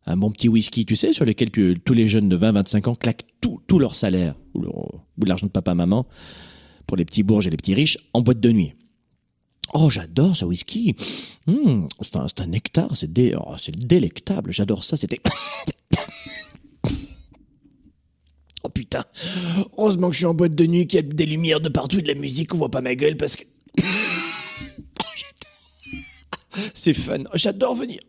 un 0.07 0.17
bon 0.17 0.31
petit 0.31 0.47
whisky, 0.47 0.85
tu 0.85 0.95
sais, 0.95 1.11
sur 1.13 1.25
lequel 1.25 1.51
tous 1.51 1.93
les 1.93 2.07
jeunes 2.07 2.29
de 2.29 2.37
20-25 2.37 2.89
ans 2.89 2.95
claquent 2.95 3.25
tout, 3.41 3.79
leur 3.79 3.93
salaire, 3.93 4.35
ou, 4.55 4.63
l'argent 5.25 5.47
de 5.47 5.51
papa-maman, 5.51 6.07
pour 6.87 6.95
les 6.97 7.03
petits 7.05 7.23
bourges 7.23 7.45
et 7.47 7.49
les 7.49 7.57
petits 7.57 7.73
riches, 7.73 7.97
en 8.13 8.21
boîte 8.21 8.39
de 8.39 8.51
nuit. 8.51 8.73
Oh, 9.73 9.89
j'adore 9.89 10.37
ce 10.37 10.45
whisky. 10.45 10.95
Mmh, 11.45 11.87
c'est 11.99 12.15
un, 12.15 12.47
nectar, 12.47 12.95
c'est 12.95 13.09
oh, 13.35 13.55
délectable. 13.75 14.53
J'adore 14.53 14.85
ça. 14.85 14.95
C'était. 14.95 15.19
oh 18.63 18.69
putain. 18.69 19.03
Heureusement 19.77 20.07
que 20.07 20.13
je 20.13 20.19
suis 20.19 20.25
en 20.25 20.33
boîte 20.33 20.55
de 20.55 20.65
nuit, 20.65 20.87
qu'il 20.87 21.01
y 21.01 21.03
a 21.03 21.05
des 21.05 21.25
lumières 21.25 21.59
de 21.59 21.67
partout, 21.67 21.99
de 21.99 22.07
la 22.07 22.15
musique, 22.15 22.53
on 22.53 22.57
voit 22.57 22.71
pas 22.71 22.79
ma 22.79 22.95
gueule 22.95 23.17
parce 23.17 23.35
que. 23.35 23.43
oh. 23.83 25.03
C'est 26.73 26.93
fun. 26.93 27.23
J'adore 27.33 27.75
venir. 27.75 27.99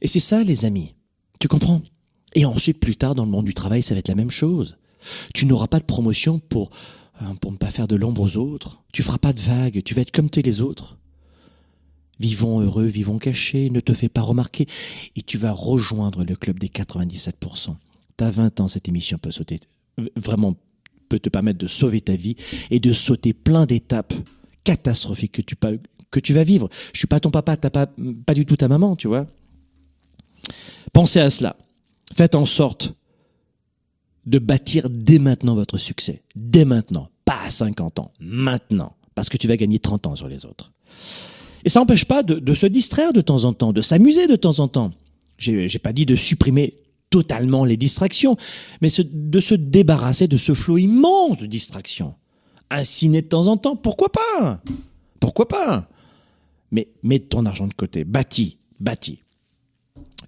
Et 0.00 0.08
c'est 0.08 0.20
ça, 0.20 0.42
les 0.42 0.64
amis. 0.64 0.95
Tu 1.38 1.48
comprends? 1.48 1.82
Et 2.34 2.44
ensuite, 2.44 2.78
plus 2.78 2.96
tard, 2.96 3.14
dans 3.14 3.24
le 3.24 3.30
monde 3.30 3.46
du 3.46 3.54
travail, 3.54 3.82
ça 3.82 3.94
va 3.94 3.98
être 3.98 4.08
la 4.08 4.14
même 4.14 4.30
chose. 4.30 4.76
Tu 5.34 5.46
n'auras 5.46 5.68
pas 5.68 5.78
de 5.78 5.84
promotion 5.84 6.38
pour, 6.38 6.70
euh, 7.22 7.34
pour 7.40 7.52
ne 7.52 7.56
pas 7.56 7.70
faire 7.70 7.88
de 7.88 7.96
l'ombre 7.96 8.22
aux 8.22 8.36
autres. 8.36 8.82
Tu 8.92 9.02
feras 9.02 9.18
pas 9.18 9.32
de 9.32 9.40
vagues, 9.40 9.82
tu 9.82 9.94
vas 9.94 10.02
être 10.02 10.10
comme 10.10 10.30
tous 10.30 10.42
les 10.42 10.60
autres. 10.60 10.98
Vivons 12.18 12.60
heureux, 12.60 12.86
vivons 12.86 13.18
cachés, 13.18 13.70
ne 13.70 13.80
te 13.80 13.92
fais 13.92 14.08
pas 14.08 14.22
remarquer, 14.22 14.66
et 15.16 15.22
tu 15.22 15.36
vas 15.36 15.52
rejoindre 15.52 16.24
le 16.24 16.34
club 16.34 16.58
des 16.58 16.68
97%. 16.68 17.76
T'as 18.16 18.30
20 18.30 18.60
ans, 18.60 18.68
cette 18.68 18.88
émission 18.88 19.18
peut 19.18 19.30
sauter, 19.30 19.60
vraiment, 20.16 20.54
peut 21.10 21.18
te 21.18 21.28
permettre 21.28 21.58
de 21.58 21.66
sauver 21.66 22.00
ta 22.00 22.16
vie 22.16 22.36
et 22.70 22.80
de 22.80 22.92
sauter 22.92 23.34
plein 23.34 23.66
d'étapes 23.66 24.14
catastrophiques 24.64 25.32
que 25.32 25.42
tu, 25.42 25.56
que 26.10 26.20
tu 26.20 26.32
vas 26.32 26.44
vivre. 26.44 26.70
Je 26.94 26.98
suis 26.98 27.06
pas 27.06 27.20
ton 27.20 27.30
papa, 27.30 27.58
t'as 27.58 27.70
pas, 27.70 27.86
pas 28.24 28.34
du 28.34 28.46
tout 28.46 28.56
ta 28.56 28.68
maman, 28.68 28.96
tu 28.96 29.08
vois. 29.08 29.26
Pensez 30.96 31.20
à 31.20 31.28
cela. 31.28 31.58
Faites 32.14 32.34
en 32.34 32.46
sorte 32.46 32.94
de 34.24 34.38
bâtir 34.38 34.88
dès 34.88 35.18
maintenant 35.18 35.54
votre 35.54 35.76
succès. 35.76 36.22
Dès 36.34 36.64
maintenant. 36.64 37.10
Pas 37.26 37.38
à 37.44 37.50
50 37.50 37.98
ans. 37.98 38.12
Maintenant. 38.18 38.96
Parce 39.14 39.28
que 39.28 39.36
tu 39.36 39.46
vas 39.46 39.58
gagner 39.58 39.78
30 39.78 40.06
ans 40.06 40.16
sur 40.16 40.26
les 40.26 40.46
autres. 40.46 40.72
Et 41.66 41.68
ça 41.68 41.80
n'empêche 41.80 42.06
pas 42.06 42.22
de, 42.22 42.54
se 42.54 42.64
distraire 42.64 43.12
de 43.12 43.20
temps 43.20 43.44
en 43.44 43.52
temps, 43.52 43.74
de 43.74 43.82
s'amuser 43.82 44.26
de 44.26 44.36
temps 44.36 44.58
en 44.58 44.68
temps. 44.68 44.90
J'ai 45.36 45.78
pas 45.78 45.92
dit 45.92 46.06
de 46.06 46.16
supprimer 46.16 46.78
totalement 47.10 47.66
les 47.66 47.76
distractions, 47.76 48.38
mais 48.80 48.88
de 48.88 49.40
se 49.40 49.52
débarrasser 49.52 50.28
de 50.28 50.38
ce 50.38 50.54
flot 50.54 50.78
immense 50.78 51.36
de 51.36 51.44
distractions. 51.44 52.14
Un 52.70 52.80
de 52.80 53.20
temps 53.20 53.48
en 53.48 53.58
temps, 53.58 53.76
pourquoi 53.76 54.08
pas? 54.10 54.62
Pourquoi 55.20 55.46
pas? 55.46 55.90
Mais 56.70 56.88
mets 57.02 57.18
ton 57.18 57.44
argent 57.44 57.66
de 57.66 57.74
côté, 57.74 58.04
bâtis, 58.04 58.56
bâtis. 58.80 59.18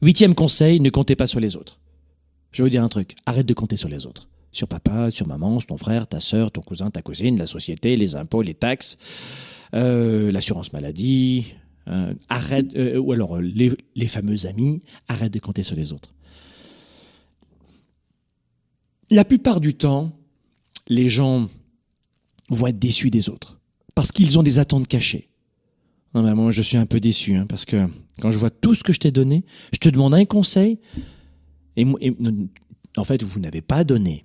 Huitième 0.01 0.34
conseil, 0.34 0.80
ne 0.80 0.90
comptez 0.90 1.16
pas 1.16 1.26
sur 1.26 1.40
les 1.40 1.57
autres. 1.57 1.78
Je 2.53 2.62
vais 2.62 2.66
vous 2.66 2.70
dire 2.70 2.84
un 2.84 2.88
truc, 2.88 3.16
arrête 3.26 3.46
de 3.46 3.55
compter 3.55 3.76
sur 3.76 3.88
les 3.88 4.07
autres. 4.07 4.28
Sur 4.53 4.68
papa, 4.68 5.11
sur 5.11 5.26
maman, 5.26 5.59
sur 5.61 5.68
ton 5.68 5.76
frère, 5.76 6.07
ta 6.07 6.20
sœur, 6.20 6.51
ton 6.51 6.62
cousin, 6.62 6.90
ta 6.90 7.03
cousine, 7.03 7.36
la 7.36 7.46
société, 7.46 7.96
les 7.96 8.16
impôts, 8.16 8.42
les 8.42 8.55
taxes, 8.55 8.96
euh, 9.74 10.32
l'assurance 10.32 10.72
maladie, 10.72 11.55
euh, 11.88 12.14
arrête, 12.28 12.74
euh, 12.76 12.99
ou 12.99 13.12
alors 13.12 13.40
les, 13.40 13.72
les 13.94 14.07
fameux 14.07 14.46
amis, 14.46 14.82
arrête 15.09 15.32
de 15.32 15.38
compter 15.38 15.62
sur 15.62 15.76
les 15.76 15.92
autres. 15.92 16.14
La 19.11 19.24
plupart 19.24 19.61
du 19.61 19.74
temps, 19.74 20.12
les 20.88 21.09
gens 21.09 21.49
vont 22.51 22.66
être 22.66 22.78
déçus 22.78 23.11
des 23.11 23.28
autres 23.28 23.59
parce 23.94 24.12
qu'ils 24.12 24.38
ont 24.38 24.42
des 24.42 24.59
attentes 24.59 24.86
cachées. 24.86 25.28
Non, 26.19 26.25
mais 26.25 26.35
moi, 26.35 26.51
je 26.51 26.62
suis 26.62 26.77
un 26.77 26.85
peu 26.85 26.99
déçu, 26.99 27.37
hein, 27.37 27.47
parce 27.47 27.64
que 27.64 27.89
quand 28.21 28.33
je 28.33 28.41
vois 28.41 28.51
tout 28.51 28.75
ce 28.75 28.83
que 28.83 28.93
je 28.93 28.99
t'ai 28.99 29.12
donné, 29.12 29.45
je 29.73 29.79
te 29.79 29.89
demande 29.89 30.14
un 30.14 30.25
conseil, 30.25 30.81
et, 31.77 31.87
en 32.97 33.05
fait, 33.05 33.23
vous 33.23 33.39
n'avez 33.39 33.61
pas 33.61 33.85
donné. 33.85 34.25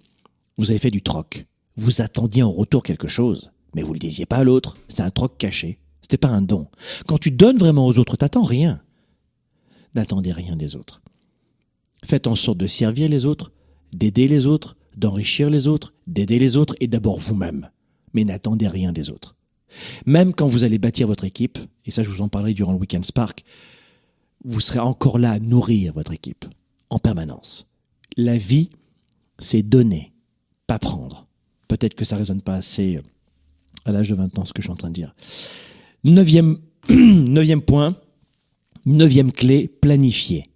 Vous 0.57 0.71
avez 0.71 0.79
fait 0.79 0.89
du 0.89 1.03
troc. 1.03 1.45
Vous 1.77 2.01
attendiez 2.01 2.41
en 2.41 2.51
retour 2.51 2.81
quelque 2.81 3.07
chose, 3.07 3.51
mais 3.75 3.83
vous 3.83 3.93
le 3.93 3.99
disiez 3.99 4.25
pas 4.25 4.37
à 4.37 4.43
l'autre. 4.43 4.75
C'était 4.87 5.03
un 5.03 5.11
troc 5.11 5.37
caché. 5.37 5.77
C'était 6.01 6.17
pas 6.17 6.29
un 6.29 6.41
don. 6.41 6.67
Quand 7.05 7.19
tu 7.19 7.29
donnes 7.29 7.59
vraiment 7.59 7.85
aux 7.85 7.99
autres, 7.99 8.17
t'attends 8.17 8.41
rien. 8.41 8.81
N'attendez 9.93 10.31
rien 10.31 10.55
des 10.55 10.75
autres. 10.75 11.03
Faites 12.03 12.25
en 12.25 12.33
sorte 12.33 12.57
de 12.57 12.65
servir 12.65 13.07
les 13.07 13.27
autres, 13.27 13.51
d'aider 13.93 14.27
les 14.27 14.47
autres, 14.47 14.77
d'enrichir 14.97 15.51
les 15.51 15.67
autres, 15.67 15.93
d'aider 16.07 16.39
les 16.39 16.57
autres 16.57 16.75
et 16.79 16.87
d'abord 16.87 17.19
vous-même. 17.19 17.69
Mais 18.15 18.23
n'attendez 18.23 18.67
rien 18.67 18.93
des 18.93 19.11
autres. 19.11 19.35
Même 20.05 20.33
quand 20.33 20.47
vous 20.47 20.63
allez 20.63 20.77
bâtir 20.77 21.07
votre 21.07 21.25
équipe, 21.25 21.57
et 21.85 21.91
ça 21.91 22.03
je 22.03 22.09
vous 22.09 22.21
en 22.21 22.29
parlerai 22.29 22.53
durant 22.53 22.73
le 22.73 22.79
Weekend 22.79 23.05
Spark, 23.05 23.43
vous 24.43 24.59
serez 24.59 24.79
encore 24.79 25.19
là 25.19 25.31
à 25.31 25.39
nourrir 25.39 25.93
votre 25.93 26.13
équipe 26.13 26.45
en 26.89 26.99
permanence. 26.99 27.65
La 28.17 28.37
vie, 28.37 28.69
c'est 29.39 29.63
donner, 29.63 30.13
pas 30.67 30.79
prendre. 30.79 31.27
Peut-être 31.67 31.95
que 31.95 32.05
ça 32.05 32.17
résonne 32.17 32.41
pas 32.41 32.55
assez 32.55 32.97
euh, 32.97 33.01
à 33.85 33.91
l'âge 33.91 34.09
de 34.09 34.15
20 34.15 34.37
ans 34.39 34.45
ce 34.45 34.53
que 34.53 34.61
je 34.61 34.67
suis 34.67 34.71
en 34.71 34.75
train 34.75 34.89
de 34.89 34.93
dire. 34.93 35.15
Neuvième, 36.03 36.57
neuvième 36.89 37.61
point, 37.61 37.97
neuvième 38.85 39.31
clé, 39.31 39.67
planifier. 39.67 40.49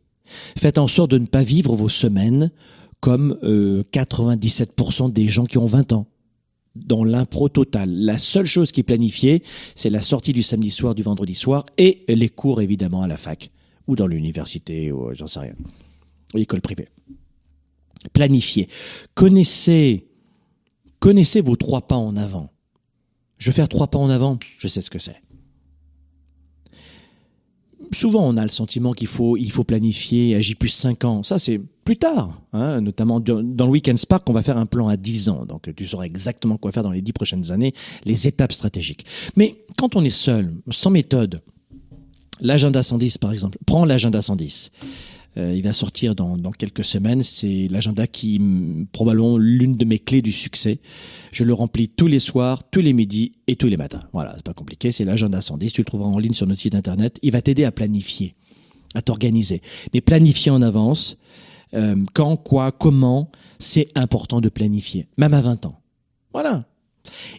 Faites 0.58 0.78
en 0.78 0.88
sorte 0.88 1.12
de 1.12 1.18
ne 1.18 1.26
pas 1.26 1.44
vivre 1.44 1.76
vos 1.76 1.90
semaines 1.90 2.52
comme 3.00 3.38
97% 3.42 5.06
euh, 5.06 5.10
des 5.10 5.28
gens 5.28 5.46
qui 5.46 5.58
ont 5.58 5.66
20 5.66 5.94
ans 5.94 6.08
dans 6.86 7.04
l'impro 7.04 7.50
total. 7.50 7.92
La 7.92 8.18
seule 8.18 8.46
chose 8.46 8.72
qui 8.72 8.82
est 8.82 8.84
planifiée, 8.84 9.44
c'est 9.76 9.90
la 9.90 10.02
sortie 10.02 10.34
du 10.34 10.44
samedi 10.44 10.72
soir, 10.72 10.96
du 10.96 11.04
vendredi 11.04 11.36
soir 11.36 11.66
et 11.78 12.04
les 12.08 12.30
cours 12.30 12.62
évidemment 12.62 13.04
à 13.04 13.08
la 13.08 13.18
fac 13.18 13.52
ou 13.88 13.96
dans 13.96 14.08
l'université 14.08 14.92
ou 14.92 15.14
j'en 15.14 15.28
sais 15.28 15.40
rien, 15.40 15.54
l'école 16.34 16.62
privée. 16.62 16.88
Planifiez. 18.14 18.70
Connaissez, 19.16 20.08
connaissez 21.00 21.42
vos 21.42 21.56
trois 21.56 21.88
pas 21.88 21.96
en 21.96 22.16
avant. 22.16 22.52
Je 23.38 23.50
vais 23.50 23.56
faire 23.56 23.70
trois 23.70 23.88
pas 23.88 24.00
en 24.00 24.10
avant, 24.10 24.40
je 24.58 24.68
sais 24.68 24.82
ce 24.82 24.90
que 24.90 25.00
c'est 25.00 25.22
souvent 27.92 28.28
on 28.28 28.38
a 28.38 28.44
le 28.44 28.50
sentiment 28.50 28.94
qu'il 28.94 29.08
faut 29.08 29.38
il 29.38 29.52
faut 29.52 29.64
planifier 29.64 30.36
à 30.36 30.40
plus 30.58 30.70
5 30.70 31.04
ans. 31.06 31.24
Ça 31.24 31.40
c'est 31.40 31.60
plus 31.84 31.98
tard, 31.98 32.42
hein, 32.54 32.82
notamment 32.82 33.20
dans 33.20 33.66
le 33.66 33.72
Weekend 33.72 33.98
Spark, 33.98 34.30
on 34.30 34.34
va 34.34 34.44
faire 34.44 34.58
un 34.58 34.66
plan 34.66 34.88
à 34.88 34.98
10 34.98 35.30
ans. 35.30 35.46
Donc 35.46 35.74
tu 35.76 35.86
sauras 35.86 36.04
exactement 36.04 36.58
quoi 36.58 36.72
faire 36.72 36.84
dans 36.84 36.92
les 36.92 37.02
10 37.02 37.14
prochaines 37.14 37.52
années, 37.52 37.74
les 38.04 38.28
étapes 38.28 38.52
stratégiques. 38.52 39.06
Mais 39.36 39.64
quand 39.78 39.96
on 39.96 40.04
est 40.04 40.10
seul, 40.10 40.54
sans 40.70 40.90
méthode, 40.90 41.42
l'agenda 42.42 42.84
110 42.84 43.18
par 43.18 43.32
exemple, 43.32 43.58
prends 43.66 43.86
l'agenda 43.86 44.22
110. 44.22 44.72
Euh, 45.38 45.54
il 45.56 45.62
va 45.62 45.74
sortir 45.74 46.16
dans, 46.16 46.38
dans 46.38 46.52
quelques 46.52 46.84
semaines. 46.84 47.22
C'est 47.22 47.68
l'agenda 47.70 48.08
qui 48.08 48.42
probablement 48.92 49.38
l'une 49.38 49.76
de 49.76 49.86
mes 49.86 50.00
clés 50.00 50.22
du 50.22 50.32
succès. 50.32 50.80
Je 51.32 51.44
le 51.44 51.54
remplis 51.54 51.90
tous 51.90 52.08
les 52.08 52.20
soirs, 52.20 52.64
tous 52.70 52.80
les 52.80 52.94
midis 52.94 53.34
et 53.48 53.56
tous 53.56 53.68
les 53.68 53.78
matins. 53.78 54.02
Voilà, 54.14 54.34
c'est 54.36 54.46
pas 54.46 54.54
compliqué. 54.54 54.92
C'est 54.92 55.06
l'agenda 55.06 55.42
110. 55.42 55.74
Tu 55.74 55.82
le 55.82 55.86
trouveras 55.86 56.10
en 56.10 56.18
ligne 56.18 56.34
sur 56.34 56.48
notre 56.48 56.62
site 56.62 56.76
internet. 56.76 57.20
Il 57.22 57.32
va 57.32 57.42
t'aider 57.42 57.66
à 57.66 57.72
planifier, 57.72 58.36
à 58.96 59.02
t'organiser. 59.02 59.62
Mais 59.94 60.02
planifier 60.02 60.52
en 60.52 60.62
avance. 60.62 61.18
Euh, 61.74 62.04
quand, 62.14 62.38
quoi, 62.38 62.72
comment, 62.72 63.30
c'est 63.60 63.90
important 63.96 64.42
de 64.42 64.50
planifier, 64.50 65.08
même 65.18 65.34
à 65.34 65.42
20 65.42 65.66
ans. 65.66 65.82
Voilà. 66.32 66.64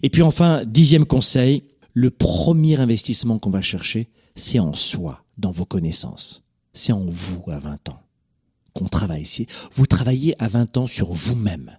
Et 0.03 0.11
puis 0.11 0.23
enfin, 0.23 0.65
dixième 0.67 1.07
conseil, 1.07 1.65
le 1.95 2.11
premier 2.11 2.79
investissement 2.79 3.39
qu'on 3.39 3.51
va 3.51 3.63
chercher, 3.63 4.09
c'est 4.35 4.59
en 4.59 4.75
soi, 4.75 5.25
dans 5.39 5.51
vos 5.51 5.65
connaissances 5.65 6.48
c'est 6.79 6.93
en 6.93 7.05
vous 7.07 7.43
à 7.49 7.59
20 7.59 7.89
ans 7.91 8.03
qu'on 8.73 8.87
travaille. 8.87 9.27
Vous 9.75 9.87
travaillez 9.87 10.41
à 10.43 10.49
20 10.49 10.77
ans 10.77 10.87
sur 10.87 11.13
vous-même. 11.13 11.79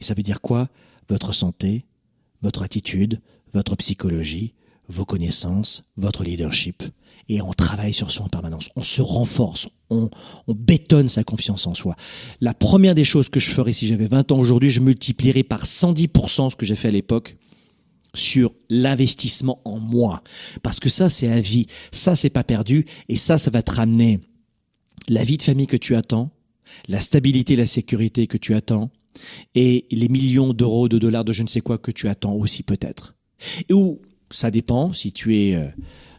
Et 0.00 0.04
ça 0.04 0.14
veut 0.14 0.22
dire 0.22 0.40
quoi? 0.40 0.68
Votre 1.08 1.32
santé, 1.32 1.86
votre 2.42 2.62
attitude, 2.62 3.20
votre 3.54 3.76
psychologie, 3.76 4.54
vos 4.88 5.04
connaissances, 5.04 5.82
votre 5.96 6.24
leadership. 6.24 6.82
Et 7.30 7.40
on 7.40 7.52
travaille 7.52 7.92
sur 7.92 8.10
soi 8.10 8.26
en 8.26 8.28
permanence. 8.28 8.70
On 8.76 8.82
se 8.82 9.00
renforce. 9.00 9.68
On, 9.90 10.10
on 10.46 10.54
bétonne 10.54 11.08
sa 11.08 11.24
confiance 11.24 11.66
en 11.66 11.74
soi. 11.74 11.94
La 12.40 12.54
première 12.54 12.94
des 12.94 13.04
choses 13.04 13.28
que 13.28 13.40
je 13.40 13.50
ferais 13.50 13.72
si 13.72 13.86
j'avais 13.86 14.06
20 14.06 14.32
ans 14.32 14.38
aujourd'hui, 14.38 14.70
je 14.70 14.80
multiplierais 14.80 15.42
par 15.42 15.64
110% 15.64 16.50
ce 16.50 16.56
que 16.56 16.66
j'ai 16.66 16.76
fait 16.76 16.88
à 16.88 16.92
l'époque 16.92 17.36
sur 18.18 18.54
l'investissement 18.68 19.60
en 19.64 19.78
moi. 19.78 20.22
Parce 20.62 20.80
que 20.80 20.88
ça, 20.88 21.08
c'est 21.08 21.28
à 21.28 21.40
vie. 21.40 21.66
Ça, 21.92 22.16
c'est 22.16 22.30
pas 22.30 22.44
perdu. 22.44 22.84
Et 23.08 23.16
ça, 23.16 23.38
ça 23.38 23.50
va 23.50 23.62
te 23.62 23.72
ramener 23.72 24.20
la 25.08 25.24
vie 25.24 25.36
de 25.36 25.42
famille 25.42 25.66
que 25.66 25.76
tu 25.76 25.94
attends, 25.96 26.30
la 26.88 27.00
stabilité, 27.00 27.56
la 27.56 27.66
sécurité 27.66 28.26
que 28.26 28.36
tu 28.36 28.54
attends, 28.54 28.90
et 29.54 29.86
les 29.90 30.08
millions 30.08 30.52
d'euros, 30.52 30.88
de 30.88 30.98
dollars, 30.98 31.24
de 31.24 31.32
je 31.32 31.42
ne 31.42 31.48
sais 31.48 31.60
quoi 31.60 31.78
que 31.78 31.90
tu 31.90 32.08
attends 32.08 32.34
aussi 32.34 32.62
peut-être. 32.62 33.16
Et 33.68 33.72
où, 33.72 34.00
ça 34.30 34.50
dépend, 34.50 34.92
si 34.92 35.12
tu 35.12 35.36
es 35.36 35.54
euh, 35.54 35.68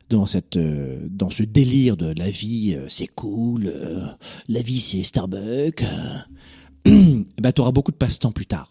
dans 0.09 0.25
cette, 0.25 0.57
euh, 0.57 1.07
dans 1.09 1.29
ce 1.29 1.43
délire 1.43 1.97
de 1.97 2.13
la 2.17 2.29
vie, 2.29 2.75
euh, 2.75 2.85
c'est 2.89 3.07
cool, 3.07 3.71
la 4.47 4.61
vie 4.61 4.79
c'est 4.79 5.03
Starbucks, 5.03 5.83
eh 6.85 7.23
ben, 7.41 7.51
tu 7.51 7.61
auras 7.61 7.71
beaucoup 7.71 7.91
de 7.91 7.97
passe-temps 7.97 8.31
plus 8.31 8.47
tard 8.47 8.69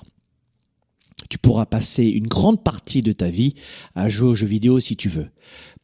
tu 1.28 1.38
pourras 1.38 1.66
passer 1.66 2.04
une 2.04 2.26
grande 2.26 2.62
partie 2.62 3.02
de 3.02 3.12
ta 3.12 3.28
vie 3.28 3.54
à 3.94 4.08
jouer 4.08 4.28
aux 4.28 4.34
jeux 4.34 4.46
vidéo 4.46 4.80
si 4.80 4.96
tu 4.96 5.08
veux. 5.08 5.28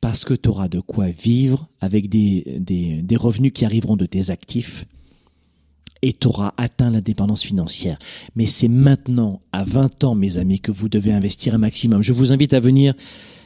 Parce 0.01 0.25
que 0.25 0.35
tu 0.35 0.49
auras 0.49 0.69
de 0.69 0.81
quoi 0.81 1.09
vivre 1.09 1.69
avec 1.81 2.09
des, 2.09 2.45
des, 2.59 3.17
revenus 3.17 3.53
qui 3.53 3.65
arriveront 3.65 3.97
de 3.97 4.07
tes 4.07 4.31
actifs 4.31 4.85
et 6.03 6.13
tu 6.13 6.27
auras 6.27 6.53
atteint 6.59 6.91
l'indépendance 6.91 7.43
financière. 7.43 7.99
Mais 8.37 8.45
c'est 8.45 8.69
maintenant, 8.69 9.41
à 9.53 9.65
20 9.65 10.05
ans, 10.05 10.15
mes 10.15 10.37
amis, 10.37 10.61
que 10.61 10.73
vous 10.73 10.91
devez 10.91 11.13
investir 11.13 11.55
un 11.55 11.59
maximum. 11.59 12.03
Je 12.03 12.13
vous 12.13 12.33
invite 12.33 12.53
à 12.53 12.61
venir, 12.61 12.95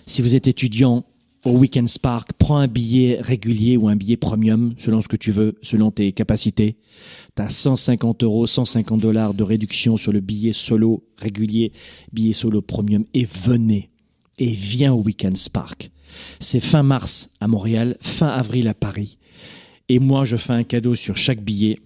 si 0.06 0.22
vous 0.22 0.34
êtes 0.34 0.48
étudiant, 0.48 1.04
au 1.44 1.52
Weekend 1.52 1.88
Spark, 1.88 2.32
prends 2.38 2.58
un 2.58 2.66
billet 2.66 3.18
régulier 3.20 3.76
ou 3.76 3.88
un 3.88 3.96
billet 3.96 4.16
premium, 4.16 4.74
selon 4.78 5.00
ce 5.00 5.08
que 5.08 5.16
tu 5.16 5.30
veux, 5.30 5.56
selon 5.62 5.90
tes 5.90 6.12
capacités. 6.12 6.76
Tu 7.36 7.42
as 7.42 7.50
150 7.50 8.24
euros, 8.24 8.46
150 8.46 9.00
dollars 9.00 9.34
de 9.34 9.42
réduction 9.42 9.96
sur 9.96 10.12
le 10.12 10.20
billet 10.20 10.52
solo 10.52 11.04
régulier, 11.16 11.72
billet 12.12 12.32
solo 12.32 12.60
premium, 12.60 13.04
et 13.14 13.24
venez. 13.24 13.90
Et 14.38 14.52
viens 14.52 14.92
au 14.92 15.02
Weekend 15.02 15.36
Spark. 15.36 15.90
C'est 16.40 16.60
fin 16.60 16.82
mars 16.82 17.28
à 17.40 17.48
Montréal, 17.48 17.96
fin 18.00 18.28
avril 18.28 18.68
à 18.68 18.74
Paris. 18.74 19.18
Et 19.88 19.98
moi, 19.98 20.24
je 20.24 20.36
fais 20.36 20.52
un 20.52 20.64
cadeau 20.64 20.94
sur 20.94 21.16
chaque 21.16 21.42
billet 21.42 21.78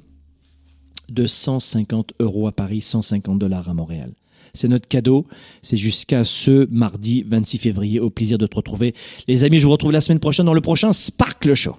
de 1.09 1.27
150 1.27 2.15
euros 2.21 2.47
à 2.47 2.53
Paris, 2.53 2.81
150 2.81 3.39
dollars 3.39 3.69
à 3.69 3.75
Montréal. 3.75 4.13
C'est 4.55 4.69
notre 4.69 4.87
cadeau. 4.87 5.27
C'est 5.63 5.77
jusqu'à 5.77 6.25
ce 6.25 6.67
mardi 6.71 7.25
26 7.27 7.59
février. 7.59 8.01
Au 8.01 8.11
plaisir 8.11 8.39
de 8.39 8.47
te 8.47 8.57
retrouver. 8.57 8.95
Les 9.29 9.45
amis, 9.45 9.59
je 9.59 9.65
vous 9.65 9.73
retrouve 9.73 9.93
la 9.93 10.01
semaine 10.01 10.19
prochaine 10.19 10.47
dans 10.47 10.55
le 10.55 10.61
prochain 10.61 10.93
Sparkle 10.93 11.55
Show. 11.55 11.77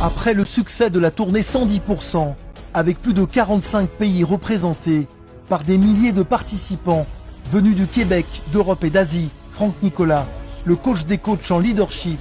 Après 0.00 0.34
le 0.34 0.44
succès 0.44 0.90
de 0.90 0.98
la 0.98 1.10
tournée 1.10 1.42
110%, 1.42 2.34
avec 2.74 3.00
plus 3.00 3.14
de 3.14 3.24
45 3.24 3.88
pays 3.88 4.24
représentés 4.24 5.06
par 5.48 5.62
des 5.64 5.78
milliers 5.78 6.12
de 6.12 6.22
participants 6.22 7.06
venus 7.52 7.76
du 7.76 7.86
Québec, 7.86 8.26
d'Europe 8.52 8.82
et 8.84 8.90
d'Asie, 8.90 9.28
Franck 9.50 9.74
Nicolas, 9.82 10.26
le 10.64 10.76
coach 10.76 11.04
des 11.04 11.18
coachs 11.18 11.50
en 11.50 11.58
leadership, 11.58 12.18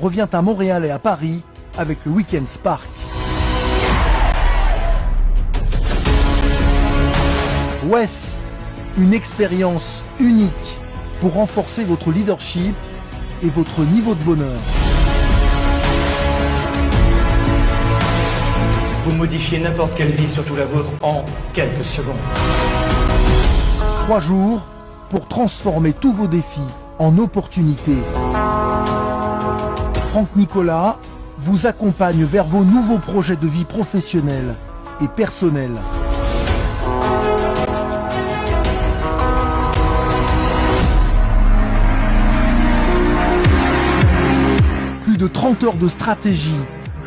revient 0.00 0.26
à 0.32 0.42
Montréal 0.42 0.84
et 0.84 0.90
à 0.90 0.98
Paris 0.98 1.42
avec 1.78 2.04
le 2.04 2.12
Weekend 2.12 2.46
Spark. 2.48 2.93
WES, 7.84 8.40
une 8.98 9.12
expérience 9.12 10.04
unique 10.18 10.52
pour 11.20 11.34
renforcer 11.34 11.84
votre 11.84 12.10
leadership 12.10 12.74
et 13.42 13.48
votre 13.48 13.80
niveau 13.80 14.14
de 14.14 14.22
bonheur. 14.22 14.60
Vous 19.04 19.12
modifiez 19.12 19.58
n'importe 19.60 19.94
quelle 19.96 20.12
vie, 20.12 20.30
surtout 20.30 20.56
la 20.56 20.64
vôtre, 20.64 20.88
en 21.02 21.24
quelques 21.52 21.84
secondes. 21.84 22.14
Trois 24.04 24.20
jours 24.20 24.62
pour 25.10 25.28
transformer 25.28 25.92
tous 25.92 26.12
vos 26.12 26.26
défis 26.26 26.60
en 26.98 27.18
opportunités. 27.18 27.98
Franck 30.10 30.28
Nicolas 30.36 30.96
vous 31.36 31.66
accompagne 31.66 32.24
vers 32.24 32.44
vos 32.44 32.64
nouveaux 32.64 32.98
projets 32.98 33.36
de 33.36 33.46
vie 33.46 33.64
professionnels 33.64 34.54
et 35.02 35.08
personnels. 35.08 35.76
De 45.24 45.28
30 45.28 45.64
heures 45.64 45.76
de 45.76 45.88
stratégie, 45.88 46.60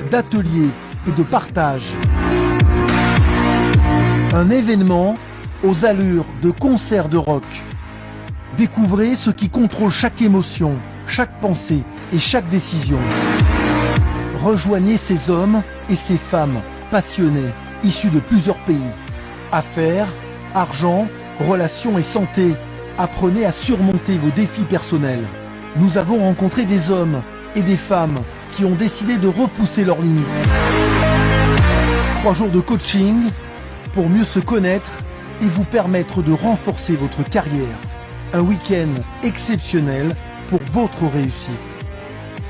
d'ateliers 0.09 0.71
et 1.07 1.11
de 1.11 1.21
partage. 1.21 1.93
Un 4.33 4.49
événement 4.49 5.13
aux 5.63 5.85
allures 5.85 6.25
de 6.41 6.49
concert 6.49 7.09
de 7.09 7.17
rock. 7.17 7.43
Découvrez 8.57 9.13
ce 9.13 9.29
qui 9.29 9.49
contrôle 9.49 9.91
chaque 9.91 10.19
émotion, 10.19 10.79
chaque 11.05 11.39
pensée 11.41 11.83
et 12.11 12.17
chaque 12.17 12.49
décision. 12.49 12.97
Rejoignez 14.43 14.97
ces 14.97 15.29
hommes 15.29 15.61
et 15.87 15.95
ces 15.95 16.17
femmes 16.17 16.59
passionnés, 16.89 17.51
issus 17.83 18.09
de 18.09 18.19
plusieurs 18.19 18.57
pays. 18.65 18.91
Affaires, 19.51 20.07
argent, 20.55 21.07
relations 21.47 21.99
et 21.99 22.03
santé. 22.03 22.55
Apprenez 22.97 23.45
à 23.45 23.51
surmonter 23.51 24.17
vos 24.17 24.31
défis 24.31 24.63
personnels. 24.67 25.27
Nous 25.75 25.99
avons 25.99 26.17
rencontré 26.17 26.65
des 26.65 26.89
hommes 26.89 27.21
et 27.57 27.61
des 27.61 27.75
femmes 27.75 28.21
qui 28.55 28.63
ont 28.65 28.75
décidé 28.75 29.17
de 29.17 29.27
repousser 29.27 29.83
leurs 29.83 30.01
limites. 30.01 30.25
Trois 32.21 32.33
jours 32.33 32.49
de 32.49 32.59
coaching 32.59 33.31
pour 33.93 34.09
mieux 34.09 34.23
se 34.23 34.39
connaître 34.39 34.91
et 35.41 35.45
vous 35.45 35.63
permettre 35.63 36.21
de 36.21 36.31
renforcer 36.31 36.93
votre 36.93 37.27
carrière. 37.27 37.77
Un 38.33 38.41
week-end 38.41 38.89
exceptionnel 39.23 40.15
pour 40.49 40.59
votre 40.71 41.07
réussite. 41.07 41.49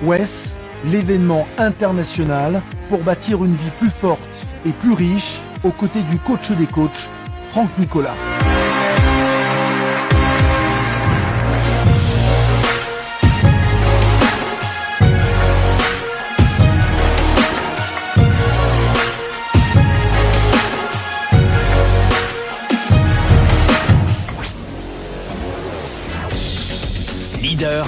WES, 0.04 0.58
l'événement 0.92 1.48
international 1.58 2.62
pour 2.90 3.00
bâtir 3.00 3.44
une 3.46 3.56
vie 3.56 3.72
plus 3.80 3.90
forte 3.90 4.20
et 4.66 4.72
plus 4.72 4.94
riche 4.94 5.40
aux 5.64 5.72
côtés 5.72 6.02
du 6.04 6.20
coach 6.20 6.52
des 6.52 6.68
coachs, 6.68 7.10
Franck 7.52 7.70
Nicolas. 7.80 8.16